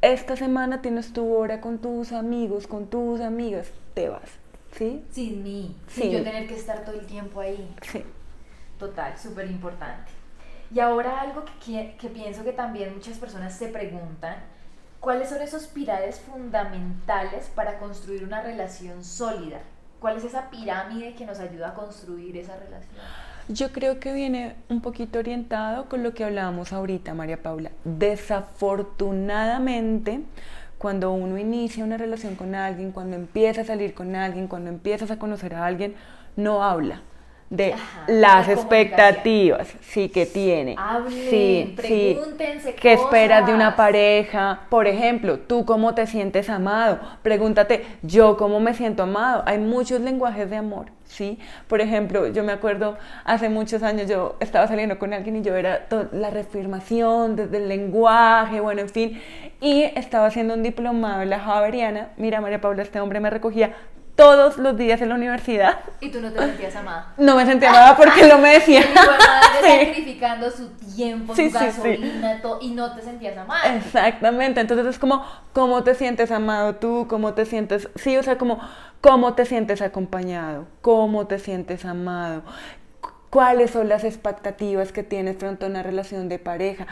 Esta 0.02 0.36
semana 0.36 0.82
tienes 0.82 1.14
tu 1.14 1.32
hora 1.34 1.62
con 1.62 1.78
tus 1.78 2.12
amigos, 2.12 2.66
con 2.66 2.88
tus 2.88 3.20
amigas, 3.22 3.70
te 3.94 4.10
vas. 4.10 4.39
¿Sí? 4.72 5.02
Sin 5.10 5.42
mí, 5.42 5.76
sin 5.88 6.10
yo 6.10 6.22
tener 6.22 6.46
que 6.46 6.54
estar 6.54 6.84
todo 6.84 6.94
el 6.94 7.06
tiempo 7.06 7.40
ahí. 7.40 7.74
Sí. 7.82 8.04
Total, 8.78 9.18
súper 9.18 9.50
importante. 9.50 10.12
Y 10.72 10.78
ahora 10.80 11.20
algo 11.20 11.44
que, 11.64 11.96
que 11.98 12.08
pienso 12.08 12.44
que 12.44 12.52
también 12.52 12.94
muchas 12.94 13.18
personas 13.18 13.56
se 13.56 13.68
preguntan, 13.68 14.36
¿cuáles 15.00 15.28
son 15.28 15.42
esos 15.42 15.66
pilares 15.66 16.20
fundamentales 16.20 17.50
para 17.54 17.78
construir 17.78 18.24
una 18.24 18.42
relación 18.42 19.04
sólida? 19.04 19.60
¿Cuál 20.00 20.16
es 20.16 20.24
esa 20.24 20.50
pirámide 20.50 21.14
que 21.14 21.26
nos 21.26 21.40
ayuda 21.40 21.70
a 21.70 21.74
construir 21.74 22.36
esa 22.36 22.56
relación? 22.56 22.94
Yo 23.48 23.72
creo 23.72 23.98
que 23.98 24.12
viene 24.12 24.54
un 24.68 24.80
poquito 24.80 25.18
orientado 25.18 25.88
con 25.88 26.04
lo 26.04 26.14
que 26.14 26.24
hablábamos 26.24 26.72
ahorita, 26.72 27.14
María 27.14 27.42
Paula. 27.42 27.72
Desafortunadamente, 27.84 30.20
cuando 30.80 31.12
uno 31.12 31.36
inicia 31.36 31.84
una 31.84 31.98
relación 31.98 32.36
con 32.36 32.54
alguien, 32.54 32.90
cuando 32.90 33.14
empieza 33.14 33.60
a 33.60 33.64
salir 33.64 33.92
con 33.92 34.16
alguien, 34.16 34.48
cuando 34.48 34.70
empiezas 34.70 35.10
a 35.10 35.18
conocer 35.18 35.54
a 35.54 35.66
alguien, 35.66 35.94
no 36.36 36.64
habla 36.64 37.02
de 37.50 37.72
Ajá, 37.72 38.04
las 38.06 38.46
la 38.46 38.52
expectativas 38.52 39.74
sí 39.80 40.08
que 40.08 40.24
tiene. 40.24 40.76
Hablen, 40.78 41.10
sí, 41.10 41.74
sí. 41.82 42.16
pregúntense 42.16 42.74
¿Qué 42.74 42.92
esperas 42.92 43.44
de 43.44 43.52
una 43.52 43.66
cosas. 43.72 43.76
pareja? 43.76 44.60
Por 44.70 44.86
ejemplo, 44.86 45.38
¿tú 45.40 45.64
cómo 45.64 45.92
te 45.94 46.06
sientes 46.06 46.48
amado? 46.48 47.00
Pregúntate, 47.22 47.84
¿yo 48.02 48.36
cómo 48.36 48.60
me 48.60 48.72
siento 48.74 49.02
amado? 49.02 49.42
Hay 49.46 49.58
muchos 49.58 50.00
lenguajes 50.00 50.48
de 50.48 50.56
amor, 50.58 50.86
¿sí? 51.06 51.40
Por 51.66 51.80
ejemplo, 51.80 52.28
yo 52.28 52.44
me 52.44 52.52
acuerdo 52.52 52.96
hace 53.24 53.48
muchos 53.48 53.82
años 53.82 54.08
yo 54.08 54.36
estaba 54.38 54.68
saliendo 54.68 55.00
con 55.00 55.12
alguien 55.12 55.34
y 55.36 55.42
yo 55.42 55.56
era 55.56 55.86
la 56.12 56.30
reafirmación 56.30 57.34
desde 57.34 57.56
el 57.56 57.68
lenguaje, 57.68 58.60
bueno, 58.60 58.80
en 58.80 58.88
fin, 58.88 59.20
y 59.60 59.82
estaba 59.96 60.26
haciendo 60.26 60.54
un 60.54 60.62
diplomado 60.62 61.22
en 61.22 61.30
la 61.30 61.40
Javeriana. 61.40 62.10
Mira, 62.16 62.40
María 62.40 62.60
Paula, 62.60 62.82
este 62.82 63.00
hombre 63.00 63.18
me 63.18 63.28
recogía 63.28 63.74
todos 64.16 64.58
los 64.58 64.76
días 64.76 65.00
en 65.00 65.08
la 65.10 65.14
universidad. 65.14 65.80
Y 66.00 66.10
tú 66.10 66.20
no 66.20 66.30
te 66.32 66.38
sentías 66.38 66.76
amada. 66.76 67.12
No 67.16 67.36
me 67.36 67.46
sentía 67.46 67.70
amada 67.70 67.96
porque 67.96 68.26
no 68.26 68.38
me 68.38 68.50
decía. 68.54 68.80
El 68.80 68.90
hijo 68.92 69.00
de 69.02 69.18
madre 69.18 69.48
Sí. 69.62 69.86
sacrificando 69.86 70.50
su 70.50 70.68
tiempo, 70.94 71.34
Sí, 71.34 71.50
su 71.50 71.58
sí, 71.58 71.64
gasolina, 71.64 72.40
todo, 72.42 72.58
y 72.62 72.70
no 72.70 72.94
te 72.94 73.02
sentías 73.02 73.36
amada. 73.36 73.76
Exactamente, 73.76 74.60
entonces 74.60 74.86
es 74.86 74.98
como, 74.98 75.24
¿cómo 75.52 75.82
te 75.84 75.94
sientes 75.94 76.30
amado 76.30 76.76
tú? 76.76 77.06
¿Cómo 77.08 77.34
te 77.34 77.44
sientes? 77.46 77.88
Sí, 77.96 78.16
o 78.16 78.22
sea, 78.22 78.38
como, 78.38 78.58
¿cómo 79.00 79.34
te 79.34 79.44
sientes 79.44 79.82
acompañado? 79.82 80.66
¿Cómo 80.82 81.26
te 81.26 81.38
sientes 81.38 81.84
amado? 81.84 82.42
Cu- 83.00 83.10
¿Cuáles 83.30 83.70
son 83.70 83.88
las 83.88 84.04
expectativas 84.04 84.92
que 84.92 85.02
tienes 85.02 85.36
frente 85.36 85.64
a 85.64 85.68
una 85.68 85.82
relación 85.82 86.28
de 86.28 86.38
pareja? 86.38 86.86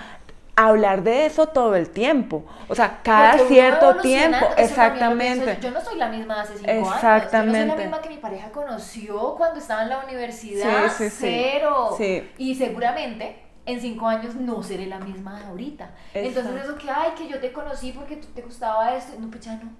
Hablar 0.60 1.04
de 1.04 1.26
eso 1.26 1.46
todo 1.46 1.76
el 1.76 1.90
tiempo, 1.90 2.44
o 2.68 2.74
sea, 2.74 3.00
cada 3.04 3.36
Porque 3.36 3.54
cierto 3.54 3.96
tiempo, 3.98 4.44
exactamente. 4.56 5.56
yo. 5.60 5.70
No 5.70 5.80
soy 5.80 5.96
la 5.96 6.08
misma 6.08 6.34
de 6.34 6.40
hace 6.40 6.56
cinco 6.58 6.68
años. 6.68 6.78
Yo 6.78 6.84
no 6.84 6.90
soy 6.90 6.96
Exactamente. 6.96 7.66
la 7.68 7.76
misma 7.76 8.00
que 8.02 8.08
mi 8.08 8.16
pareja 8.16 8.50
conoció 8.50 9.36
cuando 9.36 9.60
estaba 9.60 9.82
en 9.84 9.90
la 9.90 10.00
universidad. 10.00 10.90
Sí, 10.90 11.10
sí. 11.10 11.16
Cero. 11.20 11.94
Sí. 11.96 12.28
Y 12.38 12.56
seguramente 12.56 13.40
en 13.66 13.80
cinco 13.80 14.08
años 14.08 14.34
no 14.34 14.60
seré 14.62 14.86
la 14.86 14.98
misma 14.98 15.38
de 15.38 15.44
ahorita. 15.46 15.90
Entonces 16.12 16.44
Exacto. 16.44 16.72
eso 16.72 16.78
que, 16.78 16.90
ay, 16.90 17.12
que 17.16 17.28
yo 17.28 17.38
te 17.38 17.52
conocí 17.52 17.92
porque 17.92 18.16
tú 18.16 18.26
te 18.34 18.42
gustaba 18.42 18.96
esto. 18.96 19.12
No, 19.20 19.30
pues 19.30 19.44
ya 19.44 19.52
no. 19.54 19.70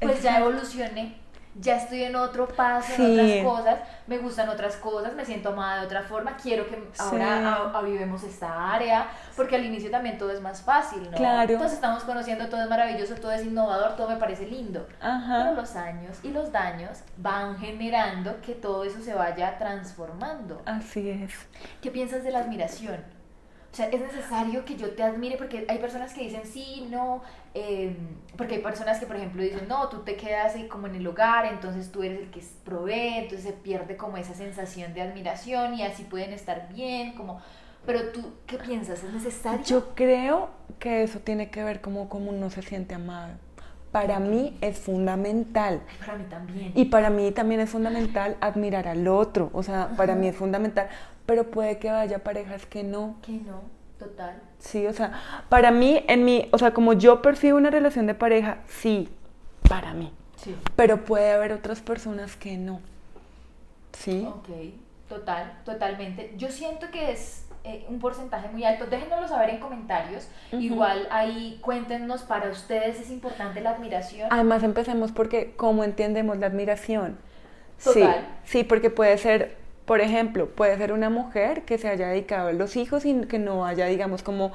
Pues 0.00 0.22
ya 0.22 0.40
evolucioné. 0.40 1.14
Ya 1.58 1.76
estoy 1.76 2.02
en 2.04 2.16
otro 2.16 2.46
paso, 2.48 2.92
Sí. 2.96 3.02
en 3.18 3.42
otras 3.42 3.44
cosas, 3.44 3.80
me 4.06 4.18
gustan 4.18 4.48
otras 4.50 4.76
cosas, 4.76 5.14
me 5.14 5.24
siento 5.24 5.48
amada 5.50 5.80
de 5.80 5.86
otra 5.86 6.02
forma, 6.02 6.36
quiero 6.36 6.66
que 6.68 6.76
ahora 6.98 7.56
Sí. 7.56 7.70
avivemos 7.74 8.22
esta 8.24 8.72
área, 8.74 9.06
porque 9.34 9.56
al 9.56 9.64
inicio 9.64 9.90
también 9.90 10.18
todo 10.18 10.30
es 10.32 10.40
más 10.42 10.60
fácil, 10.62 11.02
¿no? 11.10 11.16
Claro. 11.16 11.50
Entonces 11.50 11.74
estamos 11.76 12.04
conociendo, 12.04 12.48
todo 12.48 12.62
es 12.62 12.68
maravilloso, 12.68 13.14
todo 13.14 13.32
es 13.32 13.42
innovador, 13.44 13.96
todo 13.96 14.08
me 14.10 14.16
parece 14.16 14.46
lindo. 14.46 14.86
Pero 15.00 15.12
Ajá. 15.12 15.50
los 15.52 15.76
años 15.76 16.18
y 16.22 16.28
los 16.30 16.52
daños 16.52 16.98
van 17.16 17.56
generando 17.58 18.40
que 18.42 18.52
todo 18.54 18.84
eso 18.84 19.00
se 19.00 19.14
vaya 19.14 19.56
transformando. 19.58 20.60
Así 20.66 21.08
es. 21.08 21.32
¿Qué 21.80 21.90
piensas 21.90 22.22
de 22.22 22.32
la 22.32 22.40
admiración? 22.40 23.15
O 23.76 23.78
sea, 23.78 23.90
es 23.90 24.00
necesario 24.00 24.64
que 24.64 24.74
yo 24.76 24.92
te 24.92 25.02
admire 25.02 25.36
porque 25.36 25.66
hay 25.68 25.76
personas 25.76 26.14
que 26.14 26.22
dicen 26.22 26.46
sí, 26.46 26.88
no, 26.90 27.20
eh, 27.52 27.94
porque 28.34 28.54
hay 28.54 28.62
personas 28.62 28.98
que, 28.98 29.04
por 29.04 29.16
ejemplo, 29.16 29.42
dicen 29.42 29.68
no, 29.68 29.90
tú 29.90 29.98
te 29.98 30.16
quedas 30.16 30.54
ahí 30.54 30.66
como 30.66 30.86
en 30.86 30.94
el 30.94 31.06
hogar, 31.06 31.44
entonces 31.44 31.92
tú 31.92 32.02
eres 32.02 32.20
el 32.20 32.30
que 32.30 32.42
provee, 32.64 33.18
entonces 33.18 33.42
se 33.42 33.52
pierde 33.52 33.98
como 33.98 34.16
esa 34.16 34.32
sensación 34.32 34.94
de 34.94 35.02
admiración 35.02 35.74
y 35.74 35.82
así 35.82 36.04
pueden 36.04 36.32
estar 36.32 36.70
bien, 36.72 37.12
como, 37.12 37.42
pero 37.84 38.12
tú, 38.12 38.32
¿qué 38.46 38.56
piensas? 38.56 39.04
¿Es 39.04 39.12
necesario? 39.12 39.62
Yo 39.66 39.94
creo 39.94 40.48
que 40.78 41.02
eso 41.02 41.18
tiene 41.18 41.50
que 41.50 41.62
ver 41.62 41.82
como 41.82 42.08
como 42.08 42.30
uno 42.30 42.48
se 42.48 42.62
siente 42.62 42.94
amado. 42.94 43.34
Para 43.92 44.20
mí 44.20 44.56
es 44.62 44.78
fundamental. 44.78 45.82
Ay, 45.86 45.96
para 45.98 46.18
mí 46.18 46.24
también. 46.30 46.72
Y 46.74 46.86
para 46.86 47.10
mí 47.10 47.30
también 47.30 47.60
es 47.60 47.68
fundamental 47.68 48.38
admirar 48.40 48.88
al 48.88 49.06
otro. 49.06 49.50
O 49.52 49.62
sea, 49.62 49.90
para 49.98 50.14
mí 50.14 50.28
es 50.28 50.36
fundamental. 50.36 50.88
Pero 51.26 51.50
puede 51.50 51.78
que 51.78 51.90
haya 51.90 52.22
parejas 52.22 52.66
que 52.66 52.82
no. 52.84 53.16
Que 53.22 53.32
no, 53.32 53.62
total. 53.98 54.40
Sí, 54.58 54.86
o 54.86 54.92
sea, 54.92 55.44
para 55.48 55.70
mí, 55.70 56.04
en 56.08 56.24
mi, 56.24 56.48
o 56.52 56.58
sea, 56.58 56.72
como 56.72 56.92
yo 56.92 57.22
percibo 57.22 57.58
una 57.58 57.70
relación 57.70 58.06
de 58.06 58.14
pareja, 58.14 58.58
sí, 58.66 59.08
para 59.68 59.92
mí. 59.92 60.12
Sí. 60.36 60.54
Pero 60.76 61.04
puede 61.04 61.32
haber 61.32 61.52
otras 61.52 61.80
personas 61.80 62.36
que 62.36 62.56
no. 62.56 62.80
¿Sí? 63.92 64.26
Ok, 64.28 64.48
total, 65.08 65.60
totalmente. 65.64 66.34
Yo 66.36 66.48
siento 66.48 66.90
que 66.90 67.10
es 67.10 67.46
eh, 67.68 67.84
un 67.88 67.98
porcentaje 67.98 68.48
muy 68.48 68.62
alto. 68.62 68.86
Déjenoslo 68.86 69.26
saber 69.26 69.50
en 69.50 69.58
comentarios. 69.58 70.28
Igual 70.52 71.08
ahí 71.10 71.58
cuéntenos, 71.62 72.22
para 72.22 72.48
ustedes 72.48 73.00
es 73.00 73.10
importante 73.10 73.60
la 73.60 73.70
admiración. 73.70 74.28
Además 74.30 74.62
empecemos 74.62 75.10
porque 75.10 75.54
cómo 75.56 75.82
entendemos 75.82 76.38
la 76.38 76.46
admiración. 76.46 77.18
Total. 77.82 78.26
Sí, 78.44 78.58
sí, 78.58 78.64
porque 78.64 78.90
puede 78.90 79.18
ser, 79.18 79.56
por 79.86 80.00
ejemplo, 80.00 80.48
puede 80.48 80.76
ser 80.76 80.92
una 80.92 81.10
mujer 81.10 81.62
que 81.62 81.78
se 81.78 81.88
haya 81.88 82.08
dedicado 82.08 82.48
a 82.48 82.52
los 82.52 82.76
hijos 82.76 83.04
y 83.04 83.14
que 83.22 83.38
no 83.38 83.64
haya, 83.64 83.86
digamos, 83.86 84.24
como 84.24 84.52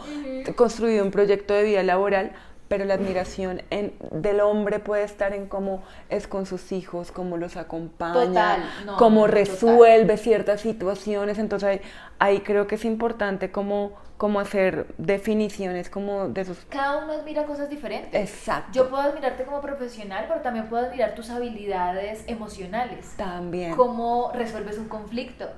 construido 0.55 1.03
un 1.05 1.11
proyecto 1.11 1.53
de 1.53 1.63
vida 1.63 1.83
laboral, 1.83 2.33
pero 2.71 2.85
la 2.85 2.93
admiración 2.93 3.63
en- 3.69 3.93
del 4.11 4.39
hombre 4.39 4.79
puede 4.79 5.03
estar 5.03 5.33
en 5.33 5.47
cómo 5.49 5.83
es 6.07 6.25
con 6.25 6.45
sus 6.45 6.71
hijos, 6.71 7.11
cómo 7.11 7.35
los 7.35 7.57
acompaña, 7.57 8.13
Total, 8.27 8.63
no, 8.85 8.95
cómo 8.95 9.21
total. 9.25 9.31
resuelve 9.39 10.15
ciertas 10.15 10.61
situaciones. 10.61 11.37
Entonces 11.37 11.67
ahí, 11.67 11.81
ahí 12.19 12.39
creo 12.39 12.67
que 12.67 12.75
es 12.75 12.85
importante 12.85 13.51
como, 13.51 13.91
como 14.15 14.39
hacer 14.39 14.85
definiciones 14.97 15.89
como 15.89 16.29
de 16.29 16.41
esos... 16.41 16.59
Cada 16.69 17.03
uno 17.03 17.11
admira 17.11 17.43
cosas 17.45 17.69
diferentes. 17.69 18.13
Exacto. 18.13 18.69
Yo 18.71 18.89
puedo 18.89 19.03
admirarte 19.03 19.43
como 19.43 19.59
profesional, 19.59 20.23
pero 20.29 20.39
también 20.39 20.67
puedo 20.69 20.85
admirar 20.85 21.13
tus 21.13 21.29
habilidades 21.29 22.23
emocionales. 22.27 23.15
También. 23.17 23.75
Cómo 23.75 24.31
resuelves 24.33 24.77
un 24.77 24.87
conflicto, 24.87 25.49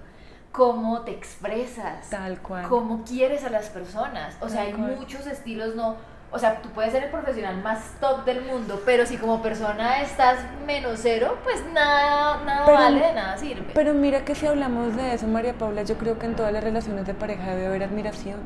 cómo 0.52 1.02
te 1.02 1.12
expresas, 1.12 2.10
Tal 2.10 2.40
cual. 2.42 2.68
cómo 2.70 3.04
quieres 3.04 3.44
a 3.44 3.52
las 3.52 3.70
personas. 3.70 4.36
O 4.42 4.50
sea, 4.50 4.62
Tal 4.64 4.68
hay 4.68 4.74
cual. 4.74 4.96
muchos 4.98 5.28
estilos, 5.28 5.76
no. 5.76 6.12
O 6.34 6.40
sea, 6.40 6.62
tú 6.64 6.70
puedes 6.70 6.92
ser 6.92 7.04
el 7.04 7.10
profesional 7.12 7.62
más 7.62 7.80
top 8.02 8.26
del 8.26 8.42
mundo, 8.42 8.82
pero 8.86 9.06
si 9.06 9.18
como 9.18 9.42
persona 9.44 10.02
estás 10.02 10.40
menos 10.66 11.00
cero, 11.02 11.38
pues 11.44 11.64
nada, 11.74 12.44
nada 12.44 12.66
Pero- 12.66 12.78
vale, 12.78 13.00
de 13.00 13.14
nada 13.14 13.38
sirve. 13.38 13.72
Pero 13.76 13.94
mira 13.94 14.26
que 14.26 14.34
si 14.34 14.48
hablamos 14.48 14.96
de 14.96 15.14
eso, 15.14 15.28
María 15.28 15.54
Paula, 15.54 15.84
yo 15.84 15.96
creo 15.98 16.18
que 16.18 16.26
en 16.26 16.36
todas 16.36 16.52
las 16.52 16.64
relaciones 16.64 17.06
de 17.06 17.14
pareja 17.14 17.52
debe 17.52 17.68
haber 17.68 17.84
admiración. 17.84 18.40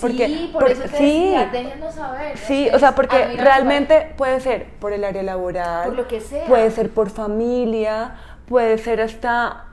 Porque, 0.00 0.26
sí, 0.26 0.50
por, 0.52 0.62
por- 0.62 0.70
eso 0.72 0.82
te 0.82 0.88
sí, 0.96 1.22
decía, 1.32 1.48
déjenos 1.52 1.94
saber. 1.94 2.38
sí, 2.38 2.68
o 2.72 2.78
sea, 2.78 2.94
porque 2.94 3.36
realmente 3.36 4.12
puede 4.16 4.38
ser 4.40 4.66
por 4.80 4.92
el 4.92 5.02
área 5.04 5.22
laboral, 5.22 5.84
Por 5.86 5.96
lo 5.96 6.06
que 6.08 6.20
sea. 6.20 6.46
puede 6.46 6.70
ser 6.70 6.90
por 6.90 7.10
familia, 7.10 8.14
puede 8.46 8.78
ser 8.78 9.00
hasta 9.00 9.64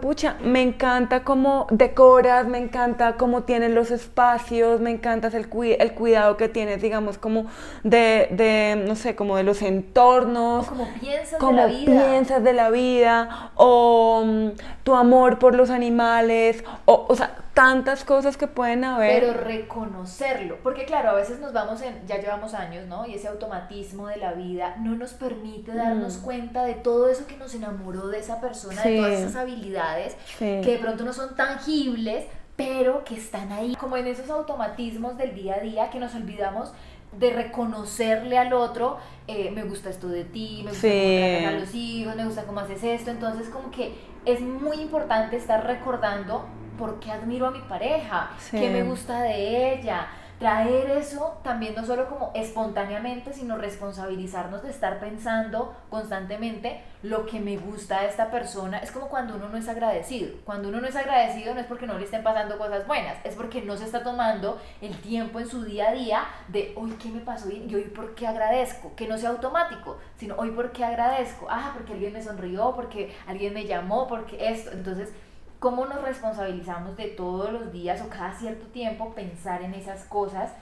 pucha, 0.00 0.36
me 0.42 0.62
encanta 0.62 1.24
cómo 1.24 1.66
decoras, 1.70 2.46
me 2.46 2.58
encanta 2.58 3.16
cómo 3.16 3.42
tienes 3.44 3.70
los 3.70 3.90
espacios, 3.90 4.80
me 4.80 4.90
encanta 4.90 5.28
el, 5.28 5.48
el 5.78 5.94
cuidado 5.94 6.36
que 6.36 6.48
tienes, 6.48 6.82
digamos, 6.82 7.18
como 7.18 7.46
de, 7.82 8.28
de, 8.30 8.82
no 8.86 8.94
sé, 8.96 9.14
como 9.14 9.36
de 9.36 9.42
los 9.42 9.62
entornos. 9.62 10.66
O 10.66 10.70
como 10.70 10.88
piensas 11.00 11.38
cómo 11.38 11.52
de 11.52 11.56
la 11.56 11.66
vida. 11.66 12.04
piensas 12.04 12.44
de 12.44 12.52
la 12.52 12.70
vida, 12.70 13.52
o 13.56 14.22
mm, 14.26 14.48
tu 14.82 14.94
amor 14.94 15.38
por 15.38 15.54
los 15.54 15.70
animales, 15.70 16.64
o, 16.84 17.06
o 17.08 17.14
sea, 17.14 17.36
tantas 17.54 18.04
cosas 18.04 18.36
que 18.36 18.46
pueden 18.46 18.84
haber. 18.84 19.20
Pero 19.20 19.34
reconocerlo, 19.34 20.58
porque 20.62 20.84
claro, 20.84 21.10
a 21.10 21.14
veces 21.14 21.40
nos 21.40 21.52
vamos 21.52 21.82
en, 21.82 22.06
ya 22.06 22.18
llevamos 22.20 22.54
años, 22.54 22.86
¿no? 22.86 23.06
Y 23.06 23.14
ese 23.14 23.28
automatismo 23.28 24.06
de 24.06 24.16
la 24.18 24.32
vida 24.32 24.76
no 24.78 24.94
nos 24.94 25.12
permite 25.14 25.74
darnos 25.74 26.18
Mm. 26.18 26.22
cuenta 26.22 26.64
de 26.64 26.74
todo 26.74 27.08
eso 27.10 27.26
que 27.26 27.36
nos 27.36 27.54
enamoró 27.54 28.08
de 28.08 28.18
esa 28.20 28.40
persona, 28.40 28.82
de 28.82 28.96
todas 28.96 29.12
esas 29.18 29.36
habilidades 29.36 30.16
Sí. 30.38 30.60
que 30.62 30.72
de 30.72 30.78
pronto 30.78 31.04
no 31.04 31.12
son 31.12 31.34
tangibles, 31.34 32.26
pero 32.56 33.04
que 33.04 33.14
están 33.16 33.50
ahí, 33.52 33.74
como 33.74 33.96
en 33.96 34.06
esos 34.06 34.30
automatismos 34.30 35.16
del 35.16 35.34
día 35.34 35.54
a 35.56 35.60
día 35.60 35.90
que 35.90 35.98
nos 35.98 36.14
olvidamos 36.14 36.72
de 37.18 37.30
reconocerle 37.32 38.38
al 38.38 38.52
otro, 38.52 38.98
eh, 39.26 39.50
me 39.50 39.64
gusta 39.64 39.90
esto 39.90 40.06
de 40.08 40.22
ti, 40.24 40.60
me 40.64 40.70
gusta 40.70 40.86
Sí. 40.86 41.34
cómo 41.38 41.48
a 41.48 41.52
los 41.58 41.74
hijos, 41.74 42.14
me 42.16 42.24
gusta 42.24 42.44
cómo 42.44 42.60
haces 42.60 42.84
esto, 42.84 43.10
entonces 43.10 43.48
como 43.48 43.70
que 43.72 43.94
es 44.24 44.40
muy 44.40 44.76
importante 44.80 45.36
estar 45.36 45.66
recordando 45.66 46.46
por 46.78 46.98
qué 47.00 47.10
admiro 47.12 47.46
a 47.46 47.50
mi 47.50 47.60
pareja, 47.60 48.30
Sí. 48.38 48.58
qué 48.58 48.70
me 48.70 48.82
gusta 48.82 49.20
de 49.22 49.74
ella, 49.74 50.06
traer 50.40 50.90
eso 50.92 51.38
también 51.44 51.74
no 51.74 51.84
solo 51.84 52.08
como 52.08 52.32
espontáneamente, 52.34 53.34
sino 53.34 53.58
responsabilizarnos 53.58 54.62
de 54.62 54.70
estar 54.70 54.98
pensando 54.98 55.76
constantemente 55.90 56.80
lo 57.02 57.26
que 57.26 57.40
me 57.40 57.58
gusta 57.58 58.00
de 58.00 58.08
esta 58.08 58.30
persona. 58.30 58.78
Es 58.78 58.90
como 58.90 59.08
cuando 59.08 59.36
uno 59.36 59.50
no 59.50 59.58
es 59.58 59.68
agradecido. 59.68 60.30
Cuando 60.46 60.70
uno 60.70 60.80
no 60.80 60.86
es 60.88 60.96
agradecido 60.96 61.52
no 61.54 61.60
es 61.60 61.66
porque 61.66 61.86
no 61.86 61.98
le 61.98 62.04
estén 62.04 62.22
pasando 62.22 62.56
cosas 62.56 62.86
buenas, 62.86 63.18
es 63.22 63.34
porque 63.34 63.60
no 63.60 63.76
se 63.76 63.84
está 63.84 64.02
tomando 64.02 64.58
el 64.80 64.98
tiempo 65.02 65.40
en 65.40 65.46
su 65.46 65.62
día 65.62 65.90
a 65.90 65.92
día 65.92 66.24
de 66.48 66.72
hoy 66.74 66.92
qué 66.92 67.10
me 67.10 67.20
pasó 67.20 67.48
bien 67.48 67.68
y 67.68 67.74
hoy 67.74 67.84
por 67.84 68.14
qué 68.14 68.26
agradezco. 68.26 68.94
Que 68.96 69.06
no 69.06 69.18
sea 69.18 69.30
automático, 69.30 69.98
sino 70.16 70.36
hoy 70.36 70.52
por 70.52 70.72
qué 70.72 70.86
agradezco. 70.86 71.48
Ah, 71.50 71.72
porque 71.74 71.92
alguien 71.92 72.14
me 72.14 72.22
sonrió, 72.22 72.72
porque 72.74 73.14
alguien 73.26 73.52
me 73.52 73.66
llamó, 73.66 74.08
porque 74.08 74.48
esto. 74.48 74.70
Entonces, 74.72 75.12
¿Cómo 75.60 75.84
nos 75.84 76.00
responsabilizamos 76.00 76.96
de 76.96 77.08
todos 77.08 77.52
los 77.52 77.70
días 77.70 78.00
o 78.00 78.08
cada 78.08 78.32
cierto 78.32 78.66
tiempo 78.68 79.12
pensar 79.14 79.60
en 79.60 79.74
esas 79.74 80.04
cosas 80.04 80.52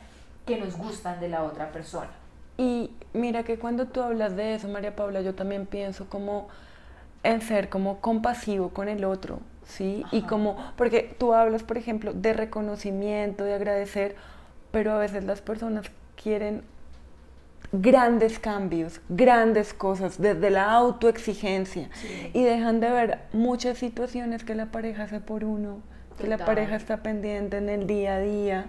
que 0.44 0.58
nos 0.58 0.76
gustan 0.76 1.20
de 1.20 1.28
la 1.28 1.44
otra 1.44 1.70
persona? 1.70 2.10
Y 2.56 2.90
mira 3.12 3.44
que 3.44 3.60
cuando 3.60 3.86
tú 3.86 4.02
hablas 4.02 4.34
de 4.34 4.56
eso, 4.56 4.66
María 4.66 4.96
Paula, 4.96 5.20
yo 5.20 5.36
también 5.36 5.66
pienso 5.66 6.08
como 6.08 6.48
en 7.22 7.40
ser 7.42 7.68
como 7.68 8.00
compasivo 8.00 8.70
con 8.70 8.88
el 8.88 9.04
otro, 9.04 9.38
¿sí? 9.64 10.04
Y 10.10 10.22
como, 10.22 10.56
porque 10.76 11.14
tú 11.16 11.32
hablas, 11.32 11.62
por 11.62 11.78
ejemplo, 11.78 12.12
de 12.12 12.32
reconocimiento, 12.32 13.44
de 13.44 13.54
agradecer, 13.54 14.16
pero 14.72 14.92
a 14.92 14.98
veces 14.98 15.22
las 15.22 15.40
personas 15.40 15.86
quieren 16.20 16.64
grandes 17.72 18.38
cambios, 18.38 19.00
grandes 19.08 19.74
cosas, 19.74 20.20
desde 20.20 20.50
la 20.50 20.70
autoexigencia, 20.72 21.88
Sí. 21.94 22.30
y 22.32 22.42
dejan 22.44 22.80
de 22.80 22.90
ver 22.90 23.18
muchas 23.32 23.78
situaciones 23.78 24.44
que 24.44 24.54
la 24.54 24.66
pareja 24.66 25.04
hace 25.04 25.20
por 25.20 25.44
uno, 25.44 25.80
que 26.18 26.26
la 26.26 26.38
pareja 26.38 26.76
está 26.76 26.98
pendiente 27.02 27.58
en 27.58 27.68
el 27.68 27.86
día 27.86 28.16
a 28.16 28.20
día, 28.20 28.66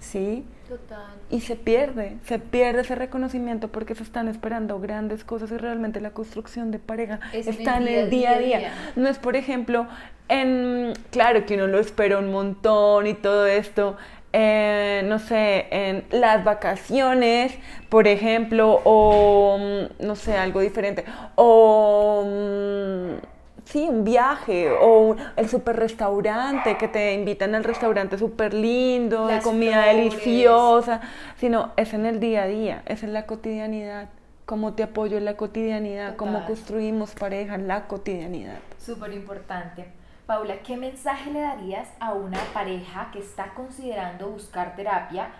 ¿sí? 0.00 0.44
Total. 0.68 1.04
Y 1.30 1.40
se 1.40 1.56
pierde, 1.56 2.16
se 2.24 2.38
pierde 2.38 2.80
ese 2.82 2.94
reconocimiento 2.94 3.68
porque 3.68 3.94
se 3.94 4.02
están 4.04 4.28
esperando 4.28 4.80
grandes 4.80 5.24
cosas 5.24 5.50
y 5.50 5.56
realmente 5.56 6.00
la 6.00 6.10
construcción 6.10 6.70
de 6.70 6.78
pareja 6.78 7.20
Es 7.32 7.46
en 7.46 7.52
el 7.54 7.58
está 7.60 7.76
en 7.76 7.84
día 7.86 8.00
el 8.00 8.10
día 8.10 8.30
a 8.30 8.38
día. 8.38 8.58
día. 8.58 8.72
No 8.96 9.08
es, 9.08 9.18
por 9.18 9.36
ejemplo, 9.36 9.86
en, 10.28 10.92
claro 11.10 11.44
que 11.44 11.54
uno 11.56 11.66
lo 11.66 11.78
espera 11.80 12.18
un 12.18 12.30
montón 12.30 13.06
y 13.08 13.14
todo 13.14 13.46
esto, 13.46 13.96
eh, 14.32 15.02
no 15.06 15.18
sé, 15.18 15.66
en 15.70 16.04
las 16.10 16.44
vacaciones, 16.44 17.52
por 17.88 18.06
ejemplo, 18.06 18.80
o 18.84 19.58
mm, 19.58 20.06
no 20.06 20.14
sé, 20.14 20.36
algo 20.36 20.60
diferente, 20.60 21.04
o 21.34 22.24
mm, 22.26 23.26
sí, 23.64 23.86
un 23.88 24.04
viaje, 24.04 24.70
o 24.70 25.16
el 25.36 25.48
super 25.48 25.76
restaurante, 25.76 26.76
que 26.76 26.86
te 26.86 27.14
invitan 27.14 27.56
al 27.56 27.64
restaurante 27.64 28.18
súper 28.18 28.54
lindo, 28.54 29.26
de 29.26 29.40
comida 29.40 29.82
flores. 29.82 29.96
deliciosa, 29.96 31.00
sino 31.36 31.72
es 31.76 31.92
en 31.92 32.06
el 32.06 32.20
día 32.20 32.44
a 32.44 32.46
día, 32.46 32.82
es 32.86 33.02
en 33.02 33.12
la 33.12 33.26
cotidianidad, 33.26 34.10
cómo 34.46 34.74
te 34.74 34.84
apoyo 34.84 35.16
en 35.16 35.24
la 35.24 35.36
cotidianidad, 35.36 36.14
cómo 36.16 36.44
construimos 36.46 37.14
pareja 37.14 37.56
en 37.56 37.66
la 37.66 37.88
cotidianidad. 37.88 38.58
Súper 38.78 39.12
importante. 39.12 39.99
Paula, 40.30 40.62
¿qué 40.62 40.76
mensaje 40.76 41.32
le 41.32 41.40
darías 41.40 41.88
a 41.98 42.12
una 42.12 42.38
pareja 42.54 43.10
que 43.12 43.18
está 43.18 43.52
considerando 43.54 44.28
buscar 44.28 44.76
terapia, 44.76 45.30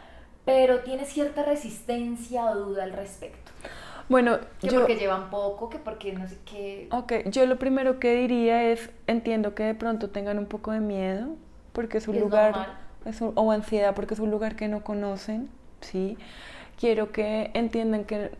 pero 0.45 0.80
tiene 0.80 1.05
cierta 1.05 1.45
resistencia 1.45 2.47
o 2.47 2.57
duda 2.57 2.82
al 2.82 2.93
respecto? 2.95 3.53
Bueno, 4.09 4.38
Que 4.61 4.66
yo, 4.66 4.80
porque 4.80 4.97
llevan 4.97 5.30
poco, 5.30 5.70
que 5.70 5.78
porque 5.78 6.12
no 6.12 6.26
sé 6.26 6.38
qué. 6.45 6.88
ok, 6.91 7.12
yo 7.26 7.47
lo 7.47 7.57
primero 7.57 8.01
que 8.01 8.14
diría 8.16 8.64
es, 8.64 8.91
entiendo 9.07 9.55
que 9.55 9.62
de 9.62 9.76
pronto 9.76 10.11
tengan 10.11 10.41
un 10.41 10.47
poco 10.47 10.72
de 10.72 10.80
miedo, 10.80 11.36
porque 11.72 11.99
es 11.99 12.09
un 12.09 12.16
es 12.16 12.22
lugar, 12.22 12.74
es 13.05 13.20
un- 13.20 13.30
o 13.36 13.53
ansiedad, 13.53 13.95
porque 13.95 14.14
es 14.14 14.20
un 14.20 14.32
lugar 14.32 14.57
que 14.57 14.66
no 14.66 14.82
conocen, 14.82 15.51
¿sí? 15.82 16.18
Quiero 16.80 17.12
que 17.12 17.53
entiendan 17.55 18.03
que 18.07 18.32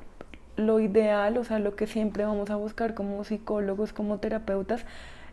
lo 0.57 0.81
ideal, 0.81 1.39
o 1.39 1.45
sea, 1.45 1.61
lo 1.61 1.77
que 1.77 1.87
siempre 1.87 2.25
vamos 2.25 2.51
a 2.51 2.57
buscar 2.57 2.95
como 2.95 3.23
psicólogos, 3.23 3.93
como 3.93 4.19
terapeutas, 4.19 4.85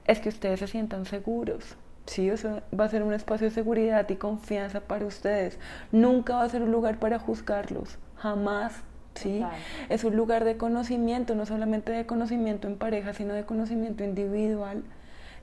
es 0.07 0.19
que 0.19 0.29
ustedes 0.29 0.59
se 0.59 0.67
sientan 0.67 1.05
seguros. 1.05 1.75
Sí, 2.05 2.31
o 2.31 2.37
sea, 2.37 2.63
va 2.77 2.85
a 2.85 2.89
ser 2.89 3.03
un 3.03 3.13
espacio 3.13 3.47
de 3.47 3.53
seguridad 3.53 4.09
y 4.09 4.15
confianza 4.15 4.79
para 4.79 5.05
ustedes. 5.05 5.59
Nunca 5.91 6.37
va 6.37 6.43
a 6.43 6.49
ser 6.49 6.61
un 6.61 6.71
lugar 6.71 6.99
para 6.99 7.19
juzgarlos, 7.19 7.97
jamás. 8.15 8.81
¿sí? 9.15 9.39
Total. 9.41 9.57
Es 9.89 10.03
un 10.05 10.15
lugar 10.15 10.45
de 10.45 10.57
conocimiento, 10.57 11.35
no 11.35 11.45
solamente 11.45 11.91
de 11.91 12.05
conocimiento 12.05 12.67
en 12.67 12.77
pareja, 12.77 13.13
sino 13.13 13.33
de 13.33 13.43
conocimiento 13.45 14.03
individual 14.05 14.83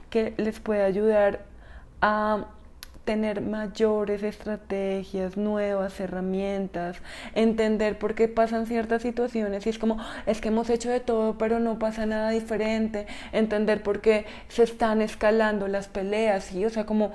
que 0.09 0.33
les 0.39 0.61
puede 0.61 0.83
ayudar 0.83 1.45
a 2.01 2.47
tener 3.05 3.41
mayores 3.41 4.23
estrategias, 4.23 5.37
nuevas 5.37 5.99
herramientas, 6.01 6.97
entender 7.35 7.99
por 7.99 8.15
qué 8.15 8.29
pasan 8.29 8.67
ciertas 8.67 9.03
situaciones 9.03 9.67
y 9.67 9.71
es 9.71 9.79
como, 9.79 9.99
es 10.27 10.41
que 10.41 10.49
hemos 10.49 10.71
hecho 10.71 10.91
de 10.91 11.01
todo, 11.01 11.39
pero 11.39 11.61
no 11.61 11.79
pasa 11.79 12.07
nada 12.07 12.31
diferente, 12.31 13.07
entender 13.33 13.83
por 13.83 14.01
qué 14.01 14.27
se 14.49 14.63
están 14.63 15.03
escalando 15.03 15.69
las 15.69 15.89
peleas, 15.89 16.45
¿sí? 16.45 16.65
O 16.65 16.71
sea, 16.71 16.87
como 16.87 17.13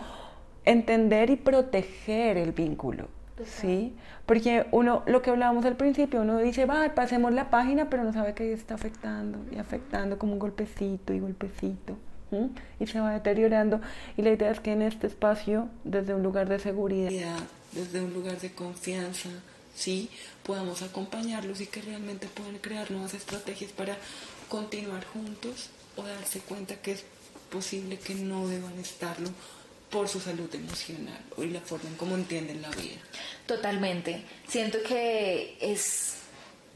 entender 0.66 1.30
y 1.30 1.36
proteger 1.36 2.38
el 2.38 2.52
vínculo. 2.52 3.08
¿Sí? 3.46 3.96
Porque 4.26 4.68
uno, 4.72 5.04
lo 5.08 5.22
que 5.22 5.30
hablábamos 5.30 5.64
al 5.64 5.78
principio, 5.78 6.22
uno 6.22 6.40
dice, 6.40 6.66
va, 6.66 6.94
pasemos 6.94 7.32
la 7.32 7.50
página, 7.50 7.90
pero 7.90 8.04
no 8.04 8.12
sabe 8.12 8.34
que 8.34 8.52
está 8.52 8.76
afectando 8.76 9.40
y 9.52 9.58
afectando 9.58 10.20
como 10.20 10.34
un 10.34 10.40
golpecito 10.40 11.14
y 11.14 11.22
golpecito. 11.22 11.98
¿M? 12.32 12.50
Y 12.80 12.88
se 12.88 13.00
va 13.00 13.14
deteriorando. 13.14 13.82
Y 14.18 14.22
la 14.22 14.32
idea 14.32 14.52
es 14.52 14.60
que 14.60 14.72
en 14.72 14.82
este 14.82 15.08
espacio, 15.08 15.70
desde 15.84 16.14
un 16.14 16.24
lugar 16.24 16.50
de 16.50 16.60
seguridad, 16.60 17.10
desde 17.72 18.02
un 18.02 18.14
lugar 18.14 18.40
de 18.40 18.52
confianza, 18.52 19.30
sí, 19.76 20.10
podamos 20.44 20.82
acompañarlos 20.82 21.62
y 21.62 21.68
que 21.68 21.82
realmente 21.82 22.28
puedan 22.28 22.58
crear 22.58 22.90
nuevas 22.92 23.14
estrategias 23.14 23.72
para 23.72 23.98
continuar 24.48 25.06
juntos 25.06 25.70
o 25.96 26.04
darse 26.04 26.40
cuenta 26.40 26.76
que 26.76 26.94
es 26.94 27.04
posible 27.52 27.98
que 27.98 28.16
no 28.16 28.48
deban 28.48 28.78
estarlo 28.80 29.30
por 29.90 30.08
su 30.08 30.20
salud 30.20 30.54
emocional 30.54 31.20
y 31.38 31.48
la 31.48 31.62
forma 31.62 31.90
en 31.90 31.96
cómo 31.96 32.16
entienden 32.16 32.62
la 32.62 32.70
vida. 32.70 32.98
Totalmente. 33.48 34.24
Siento 34.48 34.78
que 34.88 35.58
es 35.60 36.16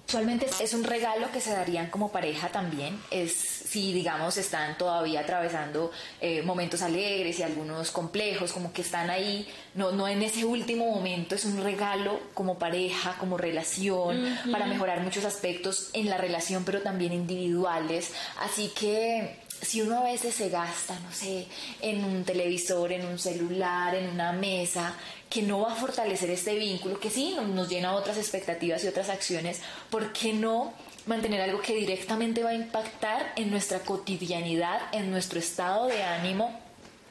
usualmente 0.08 0.47
es 0.60 0.74
un 0.74 0.84
regalo 0.84 1.32
que 1.32 1.39
se 1.39 1.51
darían 1.51 1.89
como 1.89 2.12
pareja 2.12 2.49
también. 2.49 2.99
Es 3.12 3.53
si 3.74 3.92
digamos 3.92 4.38
están 4.38 4.78
todavía 4.78 5.22
atravesando 5.22 5.90
eh, 6.22 6.44
momentos 6.44 6.84
alegres 6.84 7.40
y 7.40 7.44
algunos 7.44 7.90
complejos, 7.90 8.52
como 8.52 8.72
que 8.72 8.84
están 8.84 9.10
ahí, 9.10 9.48
no, 9.74 9.92
no 9.92 10.08
en 10.08 10.22
ese 10.22 10.46
último 10.46 10.92
momento, 10.92 11.34
es 11.34 11.44
un 11.44 11.64
regalo 11.64 12.20
como 12.36 12.60
pareja, 12.60 13.16
como 13.20 13.36
relación, 13.36 14.38
para 14.52 14.68
mejorar 14.68 15.02
muchos 15.02 15.26
aspectos 15.26 15.90
en 15.94 16.08
la 16.08 16.18
relación, 16.18 16.64
pero 16.66 16.84
también 16.84 17.14
individuales. 17.14 18.12
Así 18.42 18.72
que 18.80 19.40
si 19.60 19.82
uno 19.82 19.98
a 19.98 20.04
veces 20.04 20.36
se 20.36 20.50
gasta, 20.50 21.00
no 21.00 21.12
sé, 21.12 21.48
en 21.82 22.06
un 22.06 22.24
televisor, 22.24 22.92
en 22.92 23.08
un 23.08 23.18
celular, 23.18 23.96
en 23.96 24.08
una 24.12 24.34
mesa, 24.34 24.94
que 25.32 25.42
no 25.42 25.62
va 25.62 25.74
a 25.74 25.76
fortalecer 25.76 26.30
este 26.30 26.54
vínculo, 26.54 27.00
que 27.00 27.10
sí 27.10 27.36
nos 27.56 27.70
llena 27.70 27.96
otras 27.96 28.18
expectativas 28.18 28.84
y 28.84 28.88
otras 28.88 29.10
acciones, 29.10 29.62
¿por 29.90 30.14
qué 30.14 30.32
no 30.32 30.74
mantener 31.06 31.41
algo 31.41 31.62
que 31.62 31.76
directamente 31.76 32.43
va 32.43 32.51
a 32.51 32.56
impactar 32.56 33.34
en 33.36 33.51
nuestra 33.51 33.80
cotidianidad, 33.80 34.80
en 34.93 35.12
nuestro 35.12 35.39
estado 35.39 35.88
de 35.88 36.04
ánimo? 36.04 36.60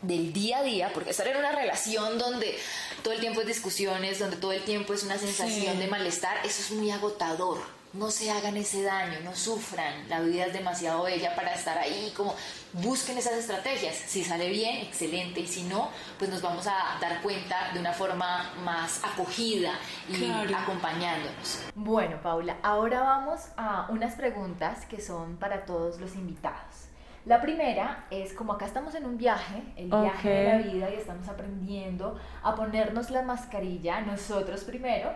del 0.02 0.32
día 0.32 0.58
a 0.58 0.62
día, 0.64 0.90
porque 0.92 1.10
estar 1.10 1.28
en 1.28 1.36
una 1.36 1.52
relación 1.52 2.18
donde 2.18 2.58
todo 3.04 3.14
el 3.14 3.20
tiempo 3.20 3.40
es 3.42 3.46
discusiones, 3.46 4.18
donde 4.18 4.36
todo 4.36 4.50
el 4.50 4.64
tiempo 4.64 4.94
es 4.94 5.04
una 5.04 5.16
sensación 5.16 5.74
Sí. 5.76 5.78
de 5.78 5.86
malestar, 5.86 6.38
eso 6.44 6.60
es 6.60 6.72
muy 6.72 6.90
agotador. 6.90 7.58
No 7.92 8.10
se 8.10 8.30
hagan 8.30 8.56
ese 8.56 8.82
daño, 8.82 9.18
no 9.22 9.34
sufran. 9.34 10.08
La 10.08 10.20
vida 10.20 10.46
es 10.46 10.54
demasiado 10.54 11.02
bella 11.02 11.34
para 11.36 11.52
estar 11.52 11.76
ahí, 11.76 12.10
como 12.16 12.34
busquen 12.72 13.18
esas 13.18 13.34
estrategias. 13.34 13.94
Si 13.94 14.24
sale 14.24 14.48
bien, 14.48 14.78
excelente, 14.86 15.40
y 15.40 15.46
si 15.46 15.64
no, 15.64 15.90
pues 16.18 16.30
nos 16.30 16.40
vamos 16.40 16.66
a 16.66 16.98
dar 17.02 17.20
cuenta 17.20 17.70
de 17.74 17.80
una 17.80 17.92
forma 17.92 18.50
más 18.64 19.04
acogida 19.04 19.72
y 20.08 20.14
Claro. 20.24 20.56
acompañándonos. 20.56 21.64
Bueno, 21.74 22.16
Paula, 22.22 22.56
ahora 22.62 23.00
vamos 23.02 23.40
a 23.58 23.86
unas 23.90 24.14
preguntas 24.14 24.86
que 24.86 24.98
son 25.02 25.36
para 25.36 25.66
todos 25.66 26.00
los 26.00 26.14
invitados. 26.14 26.86
La 27.26 27.42
primera 27.42 28.06
es 28.10 28.32
como 28.32 28.54
acá 28.54 28.64
estamos 28.64 28.94
en 28.94 29.04
un 29.04 29.18
viaje, 29.18 29.62
el 29.76 29.88
viaje 29.88 30.28
de 30.30 30.44
la 30.48 30.58
vida 30.58 30.90
y 30.90 30.94
estamos 30.94 31.28
aprendiendo 31.28 32.18
a 32.42 32.54
ponernos 32.54 33.10
la 33.10 33.20
mascarilla 33.22 34.00
nosotros 34.00 34.64
primero. 34.64 35.12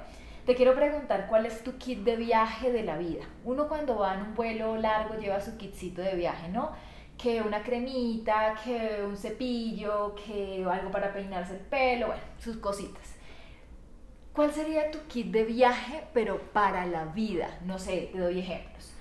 Te 0.47 0.55
quiero 0.55 0.75
preguntar 0.75 1.27
cuál 1.29 1.45
es 1.45 1.63
tu 1.63 1.77
kit 1.77 2.05
de 2.05 2.17
viaje 2.17 2.73
de 2.73 2.85
la 2.85 2.97
vida. 2.97 3.25
Uno 3.45 3.69
cuando 3.69 3.99
va 3.99 4.15
en 4.15 4.23
un 4.23 4.35
vuelo 4.35 4.77
largo 4.77 5.17
lleva 5.19 5.41
su 5.41 5.57
kitcito 5.57 6.01
de 6.01 6.15
viaje, 6.15 6.49
¿no? 6.49 6.71
Que 7.19 7.43
una 7.43 7.63
cremita, 7.63 8.55
que 8.65 9.03
un 9.05 9.17
cepillo, 9.17 10.15
que 10.15 10.65
algo 10.71 10.91
para 10.91 11.13
peinarse 11.13 11.55
el 11.55 11.61
pelo, 11.61 12.07
bueno, 12.07 12.23
sus 12.39 12.57
cositas. 12.59 13.17
¿Cuál 14.33 14.53
sería 14.53 14.91
tu 14.91 15.01
kit 15.09 15.33
de 15.33 15.45
viaje, 15.45 16.05
pero 16.15 16.39
para 16.53 16.87
la 16.87 17.07
vida? 17.07 17.59
No 17.65 17.79
sé, 17.79 18.11
te 18.13 18.19
doy 18.19 18.39
ejemplos 18.39 18.97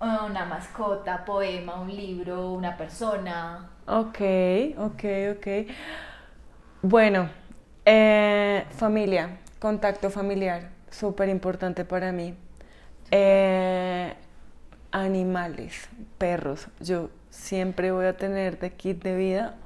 una 0.00 0.46
mascota, 0.46 1.24
poema, 1.24 1.80
un 1.80 1.94
libro, 1.94 2.52
una 2.52 2.76
persona. 2.76 3.70
Ok, 3.86 4.20
ok, 4.78 5.04
ok. 5.36 5.46
Bueno, 6.82 7.28
eh, 7.84 8.64
familia, 8.70 9.38
contacto 9.58 10.08
familiar, 10.10 10.70
súper 10.90 11.28
importante 11.28 11.84
para 11.84 12.12
mí. 12.12 12.34
Eh, 13.10 14.14
animales, 14.92 15.88
perros. 16.18 16.68
Yo 16.80 17.10
siempre 17.30 17.92
voy 17.92 18.06
a 18.06 18.16
tener 18.16 18.58
de 18.58 18.72
kit 18.72 19.02
de 19.02 19.16
vida 19.16 19.56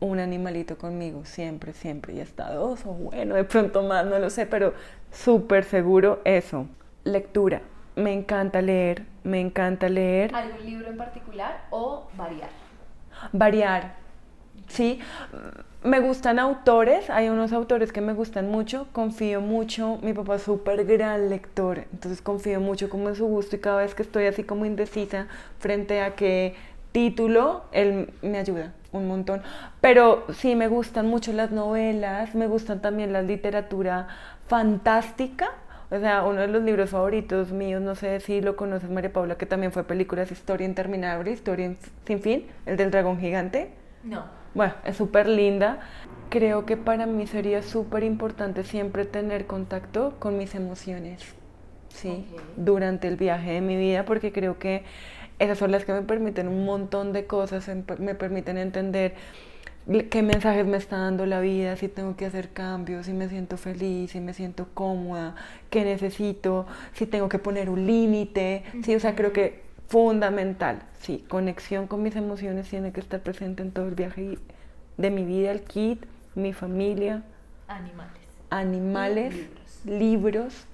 un 0.00 0.18
animalito 0.18 0.78
conmigo, 0.78 1.24
siempre, 1.24 1.74
siempre. 1.74 2.14
Y 2.14 2.20
hasta 2.20 2.52
dos 2.52 2.84
o 2.86 2.92
bueno, 2.92 3.34
de 3.34 3.44
pronto 3.44 3.82
más, 3.82 4.06
no 4.06 4.18
lo 4.18 4.30
sé, 4.30 4.46
pero 4.46 4.74
súper 5.10 5.64
seguro 5.64 6.20
eso. 6.24 6.66
Lectura 7.04 7.62
me 7.96 8.12
encanta 8.12 8.62
leer, 8.62 9.04
me 9.24 9.40
encanta 9.40 9.88
leer. 9.88 10.34
¿Algún 10.34 10.64
libro 10.64 10.88
en 10.88 10.96
particular 10.96 11.66
o 11.70 12.08
variar? 12.16 12.50
Variar, 13.32 13.96
sí. 14.70 15.00
Me 15.82 16.00
gustan 16.00 16.38
autores, 16.38 17.08
hay 17.08 17.30
unos 17.30 17.52
autores 17.52 17.90
que 17.90 18.02
me 18.02 18.12
gustan 18.12 18.50
mucho, 18.50 18.88
confío 18.92 19.40
mucho, 19.40 19.98
mi 20.02 20.12
papá 20.12 20.34
es 20.34 20.42
súper 20.42 20.84
gran 20.84 21.30
lector, 21.30 21.86
entonces 21.90 22.20
confío 22.20 22.60
mucho 22.60 22.90
como 22.90 23.08
en 23.08 23.14
su 23.14 23.26
gusto 23.26 23.56
y 23.56 23.60
cada 23.60 23.78
vez 23.78 23.94
que 23.94 24.02
estoy 24.02 24.26
así 24.26 24.44
como 24.44 24.66
indecisa 24.66 25.26
frente 25.58 26.02
a 26.02 26.16
qué 26.16 26.54
título, 26.92 27.64
él 27.72 28.12
me 28.20 28.38
ayuda 28.38 28.74
un 28.92 29.08
montón. 29.08 29.42
Pero 29.80 30.24
sí, 30.34 30.54
me 30.54 30.68
gustan 30.68 31.06
mucho 31.06 31.32
las 31.32 31.50
novelas, 31.50 32.34
me 32.34 32.46
gustan 32.46 32.82
también 32.82 33.14
la 33.14 33.22
literatura 33.22 34.08
fantástica, 34.48 35.52
o 35.90 35.98
sea, 35.98 36.24
uno 36.24 36.42
de 36.42 36.48
los 36.48 36.62
libros 36.62 36.90
favoritos 36.90 37.52
míos, 37.52 37.80
no 37.80 37.94
sé 37.94 38.20
si 38.20 38.42
lo 38.42 38.54
conoces, 38.54 38.90
María 38.90 39.12
Paula, 39.12 39.36
que 39.36 39.46
también 39.46 39.72
fue 39.72 39.84
película, 39.84 40.22
es 40.22 40.30
Historia 40.30 40.66
Interminable, 40.66 41.32
Historia 41.32 41.74
Sin 42.04 42.20
Fin, 42.20 42.46
el 42.66 42.76
del 42.76 42.90
dragón 42.90 43.18
gigante. 43.18 43.70
No. 44.04 44.39
Bueno, 44.54 44.74
es 44.84 44.96
súper 44.96 45.28
linda. 45.28 45.80
Creo 46.28 46.64
que 46.64 46.76
para 46.76 47.06
mí 47.06 47.26
sería 47.26 47.62
súper 47.62 48.04
importante 48.04 48.64
siempre 48.64 49.04
tener 49.04 49.46
contacto 49.46 50.14
con 50.18 50.38
mis 50.38 50.54
emociones, 50.54 51.24
¿sí? 51.88 52.26
Durante 52.56 53.08
el 53.08 53.16
viaje 53.16 53.52
de 53.52 53.60
mi 53.60 53.76
vida, 53.76 54.04
porque 54.04 54.32
creo 54.32 54.58
que 54.58 54.84
esas 55.40 55.58
son 55.58 55.72
las 55.72 55.84
que 55.84 55.92
me 55.92 56.02
permiten 56.02 56.46
un 56.46 56.64
montón 56.64 57.12
de 57.12 57.26
cosas, 57.26 57.68
me 57.98 58.14
permiten 58.14 58.58
entender 58.58 59.14
qué 60.10 60.22
mensajes 60.22 60.66
me 60.66 60.76
está 60.76 60.98
dando 60.98 61.26
la 61.26 61.40
vida, 61.40 61.74
si 61.76 61.88
tengo 61.88 62.14
que 62.14 62.26
hacer 62.26 62.50
cambios, 62.50 63.06
si 63.06 63.12
me 63.12 63.28
siento 63.28 63.56
feliz, 63.56 64.12
si 64.12 64.20
me 64.20 64.34
siento 64.34 64.68
cómoda, 64.74 65.34
qué 65.70 65.84
necesito, 65.84 66.66
si 66.92 67.06
tengo 67.06 67.28
que 67.28 67.38
poner 67.38 67.70
un 67.70 67.86
límite, 67.86 68.62
sí, 68.84 68.94
o 68.94 69.00
sea, 69.00 69.16
creo 69.16 69.32
que 69.32 69.62
fundamental, 69.90 70.82
sí, 71.00 71.24
conexión 71.28 71.88
con 71.88 72.02
mis 72.02 72.14
emociones 72.14 72.68
tiene 72.68 72.92
que 72.92 73.00
estar 73.00 73.20
presente 73.20 73.62
en 73.62 73.72
todo 73.72 73.88
el 73.88 73.96
viaje 73.96 74.38
de 74.96 75.10
mi 75.10 75.24
vida, 75.24 75.50
el 75.50 75.62
kit, 75.62 76.06
mi 76.36 76.52
familia, 76.52 77.24
animales, 77.66 78.22
animales, 78.50 79.34
libros, 79.84 80.66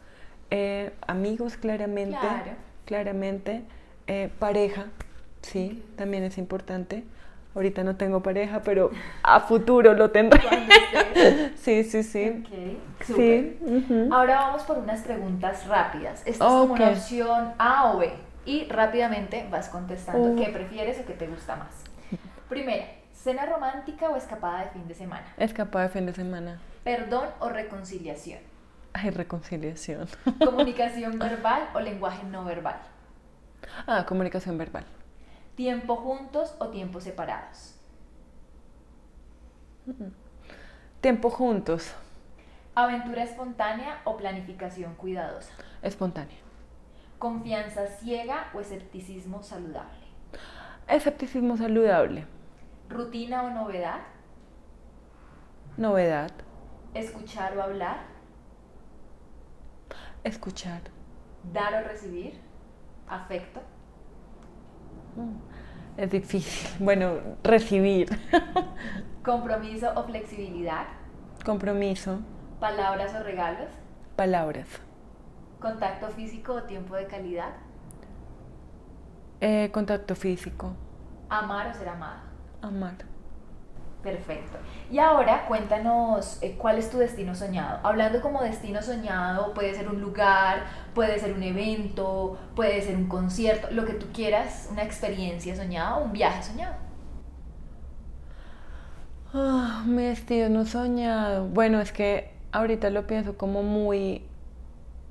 eh, 0.51 0.93
amigos 1.07 1.57
claramente, 1.57 2.19
claramente, 2.85 3.63
eh, 4.07 4.31
pareja, 4.39 4.87
sí, 5.41 5.83
también 5.97 6.23
es 6.23 6.37
importante 6.37 7.03
Ahorita 7.57 7.83
no 7.83 7.97
tengo 7.97 8.23
pareja, 8.23 8.61
pero 8.63 8.91
a 9.23 9.41
futuro 9.41 9.95
lo 9.95 10.11
tendré. 10.11 10.43
sí, 11.57 11.85
sí, 11.85 12.03
sí. 12.03 12.45
sí. 13.01 13.59
Ahora 14.13 14.41
vamos 14.41 14.63
por 14.65 14.77
unas 14.77 15.01
preguntas 15.01 15.67
rápidas. 15.67 16.21
Esta 16.27 16.45
es 16.45 16.51
como 16.51 16.75
una 16.75 16.91
opción 16.91 17.55
A 17.57 17.93
o 17.93 17.99
B. 17.99 18.13
Y 18.47 18.65
rápidamente 18.69 19.47
vas 19.51 19.69
contestando 19.69 20.37
qué 20.37 20.51
prefieres 20.51 21.01
o 21.01 21.05
qué 21.05 21.15
te 21.15 21.27
gusta 21.27 21.57
más. 21.57 21.83
Primera, 22.49 22.87
¿cena 23.13 23.45
romántica 23.45 24.09
o 24.09 24.17
escapada 24.17 24.65
de 24.65 24.71
fin 24.71 24.87
de 24.87 24.95
semana? 24.95 25.27
Escapada 25.37 25.87
de 25.87 25.91
fin 25.91 26.07
de 26.07 26.15
semana. 26.15 26.61
¿Perdón 26.85 27.29
o 27.41 27.49
reconciliación? 27.49 28.39
Ay, 28.93 29.11
reconciliación. 29.11 30.09
¿Comunicación 30.45 31.19
verbal 31.19 31.69
o 31.75 31.81
lenguaje 31.81 32.25
no 32.25 32.45
verbal? 32.45 32.79
Ah, 33.87 34.07
comunicación 34.07 34.57
verbal. 34.57 34.85
¿Tiempo 35.57 35.97
juntos 35.97 36.55
o 36.61 36.69
tiempo 36.69 37.01
separados? 37.01 37.75
Tiempo 41.01 41.31
juntos. 41.31 41.95
¿Aventura 42.77 43.25
espontánea 43.25 44.01
o 44.05 44.17
planificación 44.17 44.95
cuidadosa? 44.95 45.53
Espontánea. 45.83 46.46
¿Confianza 47.19 47.87
ciega 47.87 48.51
o 48.55 48.61
escepticismo 48.61 49.43
saludable? 49.43 50.07
Escepticismo 50.87 51.57
saludable. 51.57 52.27
¿Rutina 52.91 53.43
o 53.45 53.51
novedad? 53.51 54.01
Novedad. 55.77 56.31
¿Escuchar 56.95 57.57
o 57.57 57.63
hablar? 57.63 58.01
Escuchar. 60.25 60.83
¿Dar 61.53 61.83
o 61.83 61.89
recibir? 61.89 62.39
¿Afecto? 63.09 63.61
Es 65.97 66.11
difícil. 66.11 66.69
Bueno, 66.85 67.15
recibir. 67.43 68.09
¿Compromiso 69.25 69.91
o 69.97 70.05
flexibilidad? 70.05 70.87
Compromiso. 71.45 72.21
¿Palabras 72.61 73.15
o 73.15 73.23
regalos? 73.23 73.71
Palabras. 74.17 74.86
¿Contacto 75.67 76.07
físico 76.11 76.53
o 76.53 76.63
tiempo 76.63 76.95
de 76.95 77.07
calidad? 77.07 77.51
Eh, 79.41 79.69
contacto 79.73 80.15
físico. 80.15 80.73
¿Amar 81.29 81.67
o 81.67 81.75
ser 81.75 81.89
amada? 81.89 82.23
Amar. 82.63 82.95
Perfecto. 84.01 84.59
Y 84.93 85.01
ahora 85.01 85.45
cuéntanos 85.49 86.39
eh, 86.41 86.55
cuál 86.57 86.79
es 86.79 86.89
tu 86.89 86.99
destino 86.99 87.35
soñado. 87.35 87.81
Hablando 87.83 88.21
como 88.21 88.45
destino 88.45 88.81
soñado, 88.81 89.55
puede 89.55 89.75
ser 89.75 89.89
un 89.89 90.01
lugar, 90.01 90.67
puede 90.95 91.19
ser 91.19 91.33
un 91.33 91.43
evento, 91.43 92.39
puede 92.55 92.81
ser 92.81 92.95
un 92.95 93.09
concierto, 93.09 93.67
lo 93.73 93.85
que 93.87 93.95
tú 93.95 94.07
quieras, 94.15 94.69
una 94.71 94.85
experiencia 94.85 95.57
soñada, 95.57 95.97
un 95.97 96.13
viaje 96.13 96.45
soñado. 96.45 96.77
Ah, 99.35 99.83
mi 99.85 100.05
destino 100.05 100.65
soñado. 100.65 101.49
Bueno, 101.49 101.81
es 101.81 101.91
que 101.91 102.37
ahorita 102.53 102.89
lo 102.91 103.09
pienso 103.09 103.37
como 103.37 103.65
muy 103.65 104.23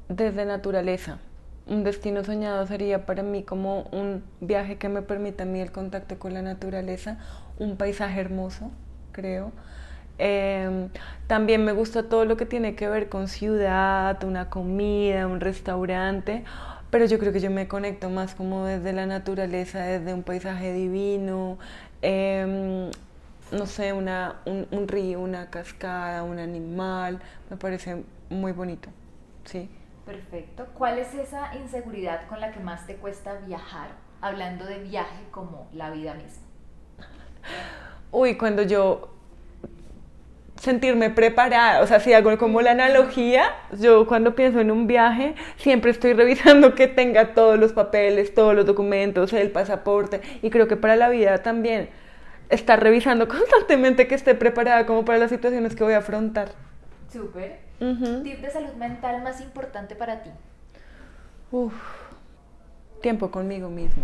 desde 0.09 0.45
naturaleza. 0.45 1.19
Un 1.67 1.83
destino 1.83 2.23
soñado 2.23 2.67
sería 2.67 3.05
para 3.05 3.23
mí 3.23 3.43
como 3.43 3.83
un 3.91 4.23
viaje 4.39 4.77
que 4.77 4.87
me 4.87 5.01
permita 5.01 5.43
a 5.43 5.45
mí 5.47 5.59
el 5.59 5.71
contacto 5.71 6.19
con 6.19 6.33
la 6.33 6.43
naturaleza, 6.43 7.17
un 7.57 7.75
paisaje 7.75 8.19
hermoso, 8.19 8.69
creo. 9.11 9.51
Em, 10.17 10.89
también 11.27 11.65
me 11.65 11.71
gusta 11.73 12.03
todo 12.03 12.25
lo 12.25 12.37
que 12.37 12.45
tiene 12.45 12.75
que 12.75 12.87
ver 12.87 13.09
con 13.09 13.27
ciudad, 13.27 14.23
una 14.23 14.49
comida, 14.49 15.27
un 15.27 15.41
restaurante, 15.41 16.43
pero 16.89 17.05
yo 17.05 17.19
creo 17.19 17.33
que 17.33 17.39
yo 17.39 17.51
me 17.51 17.67
conecto 17.67 18.09
más 18.09 18.35
como 18.35 18.65
desde 18.65 18.93
la 18.93 19.05
naturaleza, 19.07 19.79
desde 19.83 20.13
un 20.13 20.23
paisaje 20.23 20.71
divino, 20.71 21.57
em, 22.01 22.91
no 23.51 23.65
sé, 23.65 23.93
una, 23.93 24.35
un, 24.45 24.67
un, 24.71 24.87
río, 24.87 25.19
una 25.19 25.49
cascada, 25.49 26.23
un 26.23 26.39
animal, 26.39 27.19
me 27.49 27.57
parece 27.57 28.03
muy 28.29 28.51
bonito, 28.51 28.89
sí. 29.45 29.69
Perfecto. 30.05 30.67
¿Cuál 30.75 30.99
es 30.99 31.13
esa 31.13 31.55
inseguridad 31.55 32.27
con 32.27 32.39
la 32.39 32.51
que 32.51 32.59
más 32.59 32.85
te 32.85 32.95
cuesta 32.95 33.39
viajar, 33.45 33.89
hablando 34.21 34.65
de 34.65 34.79
viaje 34.79 35.23
como 35.31 35.67
la 35.73 35.89
vida 35.89 36.13
misma? 36.13 36.43
uy, 38.11 38.37
cuando 38.37 38.63
yo 38.63 39.09
sentirme 40.59 41.09
preparada, 41.09 41.81
o 41.81 41.87
sea, 41.87 41.99
si 41.99 42.13
hago 42.13 42.35
como 42.37 42.61
la 42.61 42.71
analogía, 42.71 43.53
yo 43.77 44.07
cuando 44.07 44.35
pienso 44.35 44.61
en 44.61 44.71
un 44.71 44.87
viaje 44.87 45.35
siempre 45.57 45.91
estoy 45.91 46.13
revisando 46.21 46.75
que 46.75 46.87
tenga 46.87 47.33
todos 47.33 47.59
los 47.59 47.73
papeles, 47.73 48.33
todos 48.33 48.55
los 48.55 48.65
documentos, 48.65 49.33
el 49.33 49.51
pasaporte, 49.51 50.21
y 50.41 50.49
creo 50.49 50.67
que 50.67 50.77
para 50.77 50.95
la 50.95 51.09
vida 51.09 51.43
también 51.43 51.89
estar 52.49 52.81
revisando 52.81 53.27
constantemente 53.27 54.07
que 54.07 54.15
esté 54.15 54.33
preparada 54.33 54.85
como 54.85 55.03
para 55.05 55.19
las 55.19 55.29
situaciones 55.29 55.75
que 55.75 55.83
voy 55.83 55.93
a 55.93 55.99
afrontar. 55.99 56.49
Súper. 57.07 57.59
¿Tip 58.23 58.39
de 58.41 58.49
salud 58.51 58.73
mental 58.73 59.23
más 59.23 59.41
importante 59.41 59.95
para 59.95 60.23
ti? 60.23 60.31
Uf, 61.51 61.73
tiempo 63.01 63.31
conmigo 63.31 63.69
mismo. 63.69 64.03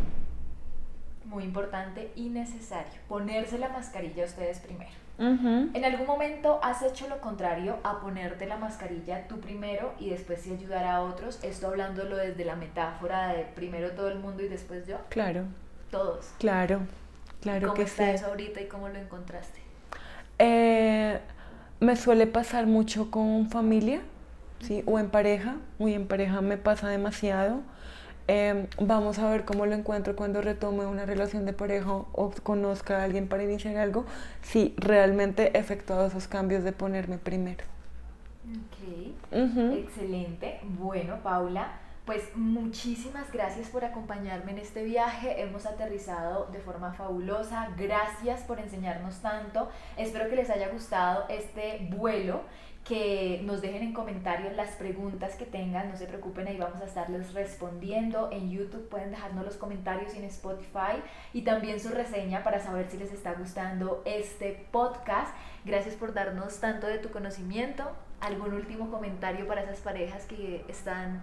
muy 1.24 1.43
importante 1.43 2.12
y 2.16 2.30
necesario, 2.30 2.99
ponerse 3.08 3.58
la 3.58 3.70
mascarilla 3.70 4.26
ustedes 4.26 4.60
primero. 4.60 4.91
¿En 5.18 5.86
algún 5.86 6.08
momento 6.08 6.60
has 6.64 6.82
hecho 6.82 7.08
lo 7.08 7.22
contrario 7.22 7.80
a 7.84 7.99
ponerte 8.02 8.47
la 8.47 8.58
mascarilla 8.58 9.28
tú 9.28 9.39
primero 9.39 9.93
y 9.99 10.10
después 10.10 10.41
sí 10.41 10.52
ayudar 10.52 10.86
a 10.86 11.02
otros? 11.04 11.39
Esto 11.43 11.68
hablándolo 11.68 12.18
desde 12.18 12.43
la 12.43 12.56
metáfora 12.56 13.28
de 13.34 13.43
primero 13.45 13.91
todo 13.91 14.10
el 14.10 14.18
mundo 14.20 14.41
y 14.43 14.47
después 14.47 14.88
yo. 14.88 14.97
Claro. 15.10 15.45
Todos. 15.91 16.34
Claro, 16.39 16.82
claro 17.41 17.70
¿Cómo 17.70 17.76
que 17.76 17.84
está 17.84 18.06
sí. 18.06 18.16
eso 18.16 18.28
ahorita 18.28 18.62
y 18.62 18.68
cómo 18.68 18.89
lo 18.89 18.97
encontraste? 18.97 19.60
Eh, 20.39 21.20
me 21.82 21.95
suele 21.95 22.27
pasar 22.27 22.67
mucho 22.67 23.11
con 23.11 23.49
familia, 23.49 24.01
¿sí? 24.61 24.84
O 24.86 24.99
en 24.99 25.09
pareja, 25.09 25.57
muy 25.79 25.93
en 25.93 26.07
pareja 26.07 26.39
me 26.41 26.55
pasa 26.55 26.88
demasiado. 26.88 27.61
Em, 28.27 28.67
vamos 28.79 29.17
a 29.17 29.29
ver 29.29 29.45
cómo 29.45 29.65
lo 29.65 29.73
encuentro 29.73 30.15
cuando 30.15 30.41
retome 30.41 30.86
una 30.86 31.05
relación 31.05 31.45
de 31.45 31.53
pareja 31.53 31.91
o 31.91 32.32
conozca 32.43 32.99
a 32.99 33.03
alguien 33.03 33.27
para 33.27 33.43
iniciar 33.43 33.77
algo, 33.77 34.05
si 34.43 34.75
realmente 34.77 35.51
he 35.57 35.59
efectuado 35.59 36.05
esos 36.05 36.27
cambios 36.27 36.63
de 36.63 36.71
ponerme 36.71 37.17
primero. 37.17 37.65
Ok, 38.45 39.15
excelente. 39.73 40.59
Bueno, 40.79 41.17
Paula, 41.23 41.79
pues 42.06 42.36
muchísimas 42.36 43.32
gracias 43.32 43.70
por 43.70 43.86
acompañarme 43.86 44.52
en 44.52 44.58
este 44.58 44.84
viaje. 44.84 45.41
Hemos 45.41 45.66
aterrizado 45.66 46.47
de 46.52 46.60
forma 46.60 46.93
fabulosa. 46.93 47.70
Gracias 47.78 48.41
por 48.41 48.60
enseñarnos 48.60 49.20
tanto. 49.22 49.70
Espero 49.97 50.28
que 50.28 50.36
les 50.36 50.49
haya 50.49 50.70
gustado 50.70 51.26
este 51.30 51.88
vuelo. 51.91 52.41
Que 52.84 53.41
nos 53.43 53.62
dejen 53.62 53.84
en 53.84 53.93
comentarios 53.93 54.56
las 54.56 54.72
preguntas 54.72 55.36
que 55.36 55.45
tengan, 55.45 55.89
no 55.89 55.95
se 55.95 56.08
preocupen, 56.08 56.47
ahí 56.47 56.58
vamos 56.58 56.82
a 56.82 56.86
estarles 56.86 57.32
respondiendo. 57.36 58.30
En 58.32 58.49
YouTube 58.49 58.89
pueden 58.89 59.12
dejarnos 59.12 59.45
los 59.45 59.56
comentarios 59.56 60.16
y 60.16 60.18
en 60.18 60.24
Spotify 60.24 61.04
y 61.32 61.43
también 61.43 61.80
su 61.80 61.89
reseña 61.89 62.43
para 62.43 62.58
saber 62.58 62.89
si 62.89 62.97
les 62.97 63.14
está 63.14 63.34
gustando 63.34 64.02
este 64.06 64.66
podcast. 64.72 65.32
Gracias 65.64 65.93
por 65.93 66.16
darnos 66.16 66.60
tanto 66.60 66.88
de 66.88 66.97
tu 66.97 67.12
conocimiento. 67.12 67.91
¿Algún 68.20 68.54
último 68.54 68.89
comentario 68.89 69.47
para 69.47 69.62
esas 69.62 69.80
parejas 69.80 70.26
que 70.26 70.66
están 70.68 71.22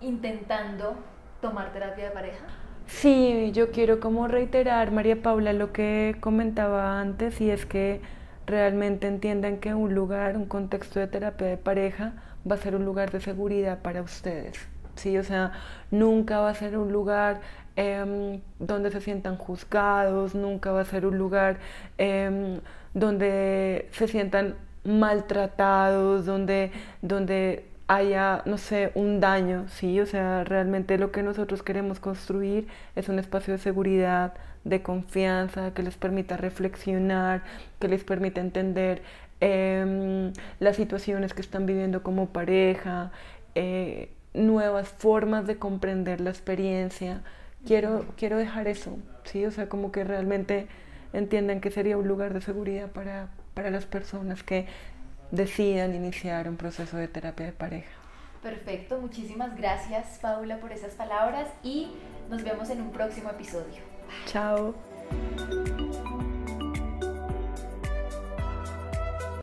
intentando 0.00 0.96
tomar 1.40 1.72
terapia 1.72 2.06
de 2.06 2.10
pareja? 2.10 2.44
Sí, 2.86 3.50
yo 3.52 3.72
quiero 3.72 3.98
como 3.98 4.28
reiterar, 4.28 4.92
María 4.92 5.20
Paula, 5.20 5.52
lo 5.52 5.72
que 5.72 6.16
comentaba 6.20 7.00
antes, 7.00 7.40
y 7.40 7.50
es 7.50 7.66
que 7.66 8.00
realmente 8.46 9.08
entiendan 9.08 9.58
que 9.58 9.74
un 9.74 9.94
lugar, 9.94 10.36
un 10.36 10.46
contexto 10.46 11.00
de 11.00 11.08
terapia 11.08 11.48
de 11.48 11.56
pareja 11.56 12.12
va 12.48 12.54
a 12.54 12.58
ser 12.58 12.76
un 12.76 12.84
lugar 12.84 13.10
de 13.10 13.20
seguridad 13.20 13.82
para 13.82 14.02
ustedes. 14.02 14.68
Sí, 14.94 15.18
o 15.18 15.24
sea, 15.24 15.52
nunca 15.90 16.38
va 16.40 16.50
a 16.50 16.54
ser 16.54 16.78
un 16.78 16.92
lugar 16.92 17.40
em, 17.74 18.40
donde 18.58 18.90
se 18.90 19.00
sientan 19.00 19.36
juzgados, 19.36 20.34
nunca 20.34 20.72
va 20.72 20.82
a 20.82 20.84
ser 20.84 21.06
un 21.06 21.18
lugar 21.18 21.58
em, 21.98 22.60
donde 22.94 23.88
se 23.92 24.08
sientan 24.08 24.54
maltratados, 24.84 26.24
donde, 26.24 26.70
donde 27.02 27.64
haya, 27.88 28.42
no 28.46 28.58
sé, 28.58 28.90
un 28.94 29.20
daño, 29.20 29.68
¿sí? 29.68 30.00
O 30.00 30.06
sea, 30.06 30.44
realmente 30.44 30.98
lo 30.98 31.12
que 31.12 31.22
nosotros 31.22 31.62
queremos 31.62 32.00
construir 32.00 32.66
es 32.96 33.08
un 33.08 33.18
espacio 33.18 33.54
de 33.54 33.58
seguridad, 33.58 34.34
de 34.64 34.82
confianza, 34.82 35.72
que 35.74 35.82
les 35.82 35.96
permita 35.96 36.36
reflexionar, 36.36 37.42
que 37.78 37.88
les 37.88 38.04
permita 38.04 38.40
entender 38.40 39.02
em, 39.40 40.32
las 40.58 40.76
situaciones 40.76 41.34
que 41.34 41.42
están 41.42 41.66
viviendo 41.66 42.02
como 42.02 42.30
pareja, 42.30 43.12
eh, 43.54 44.10
nuevas 44.34 44.88
formas 44.88 45.46
de 45.46 45.56
comprender 45.56 46.20
la 46.20 46.30
experiencia. 46.30 47.22
Quiero, 47.66 48.06
quiero 48.16 48.38
dejar 48.38 48.68
eso, 48.68 48.98
¿sí? 49.24 49.46
O 49.46 49.50
sea, 49.50 49.68
como 49.68 49.92
que 49.92 50.04
realmente 50.04 50.66
entiendan 51.12 51.60
que 51.60 51.70
sería 51.70 51.96
un 51.96 52.08
lugar 52.08 52.34
de 52.34 52.40
seguridad 52.40 52.90
para, 52.90 53.28
para 53.54 53.70
las 53.70 53.86
personas 53.86 54.42
que 54.42 54.66
decidan 55.30 55.94
iniciar 55.94 56.48
un 56.48 56.56
proceso 56.56 56.96
de 56.96 57.08
terapia 57.08 57.46
de 57.46 57.52
pareja. 57.52 57.90
Perfecto, 58.42 59.00
muchísimas 59.00 59.56
gracias 59.56 60.18
Paula 60.20 60.60
por 60.60 60.72
esas 60.72 60.94
palabras 60.94 61.48
y 61.62 61.88
nos 62.30 62.42
vemos 62.44 62.70
en 62.70 62.80
un 62.80 62.92
próximo 62.92 63.30
episodio. 63.30 63.82
Chao. 64.26 64.74